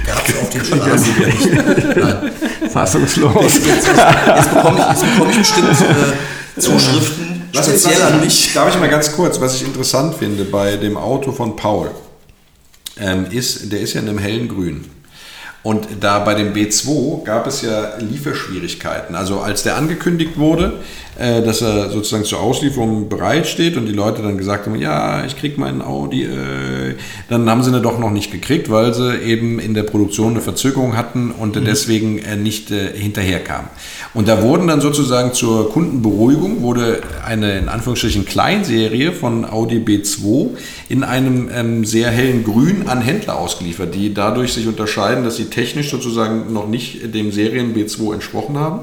gab 0.04 0.28
es 0.28 0.36
auf 0.36 0.50
den 0.50 0.64
Straßen 0.64 1.18
nicht. 1.18 1.96
Nein. 1.96 2.32
Fassungslos. 2.70 3.34
Jetzt, 3.42 3.66
jetzt, 3.66 3.86
jetzt, 3.86 4.54
bekomme 4.54 4.78
ich, 4.80 4.86
jetzt 4.88 5.12
bekomme 5.12 5.30
ich 5.30 5.38
bestimmt 5.38 5.80
äh, 5.80 6.60
Zuschriften, 6.60 7.48
Was 7.54 7.66
speziell 7.66 7.92
ich, 7.92 7.98
was 8.00 8.06
an 8.06 8.18
ich, 8.18 8.24
mich. 8.24 8.54
Darf 8.54 8.74
ich 8.74 8.80
mal 8.80 8.88
ganz 8.88 9.12
kurz, 9.12 9.40
was 9.40 9.54
ich 9.54 9.62
interessant 9.62 10.16
finde 10.16 10.44
bei 10.44 10.76
dem 10.76 10.96
Auto 10.96 11.32
von 11.32 11.54
Paul, 11.54 11.90
ähm, 13.00 13.26
ist, 13.30 13.72
der 13.72 13.80
ist 13.80 13.94
ja 13.94 14.00
in 14.00 14.08
einem 14.08 14.18
hellen 14.18 14.48
Grün. 14.48 14.84
Und 15.62 15.88
da 16.00 16.20
bei 16.20 16.34
dem 16.34 16.54
B2 16.54 17.24
gab 17.24 17.46
es 17.46 17.62
ja 17.62 17.96
Lieferschwierigkeiten. 17.98 19.14
Also 19.14 19.40
als 19.40 19.64
der 19.64 19.76
angekündigt 19.76 20.38
wurde, 20.38 20.80
äh, 21.18 21.42
dass 21.42 21.62
er 21.62 21.90
sozusagen 21.90 22.24
zur 22.24 22.40
Auslieferung 22.40 23.08
bereitsteht 23.08 23.76
und 23.76 23.86
die 23.86 23.92
Leute 23.92 24.22
dann 24.22 24.38
gesagt 24.38 24.66
haben, 24.66 24.76
ja, 24.76 25.24
ich 25.24 25.36
krieg 25.36 25.58
meinen 25.58 25.82
Audi, 25.82 26.22
äh, 26.22 26.94
dann 27.28 27.50
haben 27.50 27.62
sie 27.64 27.74
ihn 27.74 27.82
doch 27.82 27.98
noch 27.98 28.12
nicht 28.12 28.30
gekriegt, 28.30 28.70
weil 28.70 28.94
sie 28.94 29.16
eben 29.18 29.58
in 29.58 29.74
der 29.74 29.82
Produktion 29.82 30.32
eine 30.32 30.40
Verzögerung 30.40 30.96
hatten 30.96 31.32
und 31.32 31.56
deswegen 31.56 32.18
äh, 32.18 32.36
nicht 32.36 32.70
äh, 32.70 32.96
hinterherkamen. 32.96 33.68
Und 34.14 34.28
da 34.28 34.42
wurden 34.42 34.68
dann 34.68 34.80
sozusagen 34.80 35.32
zur 35.32 35.72
Kundenberuhigung 35.72 36.62
wurde 36.62 37.00
eine 37.24 37.58
in 37.58 37.68
Anführungsstrichen 37.68 38.24
Kleinserie 38.24 39.10
von 39.10 39.44
Audi 39.44 39.78
B2 39.78 40.50
in 40.88 41.02
einem 41.02 41.50
ähm, 41.52 41.84
sehr 41.84 42.10
hellen 42.10 42.44
Grün 42.44 42.88
an 42.88 43.02
Händler 43.02 43.38
ausgeliefert, 43.38 43.94
die 43.94 44.14
dadurch 44.14 44.52
sich 44.52 44.68
unterscheiden, 44.68 45.24
dass 45.24 45.36
sie 45.36 45.46
technisch 45.46 45.90
sozusagen 45.90 46.52
noch 46.52 46.68
nicht 46.68 47.12
dem 47.12 47.32
Serien 47.32 47.74
B2 47.74 48.14
entsprochen 48.14 48.56
haben. 48.56 48.80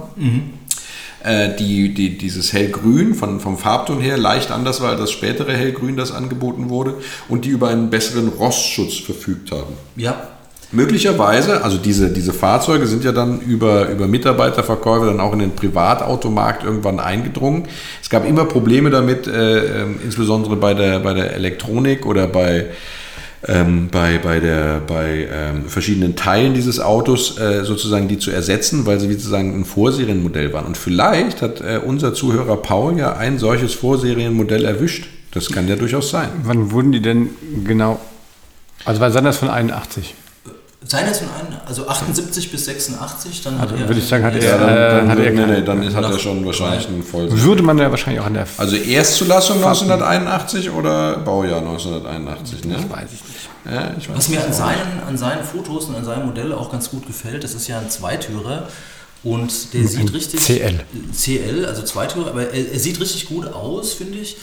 Äh, 1.26 1.56
die, 1.56 1.92
die, 1.92 2.20
dieses 2.20 2.54
Hellgrün 2.54 3.16
von, 3.16 3.40
vom 3.40 3.58
Farbton 3.58 4.00
her 4.00 4.16
leicht 4.16 4.52
anders 4.52 4.80
war 4.82 4.92
als 4.92 5.00
das 5.00 5.12
spätere 5.12 5.54
Hellgrün, 5.54 5.98
das 5.98 6.12
angeboten 6.12 6.70
wurde, 6.70 6.96
und 7.30 7.46
die 7.46 7.50
über 7.50 7.70
einen 7.70 7.90
besseren 7.90 8.28
Rostschutz 8.28 8.98
verfügt 8.98 9.52
haben. 9.52 9.74
Ja, 9.96 10.28
Möglicherweise, 10.72 11.64
also 11.64 11.78
diese, 11.78 12.12
diese 12.12 12.34
Fahrzeuge 12.34 12.88
sind 12.88 13.04
ja 13.04 13.12
dann 13.12 13.40
über, 13.40 13.88
über 13.90 14.08
Mitarbeiterverkäufe 14.08 15.06
dann 15.06 15.20
auch 15.20 15.32
in 15.32 15.40
den 15.40 15.56
Privatautomarkt 15.56 16.64
irgendwann 16.64 17.00
eingedrungen. 17.00 17.68
Es 18.02 18.10
gab 18.10 18.28
immer 18.28 18.46
Probleme 18.46 18.90
damit, 18.90 19.26
äh, 19.26 19.84
ähm, 19.84 20.00
insbesondere 20.04 20.56
bei 20.58 20.74
der, 20.74 21.00
bei 21.00 21.14
der 21.14 21.34
Elektronik 21.34 22.06
oder 22.06 22.28
bei, 22.28 22.66
ähm, 23.48 23.90
bei, 23.92 24.18
bei, 24.18 24.40
der, 24.40 24.82
bei 24.86 25.28
ähm, 25.32 25.66
verschiedenen 25.68 26.16
Teilen 26.16 26.54
dieses 26.54 26.80
Autos 26.80 27.38
äh, 27.38 27.64
sozusagen 27.64 28.08
die 28.08 28.18
zu 28.18 28.32
ersetzen, 28.32 28.86
weil 28.86 29.00
sie 29.00 29.12
sozusagen 29.12 29.54
ein 29.54 29.66
Vorserienmodell 29.66 30.54
waren. 30.54 30.66
Und 30.66 30.78
vielleicht 30.78 31.42
hat 31.42 31.62
äh, 31.62 31.80
unser 31.84 32.14
Zuhörer 32.14 32.58
Paul 32.58 32.98
ja 32.98 33.14
ein 33.16 33.38
solches 33.38 33.74
Vorserienmodell 33.74 34.66
erwischt. 34.66 35.08
Das 35.32 35.52
kann 35.52 35.68
ja 35.68 35.76
durchaus 35.76 36.10
sein. 36.10 36.30
Wann 36.44 36.72
wurden 36.72 36.92
die 36.92 37.02
denn 37.02 37.30
genau? 37.66 38.00
Also 38.86 39.02
war 39.02 39.10
das 39.10 39.38
von 39.38 39.50
81? 39.50 40.16
Seien 40.88 41.08
es 41.08 41.20
von 41.20 41.28
einem, 41.30 41.58
also 41.66 41.88
78 41.88 42.52
bis 42.52 42.66
86, 42.66 43.42
dann 43.44 43.60
Also 43.60 43.74
hat 43.74 43.82
er. 43.82 43.88
würde 43.88 44.00
ich 44.00 44.08
sagen, 44.08 44.24
hat 44.24 44.36
er- 44.36 44.44
Ja, 44.44 44.58
dann, 44.58 44.68
dann, 45.08 45.10
hat 45.10 45.20
er 45.20 45.32
nee, 45.32 45.46
nee, 45.46 45.62
dann 45.62 45.82
ist, 45.84 45.96
hat 45.96 46.04
er 46.04 46.20
schon 46.20 46.46
wahrscheinlich 46.46 46.88
einen 46.88 47.04
Vollserie. 47.04 47.42
Würde 47.44 47.64
man 47.64 47.78
ja 47.78 47.90
wahrscheinlich 47.90 48.22
auch 48.22 48.28
an 48.28 48.36
der. 48.36 48.48
Also 48.58 48.76
Erstzulassung 48.76 49.58
1981 49.58 50.70
oder 50.70 51.18
Baujahr 51.18 51.60
1981? 51.60 52.66
Ne? 52.66 52.76
weiß 52.90 53.10
ich 53.14 53.24
nicht. 53.24 53.50
Ja, 53.66 53.92
ich 53.98 54.08
weiß 54.10 54.18
Was 54.18 54.30
mir 54.30 54.44
an 54.44 54.54
seinen, 54.54 55.00
an 55.08 55.18
seinen 55.18 55.44
Fotos 55.44 55.86
und 55.86 55.96
an 55.96 56.06
seinem 56.06 56.28
Modell 56.28 56.54
auch 56.54 56.72
ganz 56.72 56.90
gut 56.92 57.08
gefällt, 57.08 57.44
das 57.44 57.54
ist 57.56 57.68
ja 57.68 57.80
ein 57.80 57.90
Zweitürer 57.90 58.68
und 59.24 59.74
der 59.74 59.88
sieht 59.88 60.14
richtig. 60.14 60.40
CL. 60.40 60.82
CL, 61.12 61.66
also 61.66 61.82
Zweitürer, 61.82 62.30
aber 62.30 62.52
er, 62.52 62.74
er 62.74 62.80
sieht 62.80 63.00
richtig 63.00 63.26
gut 63.28 63.48
aus, 63.52 63.94
finde 63.94 64.20
ich. 64.20 64.38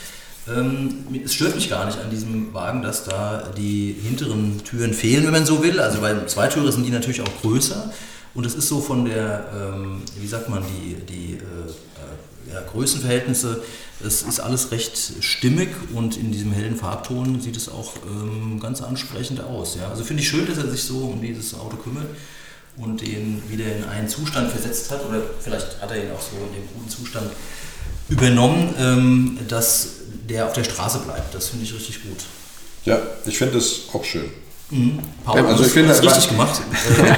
Ähm, 0.49 1.05
es 1.25 1.35
stört 1.35 1.55
mich 1.55 1.71
gar 1.71 1.87
nicht 1.87 1.99
an 1.99 2.11
diesem 2.11 2.53
Wagen, 2.53 2.83
dass 2.83 3.05
da 3.05 3.51
die 3.57 3.95
hinteren 4.03 4.63
Türen 4.65 4.93
fehlen, 4.93 5.25
wenn 5.25 5.33
man 5.33 5.47
so 5.47 5.63
will. 5.63 5.79
Also 5.79 6.01
beim 6.01 6.27
Zweitürer 6.27 6.73
sind 6.73 6.85
die 6.85 6.91
natürlich 6.91 7.21
auch 7.21 7.41
größer. 7.43 7.93
Und 8.35 8.47
es 8.47 8.55
ist 8.55 8.69
so 8.69 8.81
von 8.81 9.05
der, 9.05 9.45
ähm, 9.55 10.03
wie 10.19 10.27
sagt 10.27 10.49
man, 10.49 10.65
die, 10.65 10.95
die 10.95 11.35
äh, 11.35 11.37
äh, 11.37 12.55
ja, 12.55 12.61
Größenverhältnisse, 12.63 13.63
es 14.05 14.23
ist 14.23 14.41
alles 14.41 14.73
recht 14.73 14.99
stimmig 15.21 15.69
und 15.95 16.17
in 16.17 16.33
diesem 16.33 16.53
hellen 16.53 16.77
Farbton 16.77 17.41
sieht 17.41 17.57
es 17.57 17.69
auch 17.69 17.95
ähm, 18.07 18.59
ganz 18.59 18.81
ansprechend 18.81 19.41
aus. 19.45 19.77
Ja? 19.77 19.89
Also 19.91 20.03
finde 20.03 20.23
ich 20.23 20.29
schön, 20.29 20.47
dass 20.47 20.59
er 20.59 20.69
sich 20.69 20.83
so 20.83 20.99
um 20.99 21.21
dieses 21.21 21.55
Auto 21.55 21.77
kümmert 21.77 22.07
und 22.79 23.03
den 23.03 23.43
wieder 23.49 23.67
in 23.67 23.85
einen 23.85 24.09
Zustand 24.09 24.51
versetzt 24.51 24.91
hat 24.91 25.05
oder 25.07 25.21
vielleicht 25.41 25.81
hat 25.81 25.91
er 25.91 25.99
ihn 25.99 26.11
auch 26.11 26.21
so 26.21 26.37
in 26.37 26.55
dem 26.55 26.69
guten 26.75 26.89
Zustand 26.89 27.31
übernommen, 28.09 28.75
ähm, 28.79 29.39
dass 29.47 30.02
der 30.33 30.47
auf 30.47 30.53
der 30.53 30.65
Straße 30.65 31.01
bleibt. 31.01 31.35
Das 31.35 31.49
finde 31.49 31.65
ich 31.65 31.75
richtig 31.75 32.03
gut. 32.03 32.19
Ja, 32.85 32.99
ich 33.27 33.39
finde 33.39 33.55
das 33.55 33.83
auch 33.93 34.05
schön. 34.05 34.31
Paul, 35.25 35.37
Ja, 35.37 35.45
also 35.45 35.65
ich 35.65 35.71
finde, 35.71 35.91
hast 35.91 36.03
richtig 36.03 36.31
gemacht. 36.31 36.61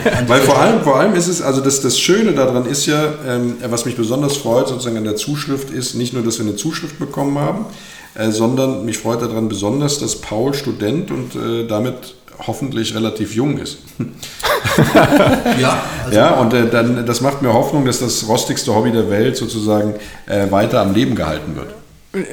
Äh, 0.05 0.29
Weil 0.29 0.41
vor 0.41 0.59
allem, 0.59 0.83
vor 0.83 0.99
allem 0.99 1.15
ist 1.15 1.29
es, 1.29 1.41
also 1.41 1.61
das, 1.61 1.81
das 1.81 1.99
Schöne 1.99 2.33
daran 2.33 2.67
ist 2.67 2.87
ja, 2.87 3.15
ähm, 3.27 3.57
was 3.69 3.85
mich 3.85 3.97
besonders 3.97 4.37
freut 4.37 4.69
sozusagen 4.69 4.97
an 4.97 5.05
der 5.05 5.17
Zuschrift 5.17 5.71
ist, 5.71 5.95
nicht 5.95 6.13
nur, 6.13 6.23
dass 6.23 6.39
wir 6.39 6.47
eine 6.47 6.57
Zuschrift 6.57 6.99
bekommen 6.99 7.39
haben, 7.39 7.67
äh, 8.15 8.31
sondern 8.31 8.85
mich 8.85 8.99
freut 8.99 9.23
daran 9.23 9.49
besonders, 9.49 9.99
dass 10.01 10.17
Paul 10.17 10.53
Student 10.55 11.11
und 11.11 11.37
äh, 11.37 11.67
damit 11.67 12.15
hoffentlich 12.47 12.95
relativ 12.95 13.35
jung 13.35 13.59
ist. 13.59 13.79
Ja, 15.61 15.85
also 16.05 16.19
Ja, 16.19 16.31
und 16.41 16.53
äh, 16.53 16.69
dann, 16.69 17.07
das 17.07 17.21
macht 17.21 17.43
mir 17.43 17.53
Hoffnung, 17.53 17.85
dass 17.85 18.01
das 18.01 18.27
rostigste 18.27 18.75
Hobby 18.75 18.91
der 18.91 19.09
Welt 19.09 19.37
sozusagen 19.37 19.95
äh, 20.27 20.51
weiter 20.51 20.81
am 20.81 20.93
Leben 20.95 21.15
gehalten 21.15 21.55
wird. 21.55 21.69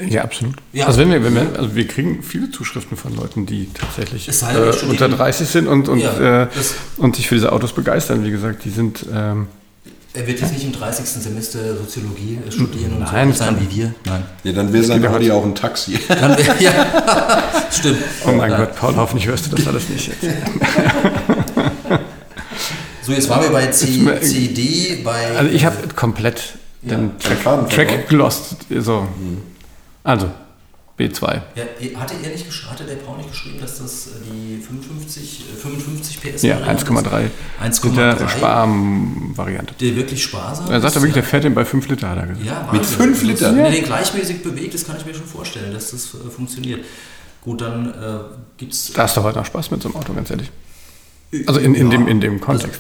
Ja, 0.10 0.24
absolut. 0.24 0.56
Ja. 0.74 0.86
Also 0.88 1.00
wenn 1.00 1.12
wir, 1.12 1.24
wenn 1.24 1.34
wir, 1.36 1.48
also 1.58 1.76
wir 1.76 1.88
kriegen 1.88 2.22
viele 2.24 2.52
Zuschriften 2.52 2.98
von 2.98 3.16
Leuten, 3.16 3.46
die 3.46 3.70
tatsächlich 3.74 4.28
äh, 4.28 4.86
unter 4.90 5.10
30 5.10 5.48
sind 5.48 5.68
und, 5.68 5.88
und, 5.90 6.00
Ja, 6.00 6.44
äh, 6.44 6.48
und 6.98 7.16
sich 7.16 7.28
für 7.28 7.36
diese 7.36 7.52
Autos 7.52 7.74
begeistern. 7.74 8.24
Wie 8.26 8.32
gesagt, 8.32 8.64
die 8.66 8.70
sind 8.70 9.06
ähm, 9.14 9.48
er 10.14 10.28
wird 10.28 10.42
jetzt 10.42 10.52
nicht 10.52 10.66
im 10.66 10.74
30. 10.74 11.06
Semester 11.06 11.60
Soziologie 11.78 12.38
studieren 12.50 12.94
und 12.98 13.00
Nein, 13.00 13.32
so 13.32 13.38
sein 13.40 13.56
das 13.56 13.64
wie 13.64 13.78
wir. 13.78 13.94
Nein. 14.06 14.24
Ja, 14.44 14.52
dann 14.52 14.74
wäre 14.74 14.84
sein 14.84 15.10
heute- 15.10 15.34
auch 15.34 15.46
ein 15.46 15.56
Taxi. 15.56 15.98
Dann 16.10 16.38
wär, 16.38 16.56
ja, 16.62 17.44
stimmt. 17.72 18.00
Oh 18.28 18.32
mein 18.34 18.52
Ja. 18.52 18.58
Gott, 18.58 18.76
Paul, 18.76 18.96
hoffentlich 18.98 19.28
hörst 19.28 19.46
du 19.50 19.56
das 19.56 19.66
alles 19.68 19.88
nicht 19.88 20.08
jetzt. 20.10 20.36
So, 23.04 23.14
jetzt 23.14 23.30
waren 23.30 23.44
wir 23.44 23.50
bei 23.52 23.68
C, 23.68 23.88
CD, 24.22 25.02
bei. 25.04 25.28
Also 25.38 25.50
ich 25.52 25.66
habe 25.66 25.76
komplett 25.96 26.56
den 26.82 27.12
Track, 27.20 27.70
Track 27.70 28.10
gelost. 28.10 28.58
So. 28.80 29.08
Also, 30.04 30.30
B2. 31.00 31.42
Ja, 31.56 32.00
hatte 32.00 32.14
er 32.24 32.30
nicht 32.30 32.46
hatte 32.70 32.84
der 32.84 32.96
Paul 32.96 33.18
nicht 33.18 33.32
geschrieben, 33.32 33.60
dass 33.60 33.80
das 33.80 34.08
äh, 34.08 34.10
die 34.26 34.62
55, 34.62 35.46
äh, 35.54 35.58
55 35.60 36.22
PS 36.22 36.42
Ja, 36.44 36.60
Variante 36.60 36.86
1,3 36.86 37.26
ist? 37.72 37.84
Liter 37.84 38.18
1,3. 38.18 38.30
Sparvariante. 38.30 39.74
Der 39.80 39.96
wirklich 39.96 40.24
sparsam 40.24 40.70
Er 40.72 40.82
sagt 40.82 40.96
er 40.96 41.02
wirklich, 41.02 41.14
der 41.16 41.24
fährt 41.24 41.44
den 41.44 41.54
bei 41.56 41.66
5 41.66 41.88
Liter, 41.88 42.10
hat 42.10 42.18
er 42.18 42.28
gesagt. 42.28 42.46
Ja, 42.46 42.70
Mit 42.72 42.82
Wahnsinn. 42.82 42.98
fünf 42.98 43.20
Das- 43.20 43.28
Litern? 43.28 43.58
Wenn 43.58 43.66
er 43.66 43.72
den 43.72 43.84
gleichmäßig 43.86 44.44
bewegt, 44.44 44.74
das 44.74 44.86
kann 44.86 44.98
ich 44.98 45.06
mir 45.06 45.14
schon 45.14 45.26
vorstellen, 45.26 45.74
dass 45.74 45.92
das 45.92 46.14
äh, 46.14 46.30
funktioniert. 46.30 46.86
Gut, 47.42 47.62
dann 47.62 47.88
äh, 47.90 48.20
gibt 48.58 48.74
es. 48.74 48.94
Da 48.94 49.04
hast 49.04 49.18
du 49.18 49.24
heute 49.24 49.40
noch 49.40 49.46
Spaß 49.46 49.72
mit 49.72 49.82
so 49.82 49.90
einem 49.90 49.96
Auto, 49.98 50.14
ganz 50.14 50.30
ehrlich. 50.30 50.52
Also 51.48 51.60
in, 51.60 51.74
in, 51.74 51.90
Ja. 51.90 51.98
dem, 51.98 52.08
in 52.08 52.22
dem 52.22 52.40
Kontext. 52.42 52.80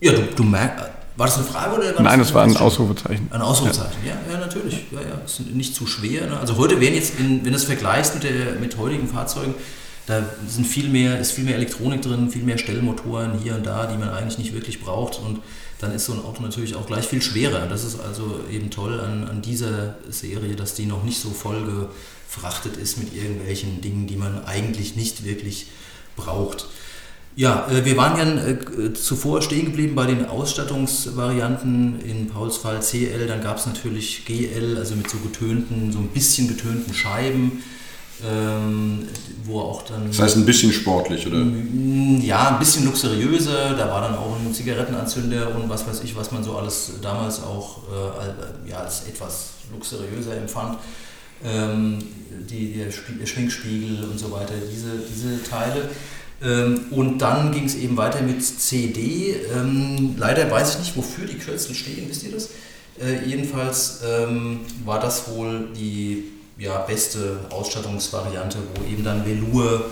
Ja, 0.00 0.12
du, 0.12 0.22
du 0.34 0.42
merkst. 0.44 0.86
War 1.16 1.26
das 1.26 1.36
eine 1.36 1.44
Frage 1.44 1.76
oder 1.76 1.94
war 1.94 2.02
Nein, 2.02 2.18
das 2.18 2.28
das 2.28 2.34
war 2.34 2.44
ein? 2.44 2.56
Ausrufezeichen. 2.56 3.28
Ein 3.30 3.42
Ausrufezeichen, 3.42 3.98
ja. 4.06 4.14
ja, 4.32 4.38
natürlich. 4.38 4.86
Ja, 4.90 5.00
ja, 5.00 5.20
ist 5.24 5.40
nicht 5.40 5.74
zu 5.74 5.86
schwer. 5.86 6.26
Ne? 6.26 6.38
Also 6.38 6.56
heute 6.56 6.80
wären 6.80 6.94
jetzt, 6.94 7.18
in, 7.18 7.44
wenn 7.44 7.52
du 7.52 7.56
es 7.56 7.64
vergleichst 7.64 8.14
mit, 8.14 8.24
der, 8.24 8.54
mit 8.60 8.78
heutigen 8.78 9.08
Fahrzeugen, 9.08 9.54
da 10.06 10.24
sind 10.48 10.66
viel 10.66 10.88
mehr, 10.88 11.20
ist 11.20 11.32
viel 11.32 11.44
mehr 11.44 11.54
Elektronik 11.54 12.02
drin, 12.02 12.30
viel 12.30 12.42
mehr 12.42 12.58
Stellmotoren 12.58 13.38
hier 13.38 13.54
und 13.54 13.64
da, 13.64 13.86
die 13.86 13.96
man 13.96 14.10
eigentlich 14.10 14.38
nicht 14.38 14.52
wirklich 14.52 14.80
braucht. 14.80 15.20
Und 15.20 15.40
dann 15.80 15.92
ist 15.92 16.06
so 16.06 16.12
ein 16.12 16.24
Auto 16.24 16.42
natürlich 16.42 16.74
auch 16.74 16.86
gleich 16.86 17.06
viel 17.06 17.22
schwerer. 17.22 17.66
Das 17.66 17.84
ist 17.84 18.00
also 18.00 18.40
eben 18.50 18.70
toll 18.70 18.98
an, 19.00 19.28
an 19.28 19.42
dieser 19.42 19.96
Serie, 20.08 20.56
dass 20.56 20.74
die 20.74 20.86
noch 20.86 21.04
nicht 21.04 21.20
so 21.20 21.30
voll 21.30 21.88
gefrachtet 22.28 22.76
ist 22.76 22.98
mit 22.98 23.14
irgendwelchen 23.14 23.80
Dingen, 23.80 24.06
die 24.06 24.16
man 24.16 24.44
eigentlich 24.44 24.96
nicht 24.96 25.24
wirklich 25.24 25.66
braucht. 26.16 26.66
Ja, 27.34 27.66
äh, 27.70 27.84
wir 27.84 27.96
waren 27.96 28.18
ja 28.18 28.46
äh, 28.46 28.92
zuvor 28.92 29.40
stehen 29.42 29.66
geblieben 29.66 29.94
bei 29.94 30.06
den 30.06 30.26
Ausstattungsvarianten. 30.26 32.00
In 32.00 32.28
Pauls 32.28 32.58
Fall 32.58 32.80
CL, 32.80 33.26
dann 33.26 33.42
gab 33.42 33.56
es 33.58 33.66
natürlich 33.66 34.24
GL, 34.26 34.76
also 34.78 34.94
mit 34.96 35.08
so 35.10 35.18
getönten, 35.18 35.90
so 35.92 35.98
ein 35.98 36.08
bisschen 36.08 36.46
getönten 36.48 36.92
Scheiben, 36.92 37.62
ähm, 38.22 39.08
wo 39.44 39.60
auch 39.60 39.82
dann. 39.82 40.08
Das 40.08 40.18
heißt 40.18 40.36
ein 40.36 40.44
bisschen 40.46 40.72
sportlich, 40.72 41.26
oder? 41.26 41.38
Mm, 41.38 42.20
Ja, 42.22 42.50
ein 42.50 42.58
bisschen 42.58 42.84
luxuriöser. 42.84 43.74
Da 43.78 43.88
war 43.90 44.02
dann 44.02 44.14
auch 44.14 44.36
ein 44.38 44.52
Zigarettenanzünder 44.52 45.54
und 45.56 45.68
was 45.70 45.86
weiß 45.86 46.02
ich, 46.04 46.14
was 46.14 46.30
man 46.32 46.44
so 46.44 46.56
alles 46.56 46.92
damals 47.00 47.42
auch 47.42 47.78
äh, 47.88 48.70
ja, 48.70 48.76
als 48.80 49.04
etwas 49.08 49.52
luxuriöser 49.72 50.36
empfand. 50.36 50.78
Ähm, 51.44 51.98
die, 52.48 52.74
der, 52.74 52.92
Spie- 52.92 53.18
der 53.18 53.26
Schwingspiegel 53.26 54.04
und 54.04 54.18
so 54.18 54.30
weiter, 54.30 54.52
diese, 54.70 54.90
diese 55.10 55.42
Teile. 55.42 55.88
Ähm, 56.44 56.86
und 56.90 57.18
dann 57.18 57.52
ging 57.52 57.64
es 57.64 57.74
eben 57.76 57.96
weiter 57.96 58.20
mit 58.22 58.42
CD. 58.42 59.36
Ähm, 59.54 60.16
leider 60.18 60.50
weiß 60.50 60.74
ich 60.74 60.78
nicht, 60.80 60.96
wofür 60.96 61.26
die 61.26 61.38
Kürzel 61.38 61.74
stehen, 61.74 62.08
wisst 62.08 62.24
ihr 62.24 62.32
das? 62.32 62.50
Äh, 63.00 63.24
jedenfalls 63.26 64.00
ähm, 64.04 64.60
war 64.84 65.00
das 65.00 65.28
wohl 65.28 65.68
die 65.76 66.24
ja, 66.58 66.78
beste 66.78 67.40
Ausstattungsvariante, 67.50 68.58
wo 68.74 68.90
eben 68.90 69.04
dann 69.04 69.24
Velour 69.24 69.84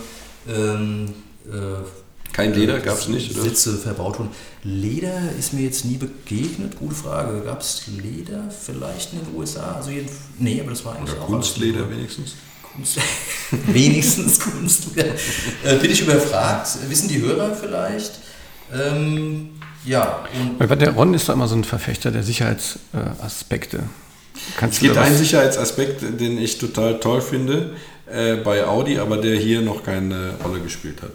ähm, 0.48 1.08
äh, 1.46 2.32
Kein 2.32 2.54
Leder 2.54 2.80
gab 2.80 2.98
es 2.98 3.08
nicht, 3.08 3.32
oder? 3.32 3.42
Sitze 3.42 3.76
verbaut 3.76 4.18
wurden. 4.18 4.30
Leder 4.62 5.32
ist 5.38 5.52
mir 5.52 5.62
jetzt 5.62 5.84
nie 5.84 5.96
begegnet. 5.96 6.78
Gute 6.78 6.94
Frage. 6.94 7.40
Gab 7.42 7.60
es 7.60 7.84
Leder 7.86 8.44
vielleicht 8.50 9.12
in 9.12 9.20
den 9.20 9.34
USA? 9.36 9.76
Also 9.76 9.90
jeden, 9.90 10.08
nee, 10.38 10.60
aber 10.60 10.70
das 10.70 10.84
war 10.84 10.96
eigentlich 10.96 11.14
Oder 11.14 11.22
auch 11.22 11.26
Kunstleder 11.26 11.88
wenigstens. 11.90 12.34
Kunst, 12.74 12.98
wenigstens 13.50 14.40
Kunst. 14.40 14.96
äh, 14.96 15.76
bin 15.76 15.90
ich 15.90 16.02
überfragt? 16.02 16.68
Wissen 16.88 17.08
die 17.08 17.20
Hörer 17.20 17.54
vielleicht? 17.54 18.12
Ähm, 18.72 19.50
ja, 19.84 20.24
und 20.58 20.68
Weil 20.68 20.76
der 20.76 20.90
Ron 20.92 21.14
ist 21.14 21.28
doch 21.28 21.34
immer 21.34 21.48
so 21.48 21.56
ein 21.56 21.64
Verfechter 21.64 22.10
der 22.10 22.22
Sicherheitsaspekte. 22.22 23.84
Kannst 24.56 24.76
Es 24.76 24.82
gibt 24.82 24.96
einen 24.96 25.16
Sicherheitsaspekt, 25.16 26.02
den 26.20 26.38
ich 26.38 26.58
total 26.58 27.00
toll 27.00 27.20
finde 27.20 27.74
äh, 28.10 28.36
bei 28.36 28.64
Audi, 28.64 28.98
aber 28.98 29.16
der 29.16 29.36
hier 29.36 29.60
noch 29.62 29.82
keine 29.84 30.34
Rolle 30.44 30.60
gespielt 30.60 31.02
hat. 31.02 31.12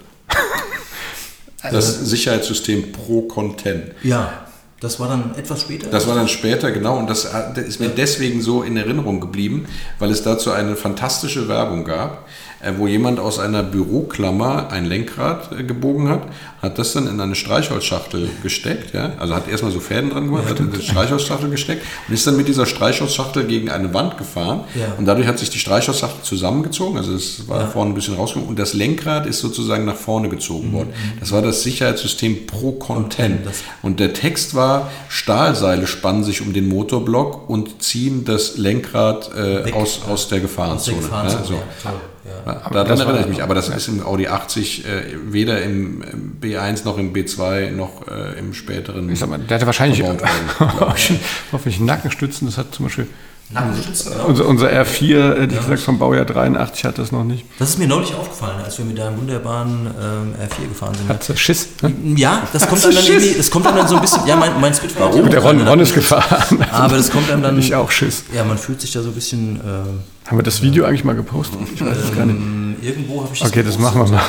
Das 1.71 1.99
Sicherheitssystem 1.99 2.91
Pro 2.91 3.23
Content. 3.23 3.93
ja, 4.03 4.45
das 4.81 4.99
war 4.99 5.07
dann 5.07 5.33
etwas 5.35 5.61
später. 5.61 5.87
Das 5.89 6.05
war 6.07 6.15
dann 6.15 6.27
später, 6.27 6.71
genau, 6.71 6.97
und 6.97 7.09
das 7.09 7.33
hat- 7.33 7.57
das 7.57 7.63
ist 7.65 7.79
mir 7.79 7.89
deswegen 7.89 8.41
so 8.41 8.61
in 8.63 8.75
Erinnerung 8.77 9.19
geblieben, 9.21 9.65
weil 9.99 10.11
es 10.11 10.21
dazu 10.23 10.51
eine 10.51 10.75
fantastische 10.75 11.47
Werbung 11.47 11.85
gab, 11.85 12.11
äh, 12.17 12.21
wo 12.77 12.87
jemand 12.87 13.19
aus 13.19 13.37
einer 13.39 13.61
Büroklammer 13.63 14.69
ein 14.71 14.85
Lenkrad 14.85 15.51
äh, 15.51 15.63
gebogen 15.63 16.09
hat, 16.09 16.23
hat 16.61 16.79
das 16.79 16.93
dann 16.93 17.07
in 17.07 17.19
eine 17.19 17.35
Streichholzschachtel 17.35 18.29
gesteckt, 18.41 18.93
ja, 18.93 19.11
also 19.19 19.35
hat 19.35 19.47
erstmal 19.47 19.71
so 19.71 19.79
Fäden 19.79 20.09
dran 20.09 20.25
gemacht, 20.25 20.49
hat 20.49 20.59
in 20.59 20.71
die 20.71 20.81
Streichholzschachtel 20.81 21.49
gesteckt 21.49 21.83
und 22.07 22.13
ist 22.13 22.25
dann 22.25 22.37
mit 22.37 22.47
dieser 22.47 22.65
Streichholzschachtel 22.65 23.43
gegen 23.45 23.69
eine 23.69 23.93
Wand 23.93 24.17
gefahren 24.17 24.61
Ja. 24.73 24.93
und 24.97 25.05
dadurch 25.05 25.27
hat 25.27 25.37
sich 25.37 25.49
die 25.51 25.59
Streichholzschachtel 25.59 26.23
zusammengezogen, 26.23 26.97
also 26.97 27.13
es 27.13 27.47
war 27.47 27.67
vorne 27.67 27.91
ein 27.91 27.93
bisschen 27.93 28.15
rausgekommen 28.15 28.49
und 28.49 28.57
das 28.59 28.73
Lenkrad 28.73 29.27
ist 29.27 29.39
sozusagen 29.39 29.85
nach 29.85 29.95
vorne 29.95 30.29
gezogen 30.29 30.73
worden. 30.73 30.89
Das 31.19 31.31
war 31.31 31.41
das 31.41 31.61
Sicherheitssystem 31.63 32.47
Pro 32.47 32.71
Content. 32.73 33.41
Und 33.83 33.99
der 33.99 34.13
Text 34.13 34.55
war, 34.55 34.89
Stahlseile 35.09 35.85
spannen 35.87 36.23
sich 36.23 36.41
um 36.41 36.53
den 36.53 36.67
Motorblock 36.67 37.47
und 37.49 37.81
ziehen 37.83 38.25
das 38.25 38.57
Lenkrad 38.57 39.31
äh, 39.35 39.65
Weg. 39.65 39.73
aus, 39.75 40.01
aus 40.09 40.27
der 40.29 40.37
Aus 40.39 40.41
Gefahrenzone. 40.43 40.97
der 40.97 41.03
Gefahrenzone, 41.05 41.57
Ja, 41.57 41.63
so. 41.83 41.89
Ja, 42.25 42.53
ja. 42.53 42.61
Ja, 42.63 42.69
daran 42.69 42.87
das 42.87 42.99
erinnere 42.99 43.21
ich 43.21 43.27
mich, 43.27 43.43
aber 43.43 43.55
das 43.55 43.69
ist 43.69 43.87
im 43.87 44.05
Audi 44.05 44.27
80 44.27 44.85
äh, 44.85 45.03
weder 45.31 45.61
im 45.61 46.03
B1 46.41 46.83
noch 46.85 46.97
im 46.97 47.13
B2 47.13 47.71
noch 47.71 48.07
äh, 48.07 48.37
im 48.39 48.53
späteren. 48.53 49.09
Ich 49.09 49.19
sag 49.19 49.29
mal, 49.29 49.39
der 49.39 49.55
hatte 49.55 49.65
wahrscheinlich 49.65 50.03
hoffentlich 51.51 51.79
Nackenstützen. 51.79 52.47
Das 52.47 52.57
hat 52.57 52.73
zum 52.73 52.85
Beispiel 52.85 53.07
Genau. 53.47 54.25
unser, 54.27 54.45
unser 54.47 54.69
R4, 54.69 55.39
hätte 55.39 55.53
ich 55.53 55.61
gesagt, 55.61 55.79
vom 55.81 55.99
Baujahr 55.99 56.25
83 56.25 56.83
hat 56.85 56.97
das 56.97 57.11
noch 57.11 57.23
nicht. 57.23 57.45
Das 57.59 57.69
ist 57.69 57.77
mir 57.79 57.87
neulich 57.87 58.13
aufgefallen, 58.15 58.55
als 58.63 58.77
wir 58.79 58.85
mit 58.85 58.97
deinem 58.97 59.17
wunderbaren 59.19 59.87
ähm, 60.01 60.33
R4 60.41 60.67
gefahren 60.69 60.95
sind. 60.95 61.07
Hat 61.09 61.23
sie 61.23 61.37
Schiss. 61.37 61.67
Ne? 61.83 61.93
Ja, 62.15 62.41
das 62.53 62.67
kommt 62.67 62.83
einem 62.83 62.95
dann 62.95 63.05
irgendwie, 63.05 63.33
das 63.37 63.51
kommt 63.51 63.67
einem 63.67 63.77
dann 63.77 63.87
so 63.87 63.95
ein 63.97 64.01
bisschen, 64.01 64.25
ja, 64.25 64.35
mein, 64.35 64.59
mein 64.59 64.73
Spitfire. 64.73 65.05
auch 65.05 65.29
Der 65.29 65.39
Ron, 65.43 65.61
Ron 65.67 65.79
ist 65.79 65.93
gefahren. 65.93 66.65
Aber 66.71 66.97
das 66.97 67.11
kommt 67.11 67.29
einem 67.29 67.43
dann, 67.43 67.59
Ich 67.59 67.75
auch 67.75 67.91
Schiss. 67.91 68.23
ja, 68.33 68.43
man 68.43 68.57
fühlt 68.57 68.81
sich 68.81 68.91
da 68.91 69.01
so 69.03 69.09
ein 69.09 69.15
bisschen, 69.15 69.57
äh, 69.57 70.27
Haben 70.29 70.37
wir 70.39 70.43
das 70.43 70.63
Video 70.63 70.85
eigentlich 70.85 71.03
mal 71.03 71.15
gepostet? 71.15 71.59
Ich 71.75 71.85
weiß 71.85 71.97
es 71.97 72.15
gar 72.15 72.25
nicht. 72.25 72.37
ähm, 72.37 72.75
irgendwo 72.81 73.21
habe 73.23 73.29
ich 73.33 73.39
das 73.41 73.49
Okay, 73.49 73.61
das 73.63 73.77
machen 73.77 74.01
wir 74.01 74.11
mal. 74.11 74.23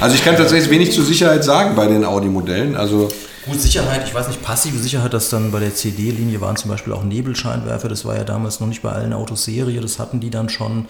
Also 0.00 0.14
ich 0.14 0.24
kann 0.24 0.36
tatsächlich 0.36 0.70
wenig 0.70 0.92
zur 0.92 1.04
Sicherheit 1.04 1.42
sagen 1.44 1.74
bei 1.74 1.88
den 1.88 2.04
Audi-Modellen. 2.04 2.76
Also 2.76 3.08
Gut, 3.46 3.60
Sicherheit, 3.60 4.06
ich 4.06 4.14
weiß 4.14 4.28
nicht, 4.28 4.42
passive 4.42 4.78
Sicherheit, 4.78 5.12
dass 5.12 5.28
dann 5.28 5.52
bei 5.52 5.60
der 5.60 5.74
CD-Linie 5.74 6.40
waren 6.40 6.56
zum 6.56 6.70
Beispiel 6.70 6.92
auch 6.92 7.04
Nebelscheinwerfer, 7.04 7.88
das 7.88 8.04
war 8.04 8.16
ja 8.16 8.24
damals 8.24 8.60
noch 8.60 8.68
nicht 8.68 8.82
bei 8.82 8.90
allen 8.90 9.12
Autos 9.12 9.44
Serie, 9.44 9.80
das 9.80 9.98
hatten 9.98 10.20
die 10.20 10.30
dann 10.30 10.48
schon. 10.48 10.86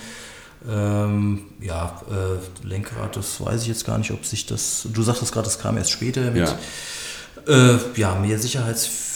Ähm, 0.67 1.43
ja, 1.61 2.01
äh, 2.11 2.67
Lenkrad, 2.67 3.17
das 3.17 3.45
weiß 3.45 3.63
ich 3.63 3.69
jetzt 3.69 3.85
gar 3.85 3.99
nicht, 3.99 4.13
ob 4.13 4.25
sich 4.25 4.47
das, 4.47 4.87
du 4.91 5.03
sagtest 5.03 5.33
gerade, 5.33 5.45
das 5.45 5.59
kam 5.59 5.77
erst 5.77 5.91
später 5.91 6.31
mit, 6.31 6.49
Ja. 6.49 7.75
Äh, 7.75 7.79
ja, 7.97 8.15
mehr 8.15 8.39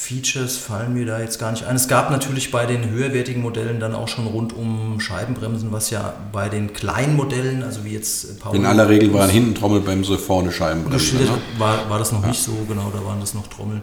Sicherheitsfeatures 0.08 0.56
fallen 0.56 0.94
mir 0.94 1.06
da 1.06 1.20
jetzt 1.20 1.38
gar 1.38 1.52
nicht 1.52 1.64
ein. 1.64 1.76
Es 1.76 1.88
gab 1.88 2.10
natürlich 2.10 2.50
bei 2.50 2.66
den 2.66 2.90
höherwertigen 2.90 3.42
Modellen 3.42 3.78
dann 3.80 3.94
auch 3.94 4.08
schon 4.08 4.26
rund 4.26 4.56
um 4.56 5.00
Scheibenbremsen, 5.00 5.70
was 5.72 5.90
ja 5.90 6.14
bei 6.32 6.48
den 6.48 6.72
kleinen 6.72 7.16
Modellen, 7.16 7.62
also 7.62 7.84
wie 7.84 7.92
jetzt 7.92 8.40
Paul 8.40 8.56
in 8.56 8.66
aller 8.66 8.88
Regel 8.88 9.12
waren 9.12 9.30
hinten 9.30 9.54
Trommelbremse, 9.54 10.18
vorne 10.18 10.50
Scheibenbremse. 10.50 11.16
Ne? 11.16 11.28
war, 11.58 11.88
war 11.90 11.98
das 11.98 12.12
noch 12.12 12.24
nicht 12.26 12.42
so, 12.42 12.52
genau, 12.68 12.90
da 12.92 13.04
waren 13.04 13.20
das 13.20 13.34
noch 13.34 13.46
Trommeln, 13.48 13.82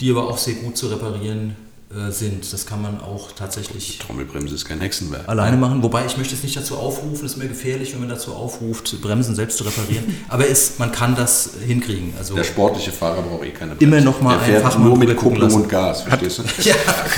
die 0.00 0.10
aber 0.10 0.28
auch 0.28 0.38
sehr 0.38 0.54
gut 0.54 0.76
zu 0.76 0.88
reparieren 0.88 1.50
äh, 1.50 1.65
sind. 2.10 2.52
Das 2.52 2.66
kann 2.66 2.82
man 2.82 3.00
auch 3.00 3.30
tatsächlich 3.32 3.98
Trommelbremse 3.98 4.54
ist 4.56 4.64
kein 4.64 4.80
Hexenwerk. 4.80 5.28
alleine 5.28 5.56
machen, 5.56 5.82
wobei 5.84 6.04
ich 6.04 6.16
möchte 6.16 6.34
es 6.34 6.42
nicht 6.42 6.56
dazu 6.56 6.76
aufrufen, 6.76 7.24
es 7.24 7.32
ist 7.32 7.36
mir 7.38 7.46
gefährlich, 7.48 7.92
wenn 7.92 8.00
man 8.00 8.08
dazu 8.08 8.34
aufruft, 8.34 9.00
Bremsen 9.00 9.34
selbst 9.36 9.58
zu 9.58 9.64
reparieren, 9.64 10.16
aber 10.28 10.48
es, 10.48 10.78
man 10.78 10.90
kann 10.90 11.14
das 11.14 11.50
hinkriegen. 11.64 12.12
Also 12.18 12.34
Der 12.34 12.42
sportliche 12.44 12.90
Fahrer 12.90 13.22
braucht 13.22 13.44
eh 13.44 13.50
keine 13.50 13.76
Bremse. 13.76 13.84
Immer 13.84 14.00
noch 14.04 14.20
mal 14.20 14.36
Der 14.36 14.42
einen 14.58 14.62
fährt 14.62 14.78
nur 14.80 14.96
mit 14.98 15.16
Kupplung 15.16 15.42
lassen. 15.42 15.62
und 15.62 15.68
Gas, 15.68 16.02
verstehst 16.02 16.38
du? 16.38 16.42
ja, 16.68 16.74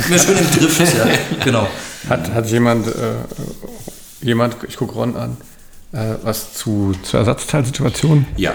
immer 0.06 0.18
schön 0.18 0.36
im 0.36 0.50
Drift, 0.50 0.80
ja, 0.80 1.06
genau. 1.42 1.66
Hat, 2.08 2.30
hat 2.34 2.46
jemand, 2.50 2.86
äh, 2.88 2.92
jemand, 4.20 4.56
ich 4.68 4.76
gucke 4.76 4.94
Ron 4.94 5.16
an, 5.16 5.36
äh, 5.92 6.14
was 6.22 6.52
zu, 6.54 6.94
zur 7.02 7.20
Ersatzteilsituation? 7.20 8.26
Ja. 8.36 8.54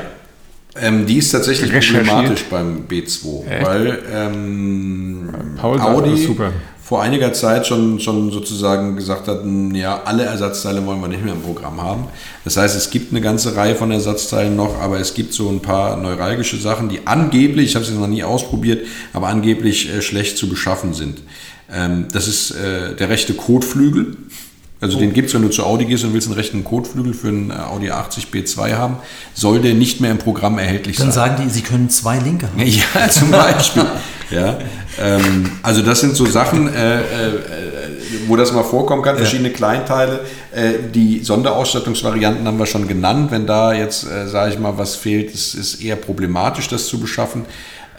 Ähm, 0.82 1.06
die 1.06 1.18
ist 1.18 1.32
tatsächlich 1.32 1.72
problematisch 1.72 2.46
beim 2.50 2.86
B2, 2.90 3.46
Echt? 3.46 3.66
weil 3.66 4.00
ähm, 4.12 5.30
Paul 5.58 5.80
Audi 5.80 6.28
vor 6.84 7.02
einiger 7.02 7.32
Zeit 7.32 7.66
schon, 7.66 8.00
schon 8.00 8.30
sozusagen 8.32 8.96
gesagt 8.96 9.28
hat, 9.28 9.44
hm, 9.44 9.74
ja, 9.74 10.02
alle 10.04 10.24
Ersatzteile 10.24 10.86
wollen 10.86 11.00
wir 11.00 11.08
nicht 11.08 11.24
mehr 11.24 11.34
im 11.34 11.42
Programm 11.42 11.82
haben. 11.82 12.08
Das 12.44 12.58
heißt, 12.58 12.76
es 12.76 12.90
gibt 12.90 13.12
eine 13.12 13.22
ganze 13.22 13.56
Reihe 13.56 13.76
von 13.76 13.90
Ersatzteilen 13.90 14.56
noch, 14.56 14.80
aber 14.82 15.00
es 15.00 15.14
gibt 15.14 15.34
so 15.34 15.50
ein 15.50 15.62
paar 15.62 15.96
neuralgische 15.96 16.58
Sachen, 16.58 16.90
die 16.90 17.08
angeblich, 17.08 17.70
ich 17.70 17.76
habe 17.76 17.86
sie 17.86 17.94
noch 17.94 18.08
nie 18.08 18.24
ausprobiert, 18.24 18.86
aber 19.14 19.28
angeblich 19.28 19.90
äh, 19.90 20.02
schlecht 20.02 20.38
zu 20.38 20.50
beschaffen 20.50 20.94
sind. 20.94 21.22
Ähm, 21.72 22.08
das 22.12 22.28
ist 22.28 22.52
äh, 22.52 22.96
der 22.96 23.10
rechte 23.10 23.34
Kotflügel. 23.34 24.18
Also 24.84 25.00
den 25.00 25.14
gibt 25.14 25.30
es, 25.30 25.34
wenn 25.34 25.42
du 25.42 25.50
zu 25.50 25.64
Audi 25.64 25.86
gehst 25.86 26.04
und 26.04 26.14
willst 26.14 26.28
einen 26.28 26.36
rechten 26.36 26.64
Kotflügel 26.64 27.14
für 27.14 27.30
einen 27.30 27.52
äh, 27.52 27.54
Audi 27.54 27.90
A80 27.90 28.28
B2 28.34 28.74
haben, 28.74 28.98
soll 29.34 29.62
der 29.62 29.74
nicht 29.74 30.02
mehr 30.02 30.12
im 30.12 30.18
Programm 30.18 30.60
erhältlich 30.60 30.98
Dann 30.98 31.12
sein. 31.12 31.32
sagen 31.32 31.44
die, 31.44 31.50
sie 31.50 31.62
können 31.62 31.90
zwei 31.90 32.20
Linke 32.20 32.48
haben. 32.48 32.62
Ja, 32.62 33.08
zum 33.10 33.32
Beispiel. 33.32 33.86
ja, 34.30 34.58
ähm, 35.02 35.52
also 35.64 35.82
das 35.82 36.02
sind 36.02 36.16
so 36.18 36.26
Sachen, 36.26 36.68
äh, 36.68 37.00
äh, 37.00 37.04
wo 38.28 38.36
das 38.36 38.52
mal 38.52 38.64
vorkommen 38.64 39.02
kann, 39.02 39.16
verschiedene 39.16 39.52
Kleinteile. 39.52 40.26
Äh, 40.52 40.74
die 40.94 41.24
Sonderausstattungsvarianten 41.24 42.46
haben 42.46 42.60
wir 42.60 42.66
schon 42.66 42.88
genannt. 42.88 43.32
Wenn 43.32 43.48
da 43.48 43.74
jetzt, 43.74 44.06
äh, 44.06 44.28
sage 44.28 44.52
ich 44.52 44.60
mal, 44.60 44.78
was 44.78 44.96
fehlt, 44.96 45.34
ist, 45.34 45.54
ist 45.54 45.82
eher 45.82 45.96
problematisch, 45.96 46.68
das 46.68 46.88
zu 46.88 47.00
beschaffen. 47.00 47.46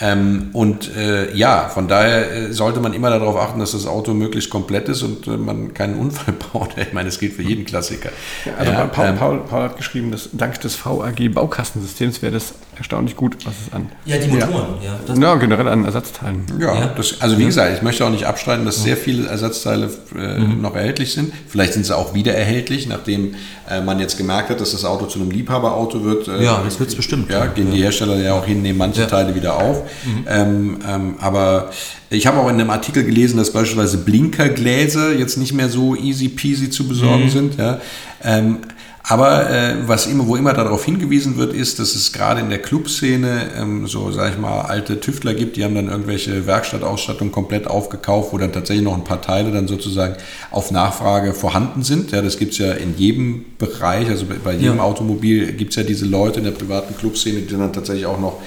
Ähm, 0.05 0.51
und 0.53 0.95
äh, 0.97 1.35
ja, 1.35 1.71
von 1.71 1.89
daher 1.89 2.31
äh, 2.31 2.53
sollte 2.53 2.79
man 2.81 2.93
immer 2.93 3.09
darauf 3.09 3.37
achten, 3.37 3.59
dass 3.59 3.73
das 3.73 3.87
Auto 3.87 4.13
möglichst 4.13 4.51
komplett 4.51 4.91
ist 4.91 5.03
und 5.03 5.27
äh, 5.27 5.39
man 5.39 5.73
keinen 5.73 5.99
Unfall 5.99 6.35
baut. 6.53 6.77
Ich 6.77 6.93
meine, 6.93 7.09
das 7.09 7.19
gilt 7.19 7.33
für 7.33 7.43
jeden 7.43 7.65
Klassiker. 7.65 8.11
Also 8.59 8.71
Ja, 8.71 8.85
Paul, 8.87 9.07
ähm, 9.07 9.17
Paul, 9.17 9.39
Paul 9.49 9.63
hat 9.63 9.79
geschrieben, 9.79 10.11
dass 10.11 10.29
dank 10.33 10.61
des 10.61 10.85
VAG 10.85 11.33
Baukastensystems 11.33 12.21
wäre 12.21 12.33
das 12.33 12.53
erstaunlich 12.77 13.17
gut, 13.17 13.37
was 13.45 13.55
es 13.67 13.73
an. 13.73 13.89
Ja, 14.05 14.17
die 14.19 14.29
Motoren, 14.29 14.75
ja. 14.83 14.99
das, 15.07 15.19
Ja, 15.19 15.35
generell 15.37 15.69
an 15.69 15.85
Ersatzteilen. 15.85 16.45
Ja, 16.59 16.75
Ja. 16.75 16.87
Das, 16.97 17.21
also 17.21 17.39
wie 17.39 17.45
gesagt, 17.45 17.77
ich 17.77 17.83
möchte 17.83 18.05
auch 18.05 18.11
nicht 18.11 18.27
abstreiten, 18.27 18.65
dass 18.65 18.83
sehr 18.83 18.97
viele 18.97 19.29
Ersatzteile 19.29 19.91
äh, 20.17 20.39
noch 20.39 20.75
erhältlich 20.75 21.13
sind. 21.13 21.33
Vielleicht 21.49 21.73
sind 21.75 21.87
sie 21.87 21.97
auch 21.97 22.15
wieder 22.15 22.35
erhältlich, 22.35 22.87
nachdem 22.87 23.35
äh, 23.71 23.81
man 23.81 23.99
jetzt 24.01 24.17
gemerkt 24.19 24.51
hat, 24.51 24.61
dass 24.61 24.73
das 24.73 24.85
Auto 24.85 25.07
zu 25.07 25.21
einem 25.21 25.31
Liebhaberauto 25.31 26.05
wird. 26.05 26.29
Äh, 26.29 26.45
Ja, 26.45 26.63
das 26.65 26.79
wird's 26.81 26.95
bestimmt. 26.95 27.31
Ja, 27.31 27.47
gehen 27.47 27.71
die 27.71 27.83
Hersteller 27.83 28.17
ja 28.17 28.35
auch 28.35 28.45
hin, 28.47 28.63
nehmen 28.63 28.79
manche 28.79 29.03
Ja. 29.03 29.07
Teile 29.07 29.35
wieder 29.35 29.57
auf. 29.59 29.83
Ähm, 30.29 30.79
ähm, 30.89 31.15
aber 31.21 31.71
ich 32.11 32.27
habe 32.27 32.39
auch 32.39 32.49
in 32.49 32.55
einem 32.61 32.71
Artikel 32.71 33.05
gelesen, 33.05 33.39
dass 33.39 33.53
beispielsweise 33.53 33.99
Blinkergläser 33.99 35.13
jetzt 35.15 35.37
nicht 35.37 35.53
mehr 35.53 35.69
so 35.69 35.95
easy 35.97 36.29
peasy 36.29 36.71
zu 36.71 36.87
besorgen 36.87 37.29
sind. 37.31 37.57
Ja. 37.59 37.81
Ähm, 38.23 38.59
aber 39.07 39.51
äh, 39.51 39.75
was 39.87 40.07
immer, 40.07 40.27
wo 40.27 40.35
immer 40.35 40.55
darauf 40.55 40.87
hingewiesen 40.87 41.37
wird, 41.37 41.53
ist, 41.53 41.79
dass 41.79 41.95
es 41.95 42.15
gerade 42.15 42.41
in 42.41 42.49
der 42.49 42.63
Clubszene 42.63 43.51
ähm, 43.55 43.87
so, 43.87 44.11
sag 44.11 44.33
ich 44.33 44.39
mal, 44.39 44.63
alte 44.63 44.99
Tüftler 44.99 45.35
gibt, 45.35 45.57
die 45.57 45.65
haben 45.65 45.75
dann 45.75 45.89
irgendwelche 45.89 46.47
Werkstattausstattung 46.47 47.31
komplett 47.31 47.67
aufgekauft, 47.67 48.33
wo 48.33 48.39
dann 48.39 48.53
tatsächlich 48.53 48.83
noch 48.83 48.95
ein 48.95 49.05
paar 49.05 49.21
Teile 49.21 49.53
dann 49.53 49.69
sozusagen 49.69 50.17
auf 50.51 50.71
Nachfrage 50.71 51.35
vorhanden 51.35 51.83
sind. 51.83 52.13
Ja, 52.13 52.23
das 52.23 52.39
gibt's 52.39 52.57
ja 52.57 52.73
in 52.73 52.97
jedem 52.97 53.45
Bereich, 53.59 54.09
also 54.09 54.25
bei, 54.25 54.37
bei 54.43 54.53
jedem 54.55 54.79
Ja. 54.79 54.85
Automobil 54.85 55.53
gibt's 55.53 55.77
ja 55.77 55.83
diese 55.83 56.07
Leute 56.07 56.39
in 56.39 56.47
der 56.47 56.53
privaten 56.53 56.97
Clubszene, 56.97 57.43
die 57.43 57.55
dann 57.55 57.75
tatsächlich 57.75 58.07
auch 58.07 58.19
noch 58.19 58.41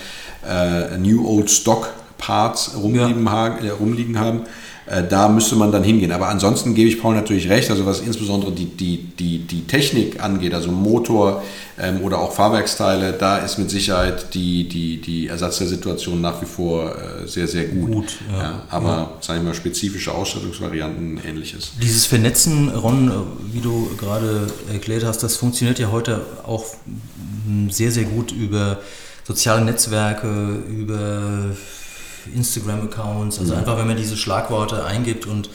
äh, 0.50 0.98
New 0.98 1.24
Old 1.28 1.52
Stock 1.52 1.94
Parts 2.18 2.72
rumliegen, 2.76 3.24
ja. 3.26 3.58
äh, 3.58 3.70
rumliegen 3.70 4.20
haben. 4.20 4.42
Äh, 4.88 5.06
da 5.08 5.28
müsste 5.28 5.56
man 5.56 5.72
dann 5.72 5.84
hingehen. 5.84 6.12
Aber 6.12 6.30
ansonsten 6.30 6.74
gebe 6.74 6.88
ich 6.90 7.02
Paul 7.02 7.16
natürlich 7.16 7.50
recht, 7.50 7.70
also 7.70 7.86
was 7.86 8.00
insbesondere 8.00 8.54
die, 8.54 8.66
die, 8.66 8.98
die, 8.98 9.40
die 9.40 9.68
Technik 9.68 10.24
angeht, 10.24 10.54
also 10.54 10.72
Motor 10.72 11.44
ähm, 11.78 12.02
oder 12.02 12.20
auch 12.20 12.32
Fahrwerksteile, 12.32 13.14
da 13.14 13.38
ist 13.38 13.58
mit 13.58 13.70
Sicherheit 13.70 14.34
die, 14.34 14.68
die, 14.68 15.02
die 15.02 15.28
Ersatz 15.28 15.58
der 15.58 15.68
Situation 15.68 16.22
nach 16.22 16.42
wie 16.42 16.46
vor 16.46 16.96
äh, 16.96 17.28
sehr, 17.28 17.48
sehr 17.48 17.66
gut. 17.66 17.92
gut 17.92 18.18
ja. 18.32 18.42
Ja, 18.42 18.64
aber, 18.70 18.88
ja. 18.88 19.12
sagen 19.20 19.42
wir 19.42 19.50
mal, 19.50 19.56
spezifische 19.56 20.14
Ausstattungsvarianten 20.14 21.20
ähnliches. 21.28 21.72
Dieses 21.82 22.06
Vernetzen, 22.06 22.70
Ron, 22.70 23.10
äh, 23.10 23.54
wie 23.54 23.60
du 23.60 23.90
gerade 23.98 24.48
erklärt 24.72 25.04
hast, 25.04 25.22
das 25.22 25.36
funktioniert 25.36 25.80
ja 25.80 25.92
heute 25.92 26.22
auch 26.46 26.66
sehr, 27.70 27.92
sehr 27.92 28.06
gut 28.06 28.32
über 28.32 28.80
soziale 29.26 29.66
Netzwerke, 29.66 30.60
über 30.70 31.52
Instagram-Accounts. 32.34 33.40
Also 33.40 33.54
mhm. 33.54 33.60
einfach, 33.60 33.78
wenn 33.78 33.88
man 33.88 33.98
diese 33.98 34.18
Schlagworte 34.18 34.86
eingibt 34.86 35.26
und 35.26 35.50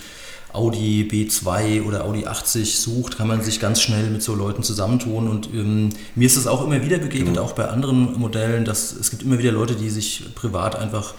Audi 0.53 1.09
B2 1.11 1.83
oder 1.83 2.05
Audi 2.05 2.27
80 2.27 2.79
sucht, 2.79 3.16
kann 3.16 3.27
man 3.27 3.43
sich 3.43 3.59
ganz 3.59 3.81
schnell 3.81 4.11
mit 4.11 4.23
so 4.23 4.35
Leuten 4.35 4.62
zusammentun. 4.62 5.29
Und 5.29 5.49
ähm, 5.55 5.91
mir 6.14 6.27
ist 6.27 6.37
es 6.37 6.47
auch 6.47 6.64
immer 6.64 6.83
wieder 6.85 6.99
begegnet, 6.99 7.35
genau. 7.35 7.47
auch 7.47 7.53
bei 7.53 7.68
anderen 7.68 8.18
Modellen, 8.18 8.64
dass 8.64 8.93
es 8.93 9.11
gibt 9.11 9.23
immer 9.23 9.39
wieder 9.39 9.53
Leute, 9.53 9.75
die 9.75 9.89
sich 9.89 10.35
privat 10.35 10.77
einfach 10.77 11.14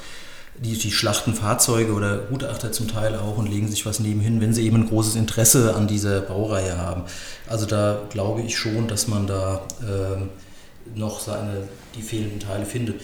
die, 0.60 0.78
die 0.78 0.92
schlachten 0.92 1.34
Fahrzeuge 1.34 1.94
oder 1.94 2.18
Gutachter 2.18 2.72
zum 2.72 2.88
Teil 2.88 3.16
auch 3.16 3.38
und 3.38 3.50
legen 3.50 3.70
sich 3.70 3.86
was 3.88 4.00
nebenhin, 4.00 4.40
wenn 4.40 4.54
sie 4.54 4.66
eben 4.66 4.78
ein 4.78 4.88
großes 4.88 5.16
Interesse 5.16 5.76
an 5.76 5.88
dieser 5.88 6.22
Baureihe 6.22 6.78
haben. 6.78 7.04
Also 7.48 7.66
da 7.66 8.02
glaube 8.10 8.42
ich 8.42 8.58
schon, 8.58 8.88
dass 8.88 9.08
man 9.08 9.26
da 9.26 9.62
äh, 9.82 10.98
noch 10.98 11.20
seine, 11.20 11.68
die 11.96 12.02
fehlenden 12.02 12.40
Teile 12.40 12.66
findet. 12.66 13.02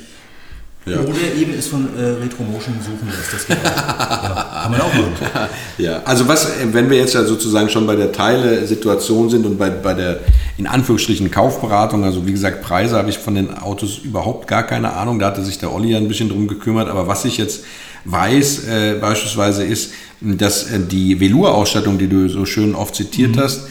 Ja. 0.90 1.00
Oder 1.00 1.34
eben 1.38 1.54
es 1.58 1.68
von 1.68 1.88
äh, 1.98 2.02
Retromotion 2.02 2.76
suchen 2.82 3.08
lässt. 3.08 3.34
Das 3.34 3.48
geht 3.48 3.58
auch. 3.58 3.64
ja, 4.24 4.62
kann 4.64 4.72
man 4.72 4.82
auch 4.82 4.94
machen. 4.94 5.50
Ja, 5.78 6.02
also 6.04 6.28
was, 6.28 6.46
äh, 6.46 6.68
wenn 6.72 6.90
wir 6.90 6.98
jetzt 6.98 7.14
ja 7.14 7.24
sozusagen 7.24 7.70
schon 7.70 7.86
bei 7.86 7.96
der 7.96 8.12
Teile-Situation 8.12 9.30
sind 9.30 9.46
und 9.46 9.58
bei, 9.58 9.70
bei 9.70 9.94
der 9.94 10.20
in 10.58 10.68
Anführungsstrichen 10.68 11.32
Kaufberatung, 11.32 12.04
also 12.04 12.26
wie 12.26 12.32
gesagt, 12.32 12.62
Preise 12.62 12.98
habe 12.98 13.10
ich 13.10 13.18
von 13.18 13.36
den 13.36 13.58
Autos 13.58 14.00
überhaupt 14.00 14.48
gar 14.48 14.64
keine 14.64 14.94
Ahnung. 14.94 15.20
Da 15.20 15.28
hatte 15.28 15.44
sich 15.44 15.58
der 15.60 15.74
Olli 15.74 15.92
ja 15.92 15.98
ein 15.98 16.08
bisschen 16.08 16.30
drum 16.30 16.48
gekümmert. 16.48 16.90
Aber 16.90 17.08
was 17.08 17.26
ich 17.26 17.38
jetzt 17.38 17.64
weiß, 18.06 18.68
äh, 18.68 18.96
beispielsweise 19.00 19.64
ist, 19.64 19.94
dass 20.22 20.72
äh, 20.72 20.80
die 20.80 21.20
Velour-Ausstattung, 21.20 21.98
die 21.98 22.08
du 22.08 22.28
so 22.28 22.46
schön 22.46 22.76
oft 22.76 22.96
zitiert 22.96 23.36
mhm. 23.36 23.42
hast, 23.42 23.68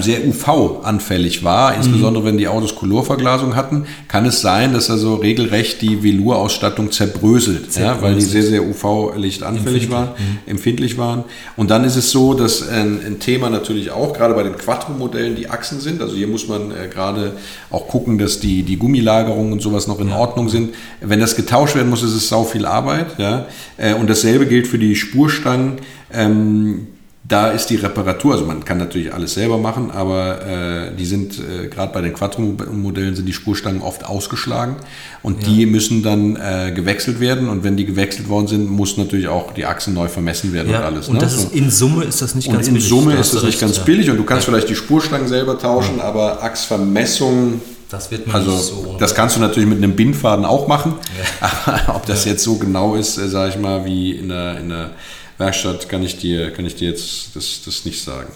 sehr 0.00 0.24
UV-anfällig 0.24 1.42
war, 1.42 1.74
insbesondere 1.74 2.22
mhm. 2.22 2.28
wenn 2.28 2.38
die 2.38 2.46
Autos 2.46 2.76
Colorverglasung 2.76 3.56
hatten, 3.56 3.86
kann 4.06 4.24
es 4.24 4.40
sein, 4.40 4.72
dass 4.72 4.88
also 4.88 5.16
regelrecht 5.16 5.82
die 5.82 6.02
Velour-Ausstattung 6.02 6.92
zerbröselt, 6.92 7.72
zerbröselt. 7.72 7.96
Ja, 7.96 8.00
weil 8.00 8.14
die 8.14 8.20
sehr, 8.20 8.44
sehr 8.44 8.62
UV-lichtanfällig 8.62 9.90
waren, 9.90 10.10
mhm. 10.10 10.38
empfindlich 10.46 10.96
waren. 10.96 11.24
Und 11.56 11.70
dann 11.70 11.84
ist 11.84 11.96
es 11.96 12.12
so, 12.12 12.34
dass 12.34 12.68
ein, 12.68 13.00
ein 13.04 13.18
Thema 13.18 13.50
natürlich 13.50 13.90
auch, 13.90 14.12
gerade 14.12 14.34
bei 14.34 14.44
den 14.44 14.56
Quattro-Modellen, 14.56 15.34
die 15.34 15.50
Achsen 15.50 15.80
sind. 15.80 16.00
Also 16.00 16.14
hier 16.14 16.28
muss 16.28 16.46
man 16.46 16.70
äh, 16.70 16.88
gerade 16.88 17.32
auch 17.70 17.88
gucken, 17.88 18.16
dass 18.18 18.38
die, 18.38 18.62
die 18.62 18.76
Gummilagerungen 18.76 19.52
und 19.52 19.60
sowas 19.60 19.88
noch 19.88 19.98
in 19.98 20.10
ja. 20.10 20.16
Ordnung 20.16 20.48
sind. 20.48 20.72
Wenn 21.00 21.18
das 21.18 21.34
getauscht 21.34 21.74
werden 21.74 21.90
muss, 21.90 22.04
ist 22.04 22.14
es 22.14 22.28
sau 22.28 22.44
viel 22.44 22.64
Arbeit. 22.64 23.18
Ja? 23.18 23.46
Äh, 23.76 23.94
und 23.94 24.08
dasselbe 24.08 24.46
gilt 24.46 24.68
für 24.68 24.78
die 24.78 24.94
Spurstangen. 24.94 25.78
Ähm, 26.12 26.86
da 27.26 27.48
ist 27.48 27.70
die 27.70 27.76
Reparatur, 27.76 28.34
also 28.34 28.44
man 28.44 28.66
kann 28.66 28.76
natürlich 28.76 29.14
alles 29.14 29.32
selber 29.32 29.56
machen, 29.56 29.90
aber 29.90 30.46
äh, 30.46 30.94
die 30.94 31.06
sind, 31.06 31.38
äh, 31.38 31.68
gerade 31.68 31.90
bei 31.90 32.02
den 32.02 32.12
Quattro-Modellen 32.12 33.16
sind 33.16 33.24
die 33.24 33.32
Spurstangen 33.32 33.80
oft 33.80 34.04
ausgeschlagen 34.04 34.76
und 35.22 35.42
ja. 35.42 35.48
die 35.48 35.64
müssen 35.64 36.02
dann 36.02 36.36
äh, 36.36 36.72
gewechselt 36.72 37.20
werden 37.20 37.48
und 37.48 37.64
wenn 37.64 37.78
die 37.78 37.86
gewechselt 37.86 38.28
worden 38.28 38.46
sind, 38.46 38.70
muss 38.70 38.98
natürlich 38.98 39.28
auch 39.28 39.54
die 39.54 39.64
Achsen 39.64 39.94
neu 39.94 40.08
vermessen 40.08 40.52
werden 40.52 40.70
ja, 40.70 40.80
und 40.80 40.84
alles. 40.84 41.08
Und 41.08 41.14
ne? 41.14 41.20
das 41.20 41.34
ist, 41.34 41.54
in 41.54 41.70
Summe 41.70 42.04
ist 42.04 42.20
das 42.20 42.34
nicht 42.34 42.48
und 42.48 42.56
ganz 42.56 42.66
billig. 42.66 42.82
in 42.82 42.88
Summe 42.88 43.14
ist 43.14 43.32
das 43.32 43.42
nicht 43.42 43.58
ganz 43.58 43.78
ja. 43.78 43.84
billig 43.84 44.10
und 44.10 44.18
du 44.18 44.24
kannst 44.24 44.44
vielleicht 44.44 44.68
die 44.68 44.76
Spurstangen 44.76 45.26
selber 45.26 45.58
tauschen, 45.58 46.02
aber 46.02 46.42
Achsvermessung 46.42 47.62
das 47.88 48.10
wird 48.10 48.26
man 48.26 48.36
also, 48.36 48.50
nicht 48.50 48.62
so. 48.64 48.96
Das 48.98 49.14
kannst 49.14 49.36
du 49.36 49.40
natürlich 49.40 49.68
mit 49.68 49.78
einem 49.78 49.94
Bindfaden 49.94 50.44
auch 50.44 50.66
machen. 50.66 50.94
Aber 51.40 51.96
ob 51.96 52.06
das 52.06 52.24
jetzt 52.24 52.42
so 52.42 52.56
genau 52.56 52.96
ist, 52.96 53.18
äh, 53.18 53.28
sage 53.28 53.50
ich 53.50 53.58
mal, 53.58 53.84
wie 53.84 54.12
in 54.12 54.30
der, 54.30 54.58
in 54.58 54.68
der 54.70 54.90
Werkstatt 55.38 55.88
kann 55.88 56.02
ich 56.02 56.18
dir, 56.18 56.50
kann 56.50 56.66
ich 56.66 56.76
dir 56.76 56.90
jetzt 56.90 57.34
das, 57.34 57.62
das 57.64 57.84
nicht 57.84 58.02
sagen. 58.02 58.32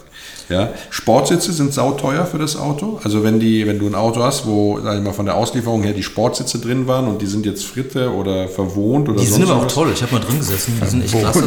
Ja, 0.49 0.71
Sportsitze 0.89 1.53
sind 1.53 1.75
sauteuer 1.75 2.25
für 2.25 2.39
das 2.39 2.57
Auto. 2.57 2.99
Also 3.05 3.23
wenn 3.23 3.39
die, 3.39 3.67
wenn 3.67 3.79
du 3.79 3.87
ein 3.87 3.95
Auto 3.95 4.23
hast, 4.23 4.47
wo, 4.47 4.81
sag 4.83 4.97
ich 4.97 5.05
mal, 5.05 5.13
von 5.13 5.27
der 5.27 5.37
Auslieferung 5.37 5.83
her 5.83 5.93
die 5.93 6.03
Sportsitze 6.03 6.59
drin 6.59 6.87
waren 6.87 7.07
und 7.07 7.21
die 7.21 7.27
sind 7.27 7.45
jetzt 7.45 7.67
fritte 7.67 8.15
oder 8.15 8.49
verwohnt 8.49 9.11
oder 9.11 9.21
Die 9.21 9.27
sind 9.27 9.43
aber 9.43 9.57
auch 9.57 9.67
toll. 9.67 9.91
Ich 9.93 10.01
habe 10.03 10.15
mal 10.15 10.21
drin 10.21 10.39
gesessen. 10.39 10.81
Die 10.83 10.89
sind 10.89 11.05
echt 11.05 11.19
klasse. 11.19 11.45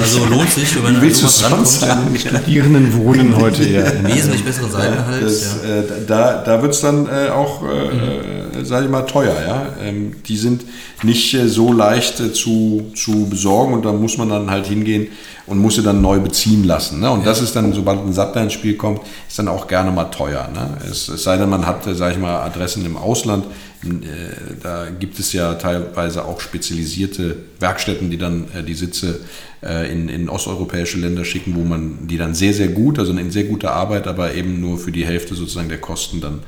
Also 0.00 0.24
lohnt 0.26 0.50
sich, 0.50 0.74
wenn 0.74 0.82
man 0.82 1.00
Willst 1.00 1.22
du 1.22 1.28
sonst 1.28 1.80
sagen? 1.80 2.12
Die 2.12 2.18
Studierenden 2.18 2.92
wohnen 2.96 3.36
heute 3.36 3.68
ja. 3.68 3.84
Wesentlich 4.04 4.44
bessere 4.44 4.68
Seitenhals. 4.68 5.56
Ja, 5.62 5.68
ja. 5.68 5.80
Äh, 5.80 5.84
da 6.06 6.42
da 6.44 6.62
wird 6.62 6.74
es 6.74 6.80
dann 6.80 7.06
äh, 7.06 7.30
auch, 7.30 7.62
äh, 7.62 8.58
mhm. 8.58 8.64
sag 8.64 8.84
ich 8.84 8.90
mal, 8.90 9.02
teuer. 9.02 9.34
Ja? 9.46 9.66
Ähm, 9.82 10.16
die 10.26 10.36
sind 10.36 10.64
nicht 11.02 11.34
äh, 11.34 11.48
so 11.48 11.72
leicht 11.72 12.20
äh, 12.20 12.32
zu, 12.32 12.90
zu 12.94 13.26
besorgen 13.26 13.74
und 13.74 13.84
da 13.84 13.92
muss 13.92 14.18
man 14.18 14.28
dann 14.28 14.50
halt 14.50 14.66
hingehen 14.66 15.08
und 15.46 15.58
muss 15.58 15.76
sie 15.76 15.82
dann 15.82 16.00
neu 16.00 16.20
beziehen 16.20 16.64
lassen. 16.64 17.00
Ne? 17.00 17.10
Und 17.10 17.20
ja. 17.20 17.26
das 17.26 17.42
ist 17.42 17.54
dann, 17.54 17.72
sobald 17.72 18.00
ein 18.00 18.12
Sattler 18.12 18.42
ins 18.42 18.54
Spiel 18.54 18.76
kommt, 18.76 19.00
ist 19.28 19.38
dann 19.38 19.48
auch 19.48 19.66
gerne 19.66 19.90
mal 19.90 20.04
teuer. 20.06 20.48
Ne? 20.52 20.78
Es, 20.90 21.08
es 21.08 21.22
sei 21.22 21.36
denn, 21.36 21.50
man 21.50 21.66
hat, 21.66 21.84
sage 21.84 22.14
ich 22.14 22.20
mal, 22.20 22.40
Adressen 22.42 22.84
im 22.86 22.96
Ausland. 22.96 23.44
Äh, 23.84 24.54
da 24.62 24.86
gibt 24.98 25.18
es 25.18 25.32
ja 25.32 25.54
teilweise 25.54 26.24
auch 26.24 26.40
spezialisierte 26.40 27.36
Werkstätten, 27.60 28.10
die 28.10 28.18
dann 28.18 28.46
äh, 28.54 28.62
die 28.62 28.74
Sitze 28.74 29.20
äh, 29.62 29.90
in, 29.92 30.08
in 30.08 30.28
osteuropäische 30.28 30.98
Länder 30.98 31.24
schicken, 31.24 31.54
wo 31.54 31.60
man 31.60 32.06
die 32.06 32.16
dann 32.16 32.34
sehr, 32.34 32.54
sehr 32.54 32.68
gut, 32.68 32.98
also 32.98 33.12
in 33.12 33.30
sehr 33.30 33.44
guter 33.44 33.72
Arbeit, 33.72 34.06
aber 34.06 34.34
eben 34.34 34.60
nur 34.60 34.78
für 34.78 34.92
die 34.92 35.04
Hälfte 35.04 35.34
sozusagen 35.34 35.68
der 35.68 35.80
Kosten 35.80 36.20
dann 36.20 36.40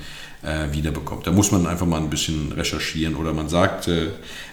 äh, 0.47 0.73
wiederbekommt. 0.73 1.27
Da 1.27 1.33
muss 1.33 1.51
man 1.51 1.67
einfach 1.67 1.87
mal 1.87 2.01
ein 2.01 2.09
bisschen 2.09 2.53
recherchieren 2.53 3.17
oder 3.17 3.33
man 3.33 3.49
sagt, 3.49 3.89
äh, 3.89 4.09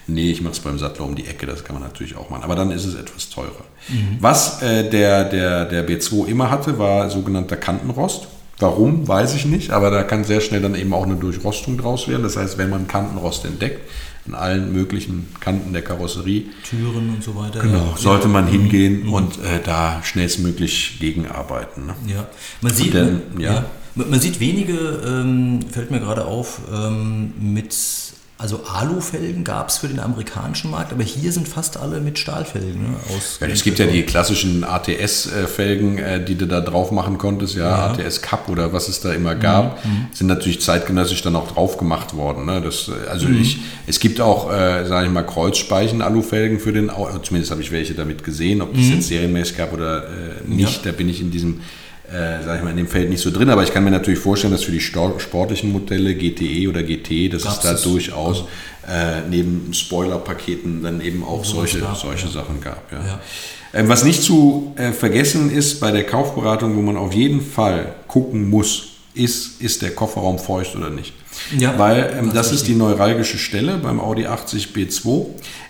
nee, 0.08 0.32
ich 0.32 0.41
mache 0.41 0.54
es 0.54 0.60
beim 0.60 0.80
Sattler 0.80 1.06
um 1.06 1.16
die 1.16 1.28
Ecke, 1.28 1.46
das 1.46 1.64
kann 1.64 1.76
man 1.76 1.84
natürlich 1.84 2.16
auch 2.16 2.30
machen. 2.30 2.44
Aber 2.44 2.56
dann 2.56 2.72
ist 2.72 2.86
es 2.86 2.96
etwas 2.96 3.30
teurer. 3.30 3.66
Mhm. 3.89 4.18
Was 4.20 4.62
äh, 4.62 4.89
der, 4.89 5.26
der, 5.26 5.66
der 5.66 5.88
B2 5.88 6.28
immer 6.28 6.50
hatte, 6.50 6.80
war 6.80 7.10
sogenannter 7.10 7.58
Kantenrost. 7.58 8.28
Warum, 8.60 9.08
weiß 9.08 9.36
ich 9.36 9.46
nicht, 9.46 9.72
aber 9.72 9.89
da 9.89 10.04
kann 10.04 10.24
sehr 10.24 10.39
schnell 10.39 10.62
dann 10.62 10.76
eben 10.76 10.94
auch 10.94 11.04
eine 11.04 11.16
Durchrostung 11.16 11.78
draus 11.78 12.08
werden. 12.08 12.24
Das 12.24 12.38
heißt, 12.38 12.58
wenn 12.58 12.70
man 12.70 12.88
Kantenrost 12.88 13.46
entdeckt, 13.46 13.82
an 14.28 14.36
allen 14.36 14.72
möglichen 14.72 15.28
Kanten 15.41 15.74
der 15.74 15.82
Karosserie. 15.82 16.46
Türen 16.64 17.10
und 17.10 17.24
so 17.24 17.36
weiter. 17.36 17.60
Genau, 17.60 17.91
ja. 17.91 17.98
sollte 17.98 18.30
man 18.30 18.48
hingehen 18.48 19.08
mhm. 19.08 19.14
und 19.14 19.38
äh, 19.39 19.60
da 19.64 20.02
schnellstmöglich 20.04 20.98
gegenarbeiten. 21.00 21.88
Ne? 21.88 21.96
Ja, 22.08 22.28
man 22.62 22.74
sieht, 22.74 22.94
dann, 22.94 23.22
ja. 23.38 23.54
ja. 23.54 23.66
Man 23.96 24.20
sieht 24.20 24.39
wenige, 24.39 25.02
ähm, 25.06 25.60
fällt 25.70 25.91
mir 25.91 26.00
gerade 26.00 26.26
auf, 26.26 26.62
ähm, 26.74 27.34
mit 27.39 27.74
also 28.44 28.62
Alufelgen 28.66 29.46
gab 29.46 29.70
es 29.70 29.78
für 29.78 29.88
den 29.88 30.02
amerikanischen 30.02 30.70
Markt, 30.70 30.91
aber 30.91 31.04
hier 31.04 31.32
sind 31.32 31.48
fast 31.48 31.78
alle 31.78 32.02
mit 32.02 32.20
Stahlfelgen. 32.20 32.91
Ne, 32.91 32.98
aus 33.16 33.38
ja, 33.39 33.48
es 33.48 33.64
gibt 33.64 33.80
ja 33.80 33.86
die 33.86 34.04
klassischen 34.04 34.66
ATS-Felgen, 34.66 35.98
äh, 35.98 36.22
die 36.22 36.36
du 36.36 36.46
da 36.46 36.60
drauf 36.60 36.91
machen 36.91 37.18
konntest, 37.18 37.56
ja, 37.56 37.94
ja. 37.94 37.94
ATS 37.94 38.22
Cup 38.22 38.50
oder 38.50 38.74
was 38.74 38.89
es 38.89 39.00
da 39.00 39.14
immer 39.14 39.36
gab, 39.36 39.86
mhm, 39.86 39.91
mhm. 39.91 40.08
sind 40.12 40.28
natürlich 40.28 40.62
zeitgenössisch 40.62 41.22
dann 41.22 41.38
auch 41.38 41.50
drauf 41.50 41.78
gemacht 41.78 42.18
worden. 42.18 42.46
Ne? 42.46 42.60
Das, 42.60 42.91
also 43.10 43.30
mhm. 43.30 43.39
ich, 43.39 43.60
es 43.88 44.02
gibt 44.02 44.20
auch, 44.20 44.52
äh, 44.52 44.86
sage 44.88 45.06
ich 45.06 45.14
mal, 45.14 45.24
Kreuzspeichen-Alufelgen 45.24 46.60
für 46.60 46.74
den, 46.74 46.91
zumindest 47.22 47.50
habe 47.50 47.62
ich 47.62 47.72
welche 47.72 47.94
damit 47.94 48.26
gesehen, 48.26 48.62
ob 48.62 48.74
das 48.74 48.84
mhm. 48.84 48.94
jetzt 48.96 49.08
serienmäßig 49.08 49.56
gab 49.56 49.72
oder 49.72 50.04
äh, 50.04 50.10
nicht, 50.46 50.84
ja. 50.84 50.91
da 50.91 50.98
bin 50.98 51.08
ich 51.08 51.22
in 51.22 51.32
diesem 51.32 51.62
äh, 52.14 52.43
sage 52.43 52.59
ich 52.59 52.64
mal, 52.64 52.70
in 52.70 52.78
dem 52.78 52.88
Feld 52.88 53.09
nicht 53.09 53.22
so 53.22 53.32
drin, 53.32 53.49
aber 53.49 53.64
ich 53.64 53.74
kann 53.74 53.84
mir 53.84 53.89
natürlich 53.91 54.20
vorstellen, 54.20 54.53
dass 54.53 54.64
für 54.64 54.72
die 54.72 54.80
sportlichen 54.80 55.72
Modelle 55.72 56.14
GTE 56.14 56.70
oder 56.70 56.84
GT, 56.84 57.34
dass 57.34 57.43
Gab's 57.43 57.57
es 57.57 57.64
da 57.64 57.89
durchaus 57.89 58.45
äh, 58.88 59.22
neben 59.30 59.74
Spoiler-Paketen 59.74 60.84
dann 60.84 61.01
eben 61.01 61.24
auch 61.24 61.43
solche, 61.43 61.80
gab, 61.80 61.97
solche 61.97 62.28
ja. 62.28 62.32
Sachen 62.32 62.61
gab. 62.61 62.91
Ja. 62.91 62.99
ja. 62.99 63.20
Ähm, 63.74 63.89
was 63.89 64.03
nicht 64.03 64.22
zu 64.22 64.74
äh, 64.76 64.91
vergessen 64.91 65.51
ist 65.51 65.80
bei 65.80 65.91
der 65.91 66.05
Kaufberatung, 66.05 66.76
wo 66.76 66.82
man 66.82 66.97
auf 66.97 67.14
jeden 67.14 67.41
Fall 67.41 67.95
gucken 68.07 68.49
muss, 68.49 68.89
ist, 69.16 69.61
ist 69.61 69.82
der 69.82 69.91
Kofferraum 69.91 70.38
feucht 70.38 70.76
oder 70.76 70.91
nicht. 70.91 71.14
Ja, 71.58 71.78
weil 71.78 72.16
ähm, 72.20 72.32
das 72.34 72.52
ist 72.52 72.68
die 72.68 72.76
neuralgische 72.76 73.38
Stelle 73.38 73.78
beim 73.78 74.00
Audi 74.00 74.26
80 74.28 74.70
B2. 74.76 75.26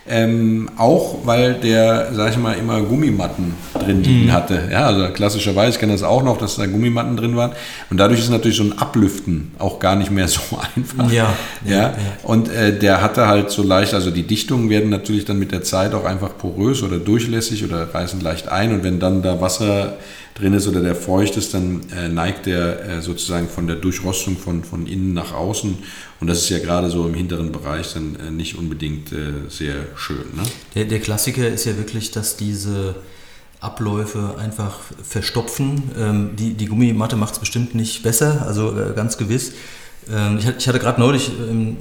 Ähm, 0.06 0.68
auch 0.76 1.24
weil 1.24 1.54
der, 1.54 2.10
sag 2.12 2.32
ich 2.32 2.36
mal, 2.36 2.52
immer 2.58 2.82
Gummimatten 2.82 3.54
drin 3.72 4.04
liegen 4.04 4.26
mhm. 4.26 4.32
hatte. 4.32 4.68
Ja, 4.70 4.86
also 4.86 5.08
klassischerweise, 5.08 5.70
ich 5.70 5.78
kenne 5.78 5.92
das 5.92 6.02
auch 6.02 6.22
noch, 6.22 6.36
dass 6.36 6.56
da 6.56 6.66
Gummimatten 6.66 7.16
drin 7.16 7.36
waren. 7.36 7.52
Und 7.88 7.96
dadurch 7.96 8.20
ist 8.20 8.28
natürlich 8.28 8.58
so 8.58 8.64
ein 8.64 8.78
Ablüften 8.78 9.52
auch 9.58 9.78
gar 9.78 9.96
nicht 9.96 10.10
mehr 10.10 10.28
so 10.28 10.40
einfach. 10.76 11.10
Ja. 11.10 11.34
ja, 11.64 11.74
ja. 11.74 11.94
Und 12.22 12.52
äh, 12.52 12.78
der 12.78 13.00
hatte 13.00 13.26
halt 13.26 13.50
so 13.50 13.62
leicht, 13.62 13.94
also 13.94 14.10
die 14.10 14.24
Dichtungen 14.24 14.68
werden 14.68 14.90
natürlich 14.90 15.24
dann 15.24 15.38
mit 15.38 15.52
der 15.52 15.62
Zeit 15.62 15.94
auch 15.94 16.04
einfach 16.04 16.36
porös 16.36 16.82
oder 16.82 16.98
durchlässig 16.98 17.64
oder 17.64 17.94
reißen 17.94 18.20
leicht 18.20 18.48
ein. 18.48 18.74
Und 18.74 18.84
wenn 18.84 19.00
dann 19.00 19.22
da 19.22 19.40
Wasser 19.40 19.96
drin 20.34 20.52
ist 20.52 20.66
oder 20.66 20.80
der 20.80 20.96
feucht 20.96 21.36
ist, 21.36 21.54
dann 21.54 21.82
äh, 21.96 22.08
neigt 22.08 22.46
der 22.46 22.88
äh, 22.88 23.02
sozusagen 23.02 23.48
von 23.48 23.66
der 23.66 23.76
Durchrostung 23.76 24.36
von, 24.36 24.64
von 24.64 24.86
innen 24.86 25.14
nach 25.14 25.32
außen. 25.32 25.78
Und 26.20 26.26
das 26.26 26.38
ist 26.38 26.48
ja 26.48 26.58
gerade 26.58 26.90
so 26.90 27.06
im 27.06 27.14
hinteren 27.14 27.52
Bereich 27.52 27.94
dann 27.94 28.16
äh, 28.16 28.30
nicht 28.30 28.58
unbedingt 28.58 29.10
sehr 29.48 29.74
schön. 29.96 30.24
Ne? 30.34 30.42
Der, 30.74 30.84
der 30.86 31.00
Klassiker 31.00 31.46
ist 31.48 31.64
ja 31.66 31.76
wirklich, 31.76 32.10
dass 32.10 32.36
diese 32.36 32.96
Abläufe 33.60 34.34
einfach 34.38 34.80
verstopfen. 35.02 35.82
Ähm, 35.96 36.30
die, 36.36 36.54
die 36.54 36.66
Gummimatte 36.66 37.16
macht 37.16 37.34
es 37.34 37.38
bestimmt 37.38 37.74
nicht 37.74 38.02
besser, 38.02 38.44
also 38.46 38.74
ganz 38.96 39.16
gewiss. 39.16 39.52
Ähm, 40.12 40.38
ich, 40.38 40.68
hatte 40.68 40.78
gerade 40.80 41.00
neulich 41.00 41.30
im, 41.38 41.76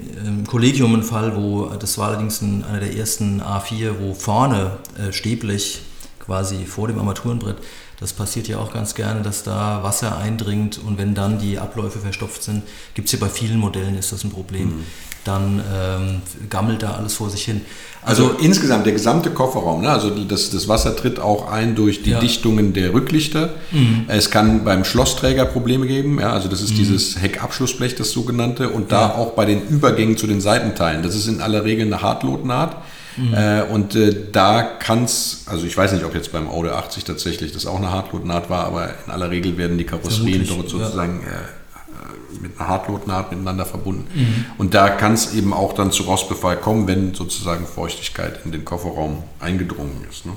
Kollegium 0.45 0.93
einen 0.93 1.03
Fall, 1.03 1.35
wo, 1.35 1.71
das 1.79 1.97
war 1.97 2.09
allerdings 2.09 2.41
ein, 2.41 2.63
einer 2.63 2.79
der 2.79 2.95
ersten 2.95 3.41
A4, 3.41 3.93
wo 3.99 4.13
vorne 4.13 4.77
Stäblich 5.11 5.81
quasi 6.25 6.65
vor 6.65 6.87
dem 6.87 6.99
Armaturenbrett, 6.99 7.57
das 7.99 8.13
passiert 8.13 8.47
ja 8.47 8.57
auch 8.57 8.73
ganz 8.73 8.95
gerne, 8.95 9.21
dass 9.21 9.43
da 9.43 9.83
Wasser 9.83 10.17
eindringt 10.17 10.79
und 10.79 10.97
wenn 10.97 11.13
dann 11.13 11.39
die 11.39 11.59
Abläufe 11.59 11.99
verstopft 11.99 12.43
sind, 12.43 12.63
gibt 12.93 13.07
es 13.07 13.11
ja 13.13 13.19
bei 13.19 13.29
vielen 13.29 13.59
Modellen 13.59 13.97
ist 13.97 14.11
das 14.11 14.23
ein 14.23 14.31
Problem. 14.31 14.67
Mhm 14.67 14.83
dann 15.23 15.61
ähm, 15.73 16.21
gammelt 16.49 16.83
da 16.83 16.91
alles 16.95 17.15
vor 17.15 17.29
sich 17.29 17.43
hin. 17.43 17.61
Also, 18.01 18.27
also 18.27 18.39
insgesamt 18.39 18.85
der 18.85 18.93
gesamte 18.93 19.29
Kofferraum, 19.29 19.81
ne? 19.81 19.89
also 19.89 20.09
das, 20.09 20.49
das 20.49 20.67
Wasser 20.67 20.95
tritt 20.95 21.19
auch 21.19 21.49
ein 21.49 21.75
durch 21.75 22.03
die 22.03 22.11
ja. 22.11 22.19
Dichtungen 22.19 22.73
der 22.73 22.93
Rücklichter. 22.93 23.51
Mhm. 23.71 24.05
Es 24.07 24.29
kann 24.29 24.65
beim 24.65 24.83
Schlossträger 24.83 25.45
Probleme 25.45 25.87
geben, 25.87 26.19
ja? 26.19 26.33
also 26.33 26.49
das 26.49 26.61
ist 26.61 26.71
mhm. 26.71 26.77
dieses 26.77 27.21
Heckabschlussblech, 27.21 27.95
das 27.95 28.11
sogenannte, 28.11 28.69
und 28.69 28.91
da 28.91 29.01
ja. 29.01 29.15
auch 29.15 29.31
bei 29.31 29.45
den 29.45 29.65
Übergängen 29.67 30.17
zu 30.17 30.27
den 30.27 30.41
Seitenteilen. 30.41 31.03
Das 31.03 31.15
ist 31.15 31.27
in 31.27 31.39
aller 31.41 31.63
Regel 31.63 31.85
eine 31.85 32.01
Hartlotnaht. 32.01 32.75
Mhm. 33.17 33.33
Äh, 33.33 33.61
und 33.63 33.95
äh, 33.95 34.15
da 34.31 34.63
kann 34.63 35.03
es, 35.03 35.43
also 35.45 35.65
ich 35.65 35.75
weiß 35.75 35.93
nicht, 35.93 36.05
ob 36.05 36.15
jetzt 36.15 36.31
beim 36.31 36.47
Audi 36.47 36.69
80 36.69 37.03
tatsächlich 37.03 37.51
das 37.51 37.65
auch 37.65 37.77
eine 37.77 37.91
Hartlotnaht 37.91 38.49
war, 38.49 38.65
aber 38.65 38.89
in 39.05 39.11
aller 39.11 39.29
Regel 39.29 39.57
werden 39.57 39.77
die 39.77 39.85
Karosserien 39.85 40.47
dort 40.47 40.69
sozusagen 40.69 41.21
ja. 41.23 41.31
äh, 41.31 42.41
mit 42.41 42.59
einer 42.59 42.69
Hartlotnaht 42.69 43.31
miteinander 43.31 43.65
verbunden. 43.65 44.07
Mhm. 44.13 44.45
Und 44.57 44.73
da 44.73 44.89
kann 44.89 45.13
es 45.13 45.33
eben 45.33 45.53
auch 45.53 45.73
dann 45.73 45.91
zu 45.91 46.03
Rostbefall 46.03 46.57
kommen, 46.57 46.87
wenn 46.87 47.13
sozusagen 47.13 47.65
Feuchtigkeit 47.65 48.39
in 48.45 48.51
den 48.51 48.65
Kofferraum 48.65 49.23
eingedrungen 49.39 50.05
ist. 50.09 50.25
Ne? 50.25 50.33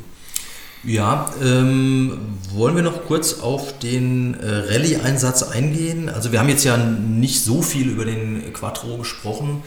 Ja, 0.87 1.33
ähm, 1.43 2.39
wollen 2.55 2.77
wir 2.77 2.85
noch 2.85 3.07
kurz 3.07 3.41
auf 3.41 3.79
den 3.81 4.35
äh, 4.35 4.47
Rallye-Einsatz 4.47 5.43
eingehen? 5.43 6.09
Also 6.09 6.31
wir 6.31 6.39
haben 6.39 6.49
jetzt 6.49 6.65
ja 6.65 6.77
nicht 6.77 7.43
so 7.43 7.61
viel 7.61 7.89
über 7.89 8.05
den 8.05 8.53
Quattro 8.53 8.99
gesprochen, 8.99 9.65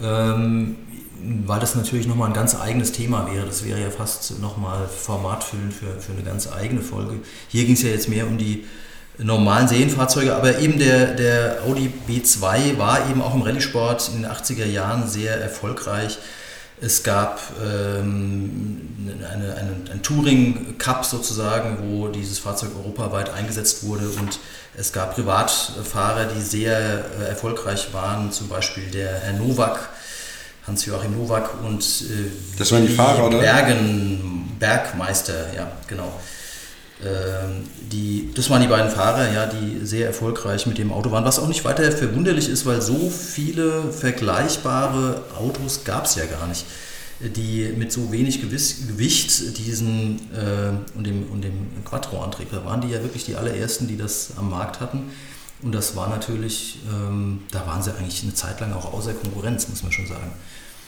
ähm, 0.00 0.76
weil 1.46 1.60
das 1.60 1.74
natürlich 1.74 2.06
nochmal 2.06 2.28
ein 2.28 2.34
ganz 2.34 2.54
eigenes 2.54 2.92
Thema 2.92 3.30
wäre. 3.32 3.46
Das 3.46 3.64
wäre 3.64 3.80
ja 3.80 3.90
fast 3.90 4.38
nochmal 4.40 4.88
formatfüllend 4.88 5.72
für, 5.74 6.00
für 6.00 6.12
eine 6.12 6.22
ganz 6.22 6.50
eigene 6.50 6.80
Folge. 6.80 7.20
Hier 7.48 7.64
ging 7.64 7.74
es 7.74 7.82
ja 7.82 7.90
jetzt 7.90 8.08
mehr 8.08 8.26
um 8.26 8.38
die 8.38 8.66
normalen 9.18 9.66
Serienfahrzeuge, 9.66 10.34
aber 10.34 10.58
eben 10.58 10.78
der, 10.78 11.14
der 11.14 11.62
Audi 11.66 11.92
B2 12.08 12.78
war 12.78 13.10
eben 13.10 13.20
auch 13.20 13.34
im 13.34 13.42
Rallye-Sport 13.42 14.10
in 14.14 14.22
den 14.22 14.30
80er 14.30 14.64
Jahren 14.64 15.08
sehr 15.08 15.40
erfolgreich. 15.40 16.18
Es 16.80 17.02
gab 17.02 17.40
ähm, 17.60 18.88
eine, 19.28 19.54
eine, 19.56 19.74
ein 19.92 20.02
Touring-Cup 20.02 21.04
sozusagen, 21.04 21.78
wo 21.82 22.06
dieses 22.06 22.38
Fahrzeug 22.38 22.70
europaweit 22.76 23.34
eingesetzt 23.34 23.82
wurde 23.82 24.08
und 24.08 24.38
es 24.76 24.92
gab 24.92 25.16
Privatfahrer, 25.16 26.26
die 26.26 26.40
sehr 26.40 26.78
äh, 26.78 27.28
erfolgreich 27.30 27.92
waren, 27.92 28.30
zum 28.30 28.48
Beispiel 28.48 28.84
der 28.92 29.12
Herr 29.18 29.32
Nowak, 29.32 29.88
Hans-Joachim 30.68 31.16
Nowak 31.16 31.62
und 31.64 31.82
äh, 31.82 32.30
das 32.58 32.70
waren 32.70 32.86
die 32.86 32.92
Fahrer, 32.92 33.26
oder? 33.26 33.38
Bergen, 33.38 34.56
Bergmeister, 34.58 35.54
ja, 35.54 35.72
genau. 35.86 36.12
Ähm, 37.00 37.64
die, 37.92 38.30
das 38.34 38.50
waren 38.50 38.60
die 38.60 38.66
beiden 38.66 38.90
Fahrer, 38.90 39.32
ja, 39.32 39.46
die 39.46 39.86
sehr 39.86 40.06
erfolgreich 40.06 40.66
mit 40.66 40.78
dem 40.78 40.92
Auto 40.92 41.10
waren, 41.10 41.24
was 41.24 41.38
auch 41.38 41.46
nicht 41.46 41.64
weiter 41.64 41.90
verwunderlich 41.92 42.48
ist, 42.48 42.66
weil 42.66 42.82
so 42.82 43.10
viele 43.10 43.92
vergleichbare 43.92 45.22
Autos 45.38 45.84
gab 45.84 46.06
es 46.06 46.16
ja 46.16 46.24
gar 46.26 46.48
nicht, 46.48 46.64
die 47.20 47.72
mit 47.76 47.92
so 47.92 48.10
wenig 48.10 48.40
Gewicht 48.40 49.58
diesen 49.58 50.16
äh, 50.32 50.96
und 50.96 51.06
dem, 51.06 51.30
und 51.30 51.42
dem 51.42 51.84
Quattro-Antrieb, 51.84 52.48
da 52.50 52.64
waren 52.64 52.80
die 52.80 52.88
ja 52.88 53.02
wirklich 53.02 53.24
die 53.24 53.36
allerersten, 53.36 53.86
die 53.86 53.96
das 53.96 54.30
am 54.36 54.50
Markt 54.50 54.80
hatten. 54.80 55.10
Und 55.62 55.72
das 55.72 55.96
war 55.96 56.08
natürlich, 56.08 56.78
ähm, 56.88 57.40
da 57.50 57.66
waren 57.66 57.82
sie 57.82 57.92
eigentlich 57.96 58.22
eine 58.22 58.34
Zeit 58.34 58.60
lang 58.60 58.72
auch 58.72 58.92
außer 58.92 59.12
Konkurrenz, 59.14 59.68
muss 59.68 59.82
man 59.82 59.90
schon 59.90 60.06
sagen. 60.06 60.32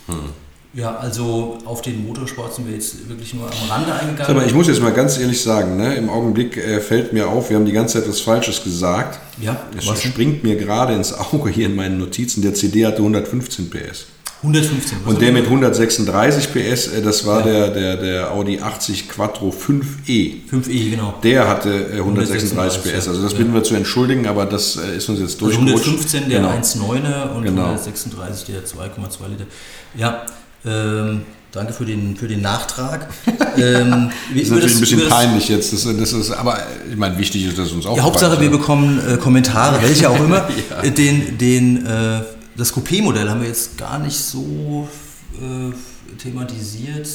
Hm. 0.06 0.30
Ja, 0.72 0.96
also 0.96 1.58
auf 1.64 1.82
den 1.82 2.06
Motorsport 2.06 2.54
sind 2.54 2.68
wir 2.68 2.74
jetzt 2.74 3.08
wirklich 3.08 3.34
nur 3.34 3.46
am 3.46 3.70
Rande 3.70 3.92
eingegangen. 3.92 4.36
Aber 4.36 4.46
ich 4.46 4.54
muss 4.54 4.68
jetzt 4.68 4.80
mal 4.80 4.92
ganz 4.92 5.18
ehrlich 5.18 5.42
sagen, 5.42 5.76
ne, 5.76 5.96
im 5.96 6.08
Augenblick 6.08 6.56
äh, 6.56 6.80
fällt 6.80 7.12
mir 7.12 7.28
auf, 7.28 7.50
wir 7.50 7.56
haben 7.56 7.66
die 7.66 7.72
ganze 7.72 7.98
Zeit 7.98 8.08
was 8.08 8.20
Falsches 8.20 8.62
gesagt. 8.62 9.18
Ja, 9.40 9.60
es 9.76 10.00
springt 10.00 10.44
mir 10.44 10.54
gerade 10.54 10.94
ins 10.94 11.12
Auge 11.12 11.50
hier 11.50 11.66
in 11.66 11.74
meinen 11.74 11.98
Notizen. 11.98 12.40
Der 12.42 12.54
CD 12.54 12.86
hatte 12.86 12.98
115 12.98 13.68
PS. 13.68 14.06
115. 14.42 14.98
Und 15.04 15.20
der 15.20 15.32
mit 15.32 15.44
136 15.44 16.52
PS, 16.52 16.86
äh, 16.86 17.02
das 17.02 17.26
war 17.26 17.46
ja. 17.46 17.68
der, 17.68 17.70
der, 17.70 17.96
der 17.98 18.32
Audi 18.32 18.58
80 18.58 19.10
Quattro 19.10 19.50
5e. 19.50 20.36
5e, 20.50 20.90
genau. 20.90 21.14
Der 21.22 21.46
hatte 21.46 21.68
136, 21.92 22.52
136 22.52 22.82
PS. 22.82 23.08
Also 23.08 23.22
das 23.22 23.32
ja. 23.32 23.38
bitten 23.38 23.52
wir 23.52 23.62
zu 23.62 23.74
entschuldigen, 23.74 24.26
aber 24.26 24.46
das 24.46 24.76
äh, 24.76 24.96
ist 24.96 25.08
uns 25.10 25.20
jetzt 25.20 25.40
durchgerutscht. 25.42 25.74
Also 25.74 25.90
115 25.90 26.30
der 26.30 26.40
genau. 26.40 26.52
1,9er 26.52 27.36
und 27.36 27.44
genau. 27.44 27.64
136 27.64 28.46
der 28.46 28.64
2,2 28.64 29.28
Liter. 29.28 29.44
Ja, 29.94 30.24
ähm, 30.64 31.22
danke 31.52 31.74
für 31.74 31.84
den, 31.84 32.16
für 32.16 32.26
den 32.26 32.40
Nachtrag. 32.40 33.10
ähm, 33.58 34.10
das 34.32 34.42
ist 34.42 34.50
natürlich 34.50 34.72
das, 34.72 34.74
ein 34.74 34.80
bisschen 34.80 35.08
peinlich 35.10 35.48
jetzt. 35.50 35.74
Das, 35.74 35.84
das, 35.84 36.12
ist, 36.14 36.30
aber 36.30 36.58
ich 36.90 36.96
meine, 36.96 37.18
wichtig 37.18 37.44
ist, 37.44 37.58
dass 37.58 37.72
uns 37.72 37.84
auch. 37.84 37.94
Die 37.94 38.00
Hauptsache, 38.00 38.40
wir 38.40 38.50
bekommen 38.50 39.02
äh, 39.06 39.18
Kommentare, 39.18 39.82
welche 39.82 40.08
auch 40.08 40.18
immer. 40.18 40.48
ja. 40.70 40.82
Äh, 40.82 40.90
den, 40.92 41.36
den, 41.36 41.84
äh, 41.84 42.20
das 42.60 42.74
Coupé-Modell 42.74 43.28
haben 43.28 43.40
wir 43.40 43.48
jetzt 43.48 43.78
gar 43.78 43.98
nicht 43.98 44.18
so 44.18 44.88
äh, 45.40 46.16
thematisiert. 46.16 47.08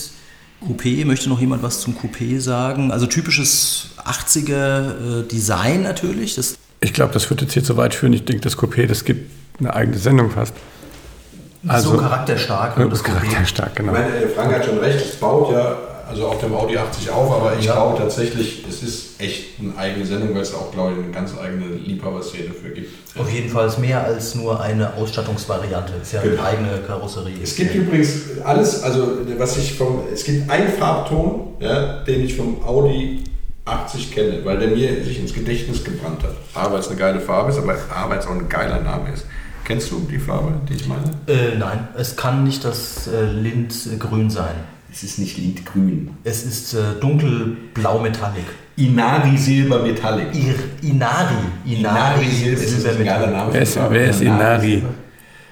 Coupé, 0.65 1.05
möchte 1.05 1.29
noch 1.29 1.39
jemand 1.39 1.61
was 1.61 1.81
zum 1.81 1.95
Coupé 1.95 2.39
sagen? 2.39 2.91
Also 2.91 3.05
typisches 3.05 3.91
80er 4.03 5.21
äh, 5.21 5.27
Design 5.27 5.83
natürlich. 5.83 6.35
Das 6.35 6.57
ich 6.81 6.93
glaube, 6.93 7.13
das 7.13 7.29
wird 7.29 7.41
jetzt 7.41 7.53
hier 7.53 7.63
zu 7.63 7.77
weit 7.77 7.93
führen. 7.93 8.13
Ich 8.13 8.25
denke, 8.25 8.41
das 8.41 8.57
Coupé, 8.57 8.87
das 8.87 9.05
gibt 9.05 9.31
eine 9.59 9.73
eigene 9.73 9.97
Sendung 9.97 10.31
fast. 10.31 10.53
Also, 11.67 11.91
so 11.91 11.97
charakterstark. 11.97 12.77
Ne, 12.77 12.89
das 12.89 13.03
charakterstark, 13.03 13.75
genau. 13.75 13.93
Ich 13.93 13.99
meine, 13.99 14.27
Frank 14.29 14.53
hat 14.53 14.65
schon 14.65 14.77
recht, 14.77 15.03
es 15.03 15.15
baut 15.15 15.51
ja 15.51 15.77
also 16.07 16.27
auf 16.27 16.39
dem 16.39 16.53
Audi 16.53 16.77
80 16.77 17.09
auf, 17.09 17.31
aber 17.31 17.57
ich 17.57 17.65
ja. 17.65 17.73
glaube 17.73 17.97
tatsächlich, 17.97 18.65
es 18.67 18.83
ist 18.83 19.21
echt 19.21 19.59
eine 19.59 19.77
eigene 19.77 20.05
Sendung, 20.05 20.33
weil 20.35 20.41
es 20.41 20.53
auch, 20.53 20.71
glaube 20.71 20.93
ich, 20.93 21.03
eine 21.03 21.11
ganz 21.11 21.31
eigene 21.37 21.65
Liebhaberszene 21.65 22.51
für 22.53 22.69
gibt. 22.69 22.91
Auf 23.17 23.31
jeden 23.31 23.49
Fall 23.49 23.67
ist 23.67 23.79
mehr 23.79 24.03
als 24.03 24.35
nur 24.35 24.61
eine 24.61 24.93
Ausstattungsvariante. 24.95 25.93
Es 26.01 26.07
ist 26.07 26.13
ja 26.13 26.21
genau. 26.21 26.43
eine 26.43 26.43
eigene 26.43 26.77
Karosserie. 26.85 27.35
Es 27.41 27.55
gibt 27.55 27.73
übrigens 27.75 28.41
alles, 28.43 28.83
also 28.83 29.19
was 29.37 29.57
ich 29.57 29.73
vom, 29.73 30.03
es 30.13 30.23
gibt 30.23 30.49
einen 30.49 30.69
Farbton, 30.69 31.55
ja, 31.59 32.03
den 32.03 32.23
ich 32.23 32.35
vom 32.35 32.63
Audi 32.63 33.23
80 33.65 34.11
kenne, 34.11 34.45
weil 34.45 34.59
der 34.59 34.69
mir 34.69 35.03
sich 35.03 35.19
ins 35.19 35.33
Gedächtnis 35.33 35.83
gebrannt 35.83 36.23
hat. 36.23 36.35
A, 36.53 36.71
weil 36.71 36.79
es 36.79 36.87
eine 36.87 36.97
geile 36.97 37.19
Farbe 37.19 37.49
ist, 37.49 37.57
aber 37.57 37.75
A, 37.89 38.09
weil 38.09 38.19
es 38.19 38.27
auch 38.27 38.31
ein 38.31 38.47
geiler 38.47 38.79
Name 38.79 39.11
ist. 39.11 39.25
Kennst 39.63 39.89
du 39.89 40.07
die 40.09 40.19
Farbe, 40.19 40.53
die 40.69 40.75
ich 40.75 40.87
meine? 40.87 41.05
Äh, 41.25 41.57
nein, 41.57 41.87
es 41.97 42.15
kann 42.15 42.43
nicht 42.43 42.63
das 42.63 43.07
äh, 43.07 43.23
Lindgrün 43.23 44.29
sein. 44.29 44.53
Es 44.95 45.03
ist 45.03 45.19
nicht 45.19 45.37
Lindgrün. 45.37 46.11
Es 46.23 46.45
ist 46.45 46.73
äh, 46.73 46.77
dunkelblau 47.01 47.99
Metallic. 47.99 48.45
Inari 48.77 49.37
Silber 49.37 49.79
Metallic. 49.79 50.33
Ir 50.33 50.55
Inari. 50.83 51.33
Inari, 51.65 51.79
Inari 51.81 52.29
Silber, 52.31 52.61
Silber 52.61 52.99
Metallic. 52.99 53.35
Wer 53.51 53.61
ist, 53.61 53.79
wer 53.89 54.09
ist 54.09 54.21
Inari? 54.21 54.83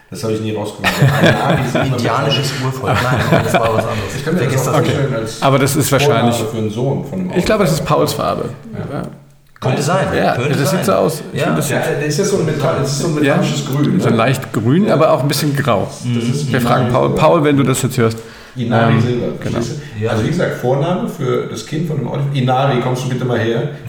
Das 0.09 0.23
habe 0.23 0.33
ich 0.35 0.41
nie 0.41 0.55
rausgefunden. 0.55 0.93
Indianisches 1.91 2.53
Urvolk. 2.63 2.97
Nein, 3.03 3.41
das 3.43 3.53
war 3.55 3.73
was 3.73 3.85
anderes. 3.85 4.15
Ich 4.15 4.23
kann 4.23 4.35
mir 4.35 4.47
das 4.47 4.67
okay. 4.69 4.91
als 5.13 5.41
Aber 5.41 5.59
das 5.59 5.75
ist 5.75 5.91
wahrscheinlich. 5.91 6.37
Für 6.37 6.57
einen 6.57 6.69
Sohn 6.69 7.03
von 7.03 7.19
einem 7.19 7.31
ich 7.37 7.43
glaube, 7.43 7.65
das 7.65 7.73
ist 7.73 7.83
Pauls 7.83 8.13
Farbe. 8.13 8.49
Ja. 8.73 9.01
Könnte 9.59 9.81
sein. 9.81 10.07
Ja, 10.15 10.35
könnte 10.35 10.57
das 10.57 10.69
sein. 10.69 10.77
sieht 10.77 10.85
so 10.85 10.93
aus. 10.93 11.21
Ich 11.33 11.41
ja. 11.41 11.53
das, 11.53 11.69
ja, 11.69 11.81
das 11.81 12.17
ist 12.17 12.29
so 12.29 12.37
ein, 12.37 12.45
Metall, 12.45 12.77
das 12.79 12.93
ist 12.93 12.99
so 12.99 13.07
ein 13.07 13.15
metallisches 13.15 13.65
ja, 13.65 13.75
Grün. 13.75 13.99
So 13.99 14.07
ein 14.07 14.15
leicht 14.15 14.53
grün, 14.53 14.89
aber 14.89 15.11
auch 15.11 15.21
ein 15.21 15.27
bisschen 15.27 15.53
grau. 15.53 15.89
Wir 16.03 16.61
fragen 16.61 16.93
Paul, 16.93 17.09
Paul, 17.15 17.43
wenn 17.43 17.57
du 17.57 17.63
das 17.63 17.81
jetzt 17.81 17.97
hörst. 17.97 18.19
Inari 18.55 18.93
ähm, 18.93 19.01
Silber. 19.01 19.27
Genau. 19.39 19.57
Also 20.09 20.23
wie 20.23 20.27
gesagt, 20.27 20.55
Vorname 20.55 21.09
für 21.09 21.47
das 21.47 21.65
Kind 21.65 21.87
von 21.87 21.97
dem 21.97 22.07
Oliver. 22.07 22.27
Inari, 22.33 22.79
kommst 22.81 23.05
du 23.05 23.09
bitte 23.09 23.25
mal 23.25 23.39
her. 23.39 23.69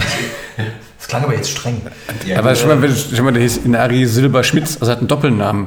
Das 0.97 1.11
klang 1.11 1.25
aber 1.25 1.35
jetzt 1.35 1.51
streng. 1.51 1.83
Ja, 2.27 2.39
aber 2.39 2.55
schon 2.55 2.81
mal, 2.81 2.89
schon 2.89 3.25
mal, 3.27 3.33
der 3.33 3.43
hieß 3.43 3.59
Inari 3.59 4.07
Silber 4.07 4.43
Schmitz, 4.43 4.79
also 4.81 4.91
hat 4.91 5.01
einen 5.01 5.09
Doppelnamen. 5.09 5.67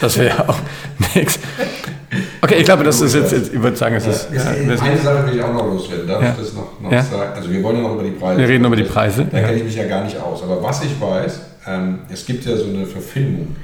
Das 0.00 0.16
wäre 0.16 0.28
ja 0.28 0.48
auch 0.48 0.56
nichts. 1.14 1.38
Okay, 2.40 2.54
ich 2.54 2.64
glaube, 2.64 2.84
das 2.84 3.02
ist 3.02 3.14
jetzt, 3.14 3.32
jetzt 3.32 3.52
ich 3.52 3.62
würde 3.62 3.76
sagen, 3.76 3.96
es 3.96 4.06
ist. 4.06 4.28
Ja, 4.32 4.44
ja, 4.44 4.50
eine 4.50 4.76
Sache 4.96 5.26
will 5.26 5.36
ich 5.36 5.42
auch 5.42 5.52
noch 5.52 5.66
loswerden. 5.66 6.08
Darf 6.08 6.22
ja. 6.22 6.30
ich 6.30 6.36
das 6.38 6.54
noch, 6.54 6.80
noch 6.80 6.90
ja. 6.90 7.02
sagen? 7.02 7.32
Also, 7.34 7.50
wir 7.50 7.62
wollen 7.62 7.76
ja 7.76 7.82
noch 7.82 7.94
über 7.96 8.04
die 8.04 8.12
Preise. 8.12 8.40
Wir 8.40 8.48
reden 8.48 8.64
über 8.64 8.76
die 8.76 8.84
Preise. 8.84 9.26
Da 9.30 9.40
kenne 9.40 9.58
ich 9.58 9.64
mich 9.64 9.76
ja 9.76 9.86
gar 9.86 10.04
nicht 10.04 10.18
aus. 10.18 10.42
Aber 10.42 10.62
was 10.62 10.82
ich 10.82 10.98
weiß, 10.98 11.40
ähm, 11.66 11.98
es 12.10 12.24
gibt 12.24 12.46
ja 12.46 12.56
so 12.56 12.64
eine 12.64 12.86
Verfilmung 12.86 13.56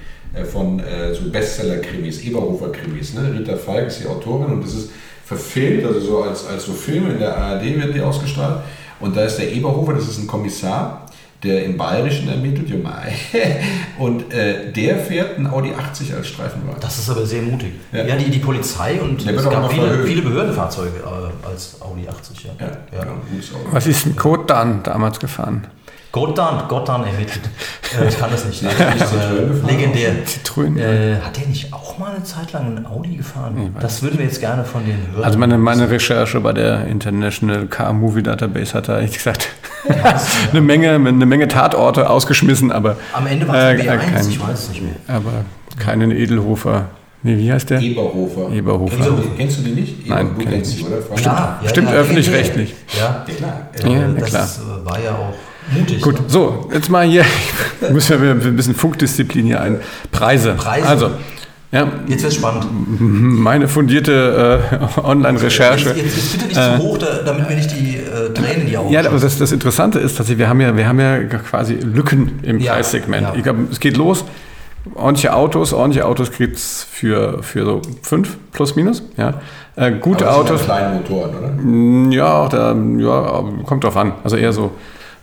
von 0.45 0.80
äh, 0.80 1.14
so 1.14 1.30
Bestseller-Krimis, 1.30 2.22
Eberhofer-Krimis. 2.24 3.14
Ne? 3.14 3.35
Rita 3.39 3.57
Falk 3.57 3.89
ist 3.89 4.01
die 4.01 4.07
Autorin 4.07 4.53
und 4.55 4.64
das 4.64 4.74
ist 4.74 4.91
verfilmt, 5.24 5.87
also 5.87 6.01
so 6.01 6.22
als, 6.22 6.47
als 6.47 6.66
so 6.66 6.72
Filme 6.72 7.11
in 7.11 7.18
der 7.18 7.37
ARD 7.37 7.62
werden 7.62 7.93
die 7.95 8.01
ausgestrahlt. 8.01 8.61
Und 9.01 9.16
da 9.16 9.24
ist 9.24 9.37
der 9.37 9.51
Eberhofer, 9.53 9.95
das 9.95 10.09
ist 10.09 10.18
ein 10.18 10.26
Kommissar, 10.26 11.07
der 11.43 11.64
im 11.64 11.76
Bayerischen 11.76 12.28
ermittelt, 12.28 12.68
Jumai. 12.68 13.12
Und 13.99 14.32
äh, 14.32 14.72
der 14.72 14.99
fährt 14.99 15.39
ein 15.39 15.47
Audi 15.47 15.72
80 15.72 16.14
als 16.14 16.28
Streifenwagen. 16.28 16.80
Das 16.80 16.99
ist 16.99 17.11
aber 17.11 17.26
sehr 17.26 17.43
mutig. 17.43 17.72
Ja. 17.93 18.05
Ja, 18.05 18.16
die, 18.16 18.30
die 18.30 18.39
Polizei 18.39 19.01
und 19.01 19.26
Der 19.26 19.35
es 19.35 19.45
gab 19.45 19.70
viele, 19.70 20.05
viele 20.05 20.22
Behördenfahrzeuge 20.22 20.99
äh, 20.99 21.47
als 21.47 21.80
Audi 21.80 22.09
80. 22.09 22.45
Ja. 22.45 22.51
Ja, 22.61 23.01
genau, 23.03 23.12
Auto. 23.12 23.72
Was 23.72 23.87
ist 23.87 24.07
ein 24.07 24.16
Code 24.16 24.45
dann 24.47 24.82
damals 24.82 25.20
gefahren? 25.20 25.66
Gottan, 26.15 26.69
Gottan 26.69 27.05
ermittelt. 27.05 27.41
Äh, 28.01 28.07
ich 28.09 28.17
kann 28.17 28.31
das 28.31 28.45
nicht. 28.45 28.62
Legendär. 29.67 30.11
Äh, 30.12 31.17
hat 31.21 31.37
der 31.37 31.49
nicht 31.49 31.73
auch 31.75 31.99
mal 31.99 32.15
eine 32.15 32.23
Zeit 32.23 32.53
lang 32.53 32.67
einen 32.67 32.87
Audi 32.87 33.17
gefahren? 33.17 33.75
das 33.81 34.01
würden 34.01 34.19
wir 34.19 34.25
jetzt 34.27 34.39
gerne 34.39 34.65
von 34.65 34.85
den 34.87 34.97
Hörern. 35.11 35.25
Also 35.25 35.39
meine, 35.41 35.59
meine 35.59 35.91
Recherche 35.91 36.39
bei 36.39 36.53
der 36.53 36.87
International 36.87 37.67
Car 37.67 37.93
Movie 37.93 38.23
Database 38.23 38.75
hat 38.75 38.87
da 38.87 38.99
ehrlich 38.99 39.15
gesagt 39.15 39.49
eine, 40.53 40.61
Menge, 40.61 40.93
eine 40.95 41.27
Menge 41.27 41.49
Tatorte 41.49 42.09
ausgeschmissen, 42.09 42.71
aber, 42.71 42.97
Am 43.12 43.27
Ende 43.27 43.49
war 43.49 43.57
es 43.57 43.62
äh, 43.65 43.67
ein 43.67 43.81
äh, 43.81 43.83
B1, 43.83 43.99
kein- 44.12 44.29
ich 44.31 44.41
weiß 44.41 44.59
es 44.61 44.69
nicht 44.69 44.83
mehr. 44.83 44.95
aber 45.09 45.33
keinen 45.81 46.12
Edelhofer. 46.12 46.85
Nee, 47.25 47.39
wie 47.39 47.51
heißt 47.53 47.71
der? 47.71 47.81
Eberhofer. 47.81 48.53
Eberhofer. 48.53 48.95
Kennst 48.97 49.09
du, 49.09 49.31
kennst 49.37 49.59
du 49.59 49.62
die 49.62 49.71
nicht? 49.73 50.07
Nein, 50.09 50.27
Eber, 50.27 50.35
du 50.37 50.41
kenn 50.45 50.53
kennst 50.53 50.73
ich 50.75 50.79
sie, 50.79 50.85
oder? 50.85 51.03
Frank? 51.03 51.21
Klar, 51.21 51.61
ja, 51.61 51.69
Stimmt, 51.71 51.89
ja, 51.91 51.95
öffentlich-rechtlich. 51.97 52.75
Ja, 52.97 53.25
klar. 53.37 53.69
äh, 53.83 53.93
Ja, 53.93 54.09
das 54.21 54.29
klar. 54.31 54.45
äh, 54.45 54.87
war 54.87 55.01
ja 55.03 55.11
auch 55.11 55.35
mutig. 55.73 56.01
Gut, 56.03 56.15
ne? 56.15 56.25
so, 56.29 56.69
jetzt 56.73 56.91
mal 56.91 57.07
hier, 57.07 57.25
müssen 57.91 58.21
wir 58.23 58.31
ein 58.33 58.57
bisschen 58.57 58.75
Funkdisziplin 58.75 59.47
hier 59.47 59.61
ein. 59.61 59.81
Preise. 60.12 60.55
Preise. 60.55 60.87
Also, 60.89 61.11
ja, 61.73 61.89
Jetzt 62.07 62.23
wird 62.23 62.33
es 62.33 62.39
spannend. 62.39 62.67
meine 63.01 63.67
fundierte 63.67 64.61
äh, 64.97 65.01
Online-Recherche. 65.01 65.89
Jetzt, 65.89 65.97
jetzt, 66.05 66.17
jetzt 66.17 66.33
bitte 66.33 66.45
nicht 66.47 66.55
zu 66.55 66.79
hoch, 66.79 66.99
da, 66.99 67.07
damit 67.27 67.49
mir 67.49 67.57
nicht 67.57 67.71
die 67.73 67.97
äh, 67.97 68.33
Tränen 68.33 68.61
in 68.62 68.67
die 68.69 68.79
Augen 68.79 68.93
Ja, 68.93 69.01
aber 69.05 69.19
das, 69.19 69.39
das 69.39 69.51
Interessante 69.51 69.99
ist, 69.99 70.21
dass 70.21 70.29
wir 70.39 70.49
haben 70.49 70.61
ja, 70.61 70.77
wir 70.77 70.87
haben 70.87 71.01
ja 71.01 71.19
quasi 71.25 71.75
Lücken 71.75 72.39
im 72.43 72.61
Ja, 72.61 72.75
Preissegment. 72.75 73.23
ja. 73.23 73.35
Ich 73.37 73.43
glaube, 73.43 73.67
es 73.73 73.81
geht 73.81 73.97
los. 73.97 74.25
Ordentliche 74.95 75.35
Autos, 75.35 75.73
ordentliche 75.73 76.07
Autos 76.07 76.31
gibt 76.31 76.57
es 76.59 76.87
für, 76.89 77.43
für 77.43 77.65
so 77.65 77.83
fünf 78.03 78.37
plus 78.53 78.77
minus. 78.77 79.03
Ja. 79.17 79.41
Äh, 79.75 79.93
gute 79.93 80.31
Autos. 80.31 80.62
kleine 80.65 80.95
Motoren, 80.95 81.31
oder? 81.37 81.49
Mm, 81.49 82.12
Ja, 82.12 82.43
auch 82.43 82.49
da, 82.51 82.77
ja, 82.99 83.45
kommt 83.67 83.83
drauf 83.83 83.97
an. 83.97 84.12
Also 84.23 84.37
eher 84.37 84.53
so 84.53 84.71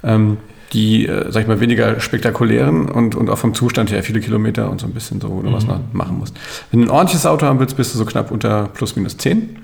ähm, 0.04 0.38
die, 0.74 1.06
äh, 1.06 1.32
sag 1.32 1.41
ich 1.41 1.47
mal, 1.47 1.60
weniger 1.60 1.99
spektakulären 1.99 2.89
und, 2.89 3.16
und 3.16 3.30
auch 3.30 3.38
vom 3.38 3.54
Zustand 3.54 3.91
her 3.91 4.04
viele 4.04 4.22
Kilometer 4.22 4.70
und 4.70 4.80
so 4.80 4.88
ein 4.88 4.93
bisschen 4.93 5.20
so, 5.20 5.30
wo 5.30 5.41
du 5.41 5.52
was 5.52 5.66
noch 5.68 5.80
machen 5.91 6.18
musst. 6.18 6.38
Wenn 6.72 6.82
du 6.82 6.88
ein 6.88 6.91
ordentliches 6.91 7.26
Auto 7.26 7.45
haben 7.45 7.60
willst, 7.60 7.76
bist 7.76 7.93
du 7.93 7.97
so 7.97 8.06
knapp 8.06 8.32
unter 8.32 8.70
plus 8.74 8.95
minus 8.95 9.18
10. 9.18 9.58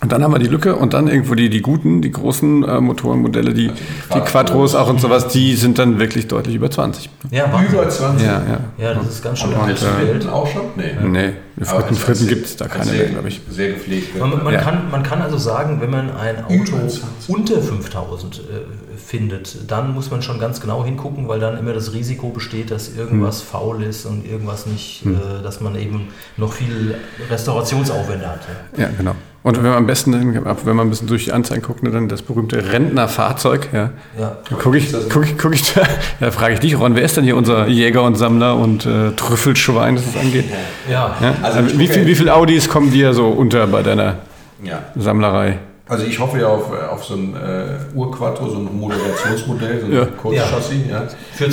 Und 0.00 0.12
dann 0.12 0.22
haben 0.22 0.32
wir 0.32 0.38
die 0.38 0.46
Lücke 0.46 0.76
und 0.76 0.94
dann 0.94 1.08
irgendwo 1.08 1.34
die, 1.34 1.50
die 1.50 1.60
guten, 1.60 2.00
die 2.02 2.12
großen 2.12 2.62
äh, 2.62 2.80
Motorenmodelle, 2.80 3.52
die, 3.52 3.72
die 4.14 4.20
Quattros 4.20 4.76
auch 4.76 4.88
und 4.88 5.00
sowas, 5.00 5.26
die 5.28 5.56
sind 5.56 5.78
dann 5.78 5.98
wirklich 5.98 6.28
deutlich 6.28 6.54
über 6.54 6.70
20. 6.70 7.10
Ja, 7.30 7.52
Wahnsinn. 7.52 7.74
Über 7.74 7.88
20. 7.88 8.24
Ja, 8.26 8.32
ja. 8.32 8.60
Ja, 8.78 8.94
das 8.94 9.08
ist 9.08 9.24
ganz 9.24 9.40
schön. 9.40 9.52
Und 9.52 9.68
du 10.24 10.28
äh, 10.28 10.30
auch 10.30 10.46
schon? 10.46 10.62
Nee. 10.76 10.94
Nee, 11.02 11.32
Aber 11.66 11.80
Fritten, 11.80 11.94
Fritten 11.96 12.28
gibt 12.28 12.46
es 12.46 12.54
da 12.56 12.68
keine 12.68 12.84
sehr, 12.84 12.98
mehr, 12.98 13.08
glaube 13.08 13.28
ich. 13.28 13.40
Sehr 13.50 13.70
gepflegt. 13.70 14.16
Man, 14.18 14.44
man, 14.44 14.54
Ja. 14.54 14.60
kann, 14.60 14.88
man 14.90 15.02
kann 15.02 15.20
also 15.20 15.36
sagen, 15.36 15.80
wenn 15.80 15.90
man 15.90 16.16
ein 16.16 16.44
Auto 16.44 16.54
Über 16.54 16.88
20. 16.88 17.02
unter 17.26 17.60
5000 17.60 18.38
äh, 18.38 18.40
findet, 18.96 19.68
dann 19.68 19.94
muss 19.94 20.12
man 20.12 20.22
schon 20.22 20.38
ganz 20.38 20.60
genau 20.60 20.84
hingucken, 20.84 21.26
weil 21.26 21.40
dann 21.40 21.58
immer 21.58 21.72
das 21.72 21.92
Risiko 21.92 22.28
besteht, 22.28 22.70
dass 22.70 22.94
irgendwas 22.94 23.40
faul 23.42 23.82
ist 23.82 24.06
und 24.06 24.24
irgendwas 24.24 24.66
nicht, 24.66 25.04
äh, 25.06 25.42
dass 25.42 25.60
man 25.60 25.74
eben 25.74 26.08
noch 26.36 26.52
viel 26.52 26.94
Restaurationsaufwände 27.28 28.28
hat. 28.28 28.40
Ja. 28.76 28.84
Ja, 28.84 28.90
genau. 28.96 29.14
Und 29.48 29.56
wenn 29.56 29.62
man 29.70 29.78
am 29.78 29.86
besten, 29.86 30.12
wenn 30.64 30.76
man 30.76 30.86
ein 30.86 30.90
bisschen 30.90 31.06
durch 31.08 31.24
die 31.24 31.32
Anzeigen 31.32 31.62
guckt, 31.62 31.82
ne, 31.82 31.90
dann 31.90 32.06
das 32.06 32.20
berühmte 32.20 32.70
Rentnerfahrzeug, 32.70 33.68
ja. 33.72 33.90
Ja. 34.18 34.36
Dann 34.50 34.58
gucke 34.58 34.76
ich, 34.76 34.92
guck 35.08 35.24
ich, 35.24 35.38
guck 35.38 35.54
ich 35.54 35.72
da, 35.72 35.82
da 36.20 36.30
frage 36.30 36.52
ich 36.54 36.60
dich, 36.60 36.78
Ron, 36.78 36.94
wer 36.96 37.02
ist 37.02 37.16
denn 37.16 37.24
hier 37.24 37.34
unser 37.34 37.66
Jäger 37.66 38.02
und 38.02 38.16
Sammler 38.16 38.56
und 38.56 38.84
äh, 38.84 39.12
Trüffelschwein, 39.16 39.96
das 39.96 40.04
angeht? 40.20 40.44
Ja. 40.90 41.16
Ja? 41.18 41.34
Also 41.42 41.60
Also 41.60 41.78
wie, 41.78 41.84
gucke- 41.86 41.94
viel, 41.94 42.06
wie 42.06 42.14
viel 42.14 42.28
Audis 42.28 42.68
kommen 42.68 42.90
dir 42.90 43.14
so 43.14 43.28
unter 43.28 43.66
bei 43.68 43.82
deiner 43.82 44.16
Ja. 44.62 44.80
Sammlerei? 44.96 45.58
Also 45.88 46.04
ich 46.04 46.18
hoffe 46.18 46.40
ja 46.40 46.48
auf, 46.48 46.70
auf 46.70 47.02
so 47.06 47.14
ein 47.14 47.34
äh, 47.34 47.96
Urquattro, 47.96 48.50
so 48.50 48.58
ein 48.58 48.68
Moderationsmodell, 48.78 49.80
so 49.80 49.86
ein 49.86 49.92
Ja. 49.94 50.04
Kurzchassis. 50.04 50.76
Ja. 50.90 51.04
Für 51.32 51.44
2,5, 51.46 51.50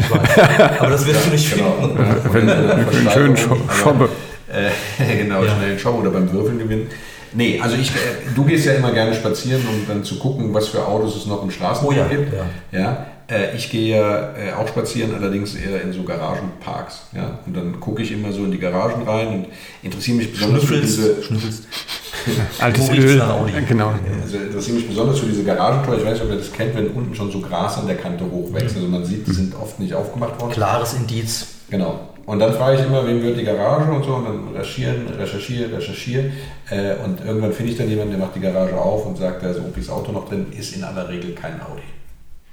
ich 0.00 0.10
weiß. 0.10 0.80
Aber 0.80 0.90
das 0.90 1.06
wirst 1.06 1.26
du 1.26 1.30
nicht 1.30 1.54
Genau. 1.54 1.74
finden. 1.80 1.98
Wenn, 2.32 2.50
einen 2.50 3.10
schönen 3.12 3.36
Scho- 3.36 3.56
Schobbe. 3.70 4.08
Äh, 4.48 5.16
genau, 5.22 5.44
Ja. 5.44 5.50
schnell 5.54 5.70
einen 5.70 5.78
Shop 5.78 5.96
oder 6.00 6.10
beim 6.10 6.32
Würfeln 6.32 6.58
gewinnen. 6.58 6.88
Nee, 7.36 7.60
also 7.60 7.76
ich, 7.76 7.90
äh, 7.90 7.94
du 8.34 8.44
gehst 8.44 8.64
ja 8.64 8.72
immer 8.72 8.92
gerne 8.92 9.14
spazieren, 9.14 9.62
um 9.68 9.86
dann 9.86 10.02
zu 10.02 10.18
gucken, 10.18 10.54
was 10.54 10.68
für 10.68 10.86
Autos 10.86 11.16
es 11.16 11.26
noch 11.26 11.42
im 11.42 11.50
Straßenverkehr 11.50 12.06
Oh 12.06 12.10
ja, 12.10 12.16
gibt. 12.16 12.32
ja. 12.72 12.78
Ja, 12.80 13.06
äh, 13.28 13.54
ich 13.56 13.70
gehe 13.70 13.96
ja 13.96 14.32
äh, 14.34 14.52
auch 14.58 14.66
spazieren, 14.68 15.14
allerdings 15.14 15.54
eher 15.54 15.82
in 15.82 15.92
so 15.92 16.02
Garagenparks. 16.02 17.02
Ja, 17.14 17.38
und 17.46 17.54
dann 17.54 17.78
gucke 17.78 18.02
ich 18.02 18.12
immer 18.12 18.32
so 18.32 18.44
in 18.44 18.52
die 18.52 18.58
Garagen 18.58 19.02
rein 19.06 19.28
und 19.28 19.46
interessiere 19.82 20.16
mich 20.16 20.32
besonders 20.32 20.64
für 20.64 20.80
diese, 20.80 21.22
Schnüffelst. 21.22 21.64
Altes 22.58 22.88
Öl. 22.90 23.22
Genau. 23.68 23.94
also 24.22 24.36
interessiere 24.38 24.76
mich 24.78 24.88
besonders 24.88 25.18
für 25.18 25.26
diese 25.26 25.44
Garagentore. 25.44 25.98
Ich 25.98 26.04
weiß 26.04 26.14
nicht, 26.14 26.22
ob 26.24 26.30
ihr 26.30 26.38
das 26.38 26.52
kennt, 26.52 26.74
wenn 26.74 26.88
unten 26.88 27.14
schon 27.14 27.30
so 27.30 27.40
Gras 27.40 27.78
an 27.78 27.86
der 27.86 27.96
Kante 27.96 28.24
hochwächst. 28.24 28.76
Also 28.76 28.88
man 28.88 29.04
sieht, 29.04 29.26
die 29.26 29.32
sind 29.32 29.54
oft 29.54 29.78
nicht 29.78 29.94
aufgemacht 29.94 30.40
worden. 30.40 30.52
Klares 30.52 30.94
Indiz. 30.94 31.46
Genau. 31.70 32.00
Und 32.26 32.40
dann 32.40 32.52
frage 32.52 32.80
ich 32.80 32.86
immer, 32.86 33.06
wem 33.06 33.20
gehört 33.20 33.38
die 33.38 33.44
Garage 33.44 33.90
und 33.90 34.04
so 34.04 34.14
und 34.14 34.24
dann 34.24 34.48
recherchieren, 34.48 35.06
recherchiere, 35.16 35.76
recherchiere. 35.76 36.24
Äh, 36.68 36.96
und 37.04 37.24
irgendwann 37.24 37.52
finde 37.52 37.72
ich 37.72 37.78
dann 37.78 37.88
jemanden, 37.88 38.10
der 38.10 38.20
macht 38.20 38.34
die 38.34 38.40
Garage 38.40 38.76
auf 38.76 39.06
und 39.06 39.16
sagt, 39.16 39.44
da 39.44 39.50
ist 39.50 39.60
Opis 39.60 39.88
Auto 39.88 40.10
noch 40.10 40.28
drin, 40.28 40.46
ist 40.50 40.74
in 40.76 40.82
aller 40.82 41.08
Regel 41.08 41.34
kein 41.34 41.60
Audi. 41.60 41.82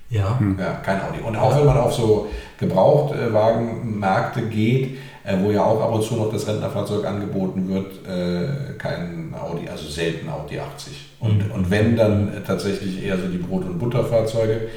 Ja. 0.09 0.39
Ja, 0.59 0.73
kein 0.85 1.01
Audi. 1.01 1.21
Und 1.25 1.35
auch 1.35 1.57
wenn 1.57 1.65
man 1.65 1.77
auf 1.77 1.93
so 1.93 2.27
Gebrauchtwagenmärkte 2.59 4.43
geht, 4.43 4.97
äh, 5.23 5.37
wo 5.41 5.49
ja 5.49 5.63
auch 5.63 5.81
ab 5.81 5.95
und 5.95 6.03
zu 6.03 6.17
noch 6.17 6.31
das 6.31 6.47
Rentnerfahrzeug 6.47 7.05
angeboten 7.05 7.67
wird, 7.67 8.07
äh, 8.07 8.73
kein 8.77 9.33
Audi, 9.33 9.67
also 9.67 9.89
selten 9.89 10.29
Audi 10.29 10.59
80. 10.59 10.93
Und, 11.19 11.49
und 11.51 11.71
wenn, 11.71 11.95
dann 11.95 12.43
tatsächlich 12.45 13.03
eher 13.03 13.17
so 13.17 13.27
die 13.27 13.37
Brot- 13.37 13.65
und 13.65 13.79
Butterfahrzeuge. 13.79 14.67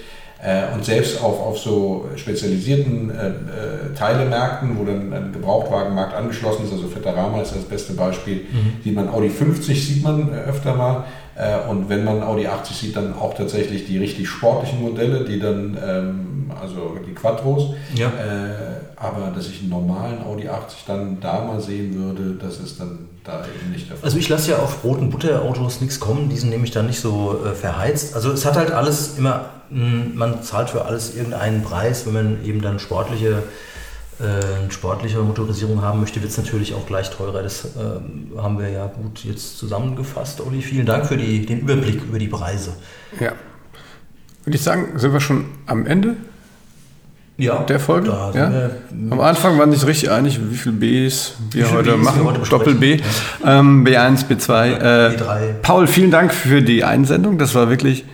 Äh, 0.42 0.74
Und 0.74 0.84
selbst 0.84 1.22
auf, 1.22 1.40
auf 1.40 1.58
so 1.58 2.06
spezialisierten 2.16 3.10
äh, 3.10 3.28
äh, 3.28 3.32
Teilemärkten, 3.96 4.78
wo 4.78 4.84
dann 4.84 5.12
ein 5.12 5.32
Gebrauchtwagenmarkt 5.32 6.14
angeschlossen 6.14 6.66
ist, 6.66 6.72
also 6.72 6.88
Fetterama 6.88 7.40
ist 7.40 7.54
das 7.54 7.64
beste 7.64 7.94
Beispiel, 7.94 8.42
sieht 8.84 8.94
man 8.94 9.08
Audi 9.08 9.30
50 9.30 9.86
sieht 9.86 10.02
man 10.04 10.28
äh, 10.32 10.36
öfter 10.48 10.74
mal. 10.74 11.04
Äh, 11.36 11.68
Und 11.70 11.88
wenn 11.88 12.04
man 12.04 12.22
Audi 12.22 12.46
80 12.46 12.76
sieht, 12.76 12.96
dann 12.96 13.14
auch 13.14 13.34
tatsächlich 13.34 13.86
die 13.86 13.98
richtig 13.98 14.28
sportlichen 14.28 14.82
Modelle, 14.82 15.24
die 15.24 15.38
dann, 15.40 15.76
ähm, 15.86 16.50
also 16.60 16.96
die 17.06 17.14
Quattros. 17.14 17.74
Ja. 17.94 18.08
Äh, 18.08 18.75
aber 18.96 19.30
dass 19.34 19.48
ich 19.48 19.60
einen 19.60 19.68
normalen 19.68 20.22
Audi 20.24 20.48
80 20.48 20.84
dann 20.86 21.20
da 21.20 21.44
mal 21.44 21.60
sehen 21.60 21.94
würde, 21.94 22.34
das 22.40 22.58
ist 22.58 22.80
dann 22.80 23.08
da 23.24 23.44
eben 23.44 23.70
nicht 23.70 23.90
der 23.90 23.96
Fall. 23.96 24.06
Also 24.06 24.16
ich 24.16 24.28
lasse 24.28 24.52
ja 24.52 24.58
auf 24.58 24.80
Brot- 24.80 24.98
und 24.98 25.10
Butterautos 25.10 25.80
nichts 25.82 26.00
kommen, 26.00 26.30
die 26.30 26.36
sind 26.36 26.48
nämlich 26.48 26.70
dann 26.70 26.86
nicht 26.86 27.00
so 27.00 27.44
äh, 27.44 27.54
verheizt. 27.54 28.14
Also 28.14 28.32
es 28.32 28.46
hat 28.46 28.56
halt 28.56 28.70
alles 28.70 29.18
immer, 29.18 29.50
mh, 29.70 30.14
man 30.14 30.42
zahlt 30.42 30.70
für 30.70 30.86
alles 30.86 31.14
irgendeinen 31.14 31.62
Preis, 31.62 32.06
wenn 32.06 32.14
man 32.14 32.44
eben 32.44 32.62
dann 32.62 32.78
sportliche, 32.78 33.42
äh, 34.18 34.70
sportliche 34.70 35.18
Motorisierung 35.18 35.82
haben 35.82 36.00
möchte, 36.00 36.22
wird 36.22 36.30
es 36.30 36.38
natürlich 36.38 36.72
auch 36.72 36.86
gleich 36.86 37.10
teurer. 37.10 37.42
Das 37.42 37.68
ähm, 37.78 38.30
haben 38.38 38.58
wir 38.58 38.70
ja 38.70 38.86
gut 38.86 39.24
jetzt 39.24 39.58
zusammengefasst, 39.58 40.40
Olli. 40.40 40.62
Vielen 40.62 40.86
Dank 40.86 41.04
für 41.04 41.18
die, 41.18 41.44
den 41.44 41.60
Überblick 41.60 42.02
über 42.02 42.18
die 42.18 42.28
Preise. 42.28 42.72
Ja. 43.20 43.32
Würde 44.44 44.56
ich 44.56 44.62
sagen, 44.62 44.98
sind 44.98 45.12
wir 45.12 45.20
schon 45.20 45.44
am 45.66 45.84
Ende 45.86 46.16
Ja, 47.38 47.58
der 47.64 47.78
Folge? 47.78 48.08
Ja? 48.34 48.50
wir, 48.50 48.70
Am 49.12 49.20
Anfang 49.20 49.58
waren 49.58 49.70
sich 49.70 49.86
richtig 49.86 50.10
einig, 50.10 50.40
wie 50.50 50.56
viele 50.56 50.74
Bs 50.76 51.34
wir 51.50 51.66
viele 51.66 51.78
heute 51.78 51.90
Bs 51.90 51.96
wir 51.98 52.04
machen. 52.04 52.24
heute 52.24 52.38
besprechen. 52.40 52.64
Doppel 52.64 52.74
B. 52.76 53.00
Ähm, 53.44 53.84
B1, 53.86 54.24
B2. 54.26 54.66
Äh, 54.78 55.16
B3. 55.16 55.38
Paul, 55.60 55.86
vielen 55.86 56.10
Dank 56.10 56.32
für 56.32 56.62
die 56.62 56.82
Einsendung. 56.84 57.36
Das 57.36 57.54
war 57.54 57.68
wirklich 57.68 58.04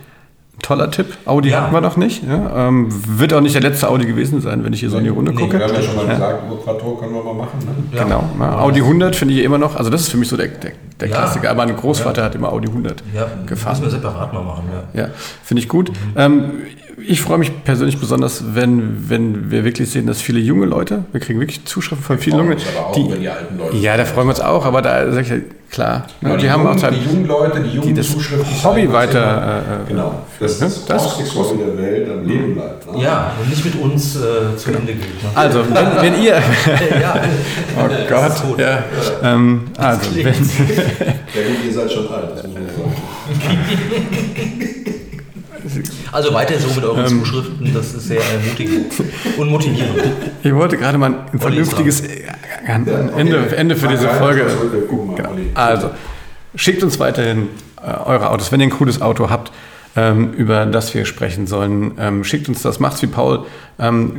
ein 0.56 0.58
toller 0.62 0.90
Tipp. 0.90 1.06
Audi 1.24 1.50
Ja. 1.50 1.62
hatten 1.62 1.72
wir 1.72 1.80
noch 1.80 1.96
nicht. 1.96 2.24
Ja? 2.26 2.68
Ähm, 2.68 2.88
wird 2.90 3.32
auch 3.32 3.40
nicht 3.40 3.54
der 3.54 3.62
letzte 3.62 3.88
Audi 3.88 4.06
gewesen 4.06 4.40
sein, 4.40 4.64
wenn 4.64 4.72
ich 4.72 4.80
hier 4.80 4.90
so 4.90 4.98
in 4.98 5.04
die 5.04 5.10
Runde 5.10 5.30
Nee, 5.32 5.40
gucke. 5.40 5.56
Wir 5.58 5.66
haben 5.68 5.74
ja 5.74 5.82
schon 5.82 5.94
mal 5.96 6.06
gesagt, 6.08 6.50
Urquattro 6.50 6.96
können 6.96 7.14
wir 7.14 7.22
mal 7.22 7.34
machen. 7.34 7.58
Ne? 7.60 7.96
Ja. 7.96 8.02
Genau. 8.02 8.24
Ja, 8.40 8.58
Audi 8.58 8.80
100 8.80 9.14
finde 9.14 9.34
ich 9.34 9.44
immer 9.44 9.58
noch, 9.58 9.76
also 9.76 9.88
das 9.88 10.00
ist 10.00 10.08
für 10.08 10.16
mich 10.16 10.28
so 10.28 10.36
der, 10.36 10.48
der, 10.48 10.72
der 11.00 11.08
Ja. 11.08 11.14
Klassiker. 11.16 11.50
Aber 11.50 11.64
mein 11.64 11.76
Großvater 11.76 12.24
hat 12.24 12.34
immer 12.34 12.52
Audi 12.52 12.66
100 12.66 13.04
ja, 13.14 13.28
gefahren. 13.46 13.74
müssen 13.78 13.84
wir 13.84 13.90
separat 13.90 14.32
mal 14.32 14.42
machen. 14.42 14.64
Ja. 14.94 15.02
Ja, 15.04 15.08
finde 15.44 15.62
ich 15.62 15.68
gut. 15.68 15.92
Ähm, 16.16 16.50
ich 16.98 17.20
freue 17.20 17.38
mich 17.38 17.64
persönlich 17.64 17.98
besonders, 17.98 18.54
wenn, 18.54 19.08
wenn 19.08 19.50
wir 19.50 19.64
wirklich 19.64 19.90
sehen, 19.90 20.06
dass 20.06 20.20
viele 20.20 20.38
junge 20.38 20.66
Leute, 20.66 21.04
wir 21.12 21.20
kriegen 21.20 21.40
wirklich 21.40 21.64
Zuschriften 21.64 22.04
von 22.04 22.18
vielen 22.18 22.38
jungen 22.38 22.52
uns 22.52 22.62
aber 22.76 22.86
auch 22.88 22.92
die, 22.92 23.02
über 23.02 23.16
die 23.16 23.28
alten 23.28 23.58
Leute. 23.58 23.76
Ja, 23.78 23.96
da 23.96 24.04
freuen 24.04 24.26
wir 24.26 24.30
uns 24.32 24.40
auch, 24.40 24.64
aber 24.64 24.82
da 24.82 25.10
sage 25.10 25.20
ich 25.22 25.28
ja, 25.30 25.36
klar, 25.70 26.06
ne, 26.20 26.30
Ja, 26.30 26.36
die, 26.36 26.50
haben 26.50 26.60
auch 26.62 26.66
jungen, 26.66 26.78
Zeit. 26.78 26.94
die 26.94 27.08
jungen 27.08 27.26
Leute, 27.26 27.60
die 27.60 27.70
jungen 27.70 27.88
die 27.88 27.94
das 27.94 28.10
Zuschriften 28.12 28.64
Hobby 28.64 28.92
weiter, 28.92 29.64
äh, 29.68 29.74
äh, 29.84 29.88
genau, 29.88 30.14
dass 30.38 30.60
ne? 30.60 30.66
das, 30.66 30.84
Das- 30.86 31.18
das 31.18 31.34
Hobby 31.34 31.58
der 31.64 31.78
Welt 31.78 32.10
am 32.10 32.26
Leben 32.26 32.54
bleibt. 32.54 32.92
Ne? 32.94 33.02
Ja, 33.02 33.32
und 33.40 33.48
nicht 33.48 33.64
mit 33.64 33.74
uns 33.80 34.16
äh, 34.16 34.56
zu 34.56 34.70
Ende 34.70 34.92
geht. 34.92 35.22
Ne? 35.22 35.30
Also, 35.34 35.60
wenn, 35.60 36.02
wenn 36.14 36.22
ihr, 36.22 36.34
ja, 37.00 37.14
oh 37.82 37.88
Das 37.88 38.34
ist 38.36 38.42
Gott, 38.48 38.58
ja, 38.60 38.84
ähm, 39.22 39.62
also, 39.78 40.14
wenn, 40.14 40.24
Ja 40.24 40.30
gut, 40.32 41.64
ihr 41.66 41.72
seid 41.72 41.90
schon 41.90 42.06
alt, 42.08 42.30
das 42.34 42.42
muss 42.46 42.54
man 42.54 42.66
sagen. 42.66 42.92
Also 46.10 46.32
weiter 46.34 46.58
so 46.58 46.68
mit 46.74 46.84
euren 46.84 47.06
ähm, 47.06 47.20
Zuschriften, 47.20 47.72
das 47.74 47.94
ist 47.94 48.08
sehr 48.08 48.20
ermutigend 48.20 48.92
und 49.36 49.50
motivierend. 49.50 50.02
Ich 50.42 50.54
wollte 50.54 50.76
gerade 50.76 50.98
mal 50.98 51.26
ein 51.32 51.38
vernünftiges 51.38 52.02
Ende, 52.66 53.52
Ende 53.56 53.76
für 53.76 53.88
diese 53.88 54.08
Folge. 54.08 54.46
Genau. 55.16 55.30
Also, 55.54 55.90
schickt 56.54 56.82
uns 56.82 56.98
weiterhin 56.98 57.48
äh, 57.76 57.90
eure 58.04 58.30
Autos, 58.30 58.52
wenn 58.52 58.60
ihr 58.60 58.66
ein 58.66 58.70
cooles 58.70 59.00
Auto 59.00 59.30
habt 59.30 59.52
ähm, 59.96 60.32
über 60.32 60.66
das 60.66 60.94
wir 60.94 61.04
sprechen 61.04 61.46
sollen. 61.46 61.92
Ähm, 61.98 62.24
schickt 62.24 62.48
uns 62.48 62.62
das, 62.62 62.80
macht's 62.80 63.02
wie 63.02 63.06
Paul. 63.06 63.46
Ähm, 63.78 64.18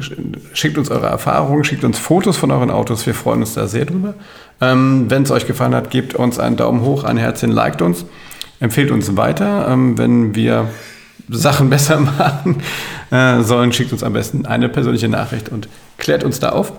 schickt 0.53 0.77
uns 0.77 0.91
eure 0.91 1.07
Erfahrungen, 1.07 1.63
schickt 1.63 1.83
uns 1.83 1.97
Fotos 1.97 2.37
von 2.37 2.51
euren 2.51 2.69
Autos. 2.69 3.05
Wir 3.05 3.15
freuen 3.15 3.41
uns 3.41 3.53
da 3.53 3.67
sehr 3.67 3.85
drüber. 3.85 4.13
Ähm, 4.61 5.05
wenn 5.09 5.23
es 5.23 5.31
euch 5.31 5.47
gefallen 5.47 5.73
hat, 5.73 5.89
gebt 5.89 6.15
uns 6.15 6.39
einen 6.39 6.57
Daumen 6.57 6.81
hoch, 6.81 7.03
ein 7.03 7.17
Herzchen, 7.17 7.51
liked 7.51 7.81
uns, 7.81 8.05
empfehlt 8.59 8.91
uns 8.91 9.17
weiter. 9.17 9.67
Ähm, 9.69 9.97
wenn 9.97 10.35
wir 10.35 10.69
Sachen 11.29 11.69
besser 11.71 11.99
machen 11.99 12.61
äh, 13.11 13.41
sollen, 13.41 13.71
schickt 13.73 13.91
uns 13.91 14.03
am 14.03 14.13
besten 14.13 14.45
eine 14.45 14.69
persönliche 14.69 15.07
Nachricht 15.09 15.49
und 15.49 15.67
klärt 15.97 16.23
uns 16.23 16.39
da 16.39 16.49
auf. 16.49 16.73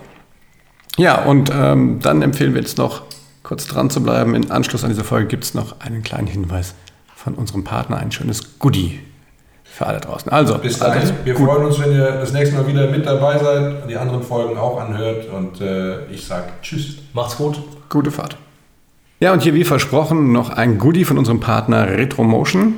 Ja, 0.97 1.23
und 1.23 1.51
ähm, 1.53 1.99
dann 2.01 2.23
empfehlen 2.23 2.55
wir 2.55 2.61
jetzt 2.61 2.79
noch 2.79 3.03
kurz 3.43 3.67
dran 3.67 3.91
zu 3.91 4.03
bleiben. 4.03 4.35
In 4.35 4.51
Anschluss 4.51 4.85
an 4.85 4.91
diese 4.91 5.05
Folge 5.05 5.27
gibt 5.27 5.45
es 5.45 5.55
noch 5.55 5.81
einen 5.81 6.03
kleinen 6.03 6.29
Hinweis 6.29 6.75
von 7.15 7.35
unserem 7.35 7.65
Partner 7.65 7.97
ein 7.99 8.13
schönes 8.13 8.59
Goodie 8.59 9.01
für 9.65 9.87
alle 9.87 10.01
draußen. 10.01 10.31
Also, 10.31 10.59
bis 10.59 10.79
dahin. 10.79 11.01
Also, 11.01 11.15
wir 11.25 11.35
gut. 11.35 11.49
freuen 11.49 11.67
uns, 11.67 11.81
wenn 11.81 11.93
ihr 11.93 12.13
das 12.13 12.33
nächste 12.33 12.55
Mal 12.55 12.67
wieder 12.67 12.89
mit 12.91 13.07
dabei 13.07 13.39
seid, 13.39 13.91
die 13.91 13.97
anderen 13.97 14.23
Folgen 14.23 14.57
auch 14.57 14.81
anhört 14.81 15.29
und 15.31 15.61
äh, 15.61 16.05
ich 16.07 16.25
sage 16.25 16.45
Tschüss. 16.63 16.99
Macht's 17.13 17.37
gut. 17.37 17.61
Gute 17.89 18.11
Fahrt. 18.11 18.37
Ja, 19.21 19.33
und 19.33 19.43
hier 19.43 19.55
wie 19.55 19.65
versprochen 19.65 20.33
noch 20.33 20.51
ein 20.51 20.79
Goodie 20.79 21.05
von 21.05 21.19
unserem 21.19 21.41
Partner 21.41 21.89
Retromotion. 21.89 22.75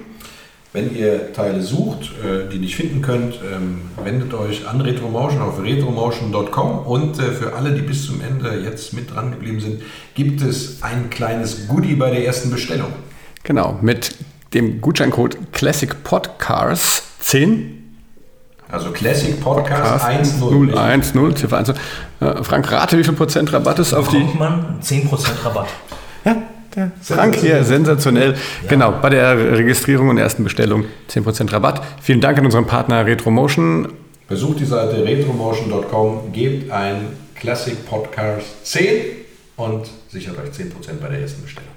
Wenn 0.77 0.95
ihr 0.95 1.33
Teile 1.33 1.63
sucht, 1.63 2.11
äh, 2.23 2.53
die 2.53 2.59
nicht 2.59 2.77
finden 2.77 3.01
könnt, 3.01 3.37
ähm, 3.37 3.81
wendet 4.05 4.35
euch 4.35 4.69
an 4.69 4.83
Retromotion 4.83 5.41
auf 5.41 5.63
retromotion.com 5.63 6.81
und 6.81 7.19
äh, 7.19 7.33
für 7.33 7.55
alle, 7.55 7.73
die 7.73 7.81
bis 7.81 8.05
zum 8.05 8.21
Ende 8.21 8.61
jetzt 8.63 8.93
mit 8.93 9.15
dran 9.15 9.31
geblieben 9.31 9.59
sind, 9.59 9.81
gibt 10.15 10.43
es 10.43 10.83
ein 10.83 11.09
kleines 11.09 11.67
Goodie 11.67 11.95
bei 11.95 12.11
der 12.11 12.27
ersten 12.27 12.51
Bestellung. 12.51 12.93
Genau, 13.43 13.79
mit 13.81 14.17
dem 14.53 14.83
Gutscheincode 14.83 15.51
Classic 15.53 16.05
Podcars 16.05 17.05
10. 17.21 17.77
Also 18.69 18.91
Classic 18.91 19.41
Podcast 19.41 20.05
1.0. 20.05 20.75
1.0, 20.75 21.75
äh, 22.21 22.45
Frank, 22.45 22.71
rate, 22.71 22.99
wie 22.99 23.05
viel 23.05 23.15
Prozent 23.15 23.51
Rabatt 23.51 23.79
ist 23.79 23.95
auf 23.95 24.09
die? 24.09 24.29
man 24.39 24.77
10 24.83 25.09
Prozent 25.09 25.43
Rabatt. 25.43 25.69
Der 26.77 26.93
Frank 27.01 27.37
hier, 27.37 27.65
sensationell. 27.65 28.33
Ja. 28.33 28.69
Genau, 28.69 28.93
bei 29.01 29.09
der 29.09 29.57
Registrierung 29.57 30.11
und 30.11 30.19
ersten 30.19 30.45
Bestellung 30.45 30.85
10% 31.11 31.51
Rabatt. 31.51 31.83
Vielen 32.03 32.21
Dank 32.21 32.39
an 32.39 32.45
unseren 32.45 32.67
Partner 32.67 33.07
Retromotion. 33.07 33.93
Besucht 34.29 34.61
die 34.61 34.67
Seite 34.67 35.05
retromotion.com, 35.05 36.33
gebt 36.33 36.71
ein 36.71 37.09
Classic 37.35 37.77
Podcast 37.87 38.67
10 38.67 39.05
und 39.57 39.87
sichert 40.09 40.37
euch 40.39 40.51
10% 40.51 41.01
bei 41.01 41.09
der 41.09 41.21
ersten 41.21 41.43
Bestellung. 41.43 41.76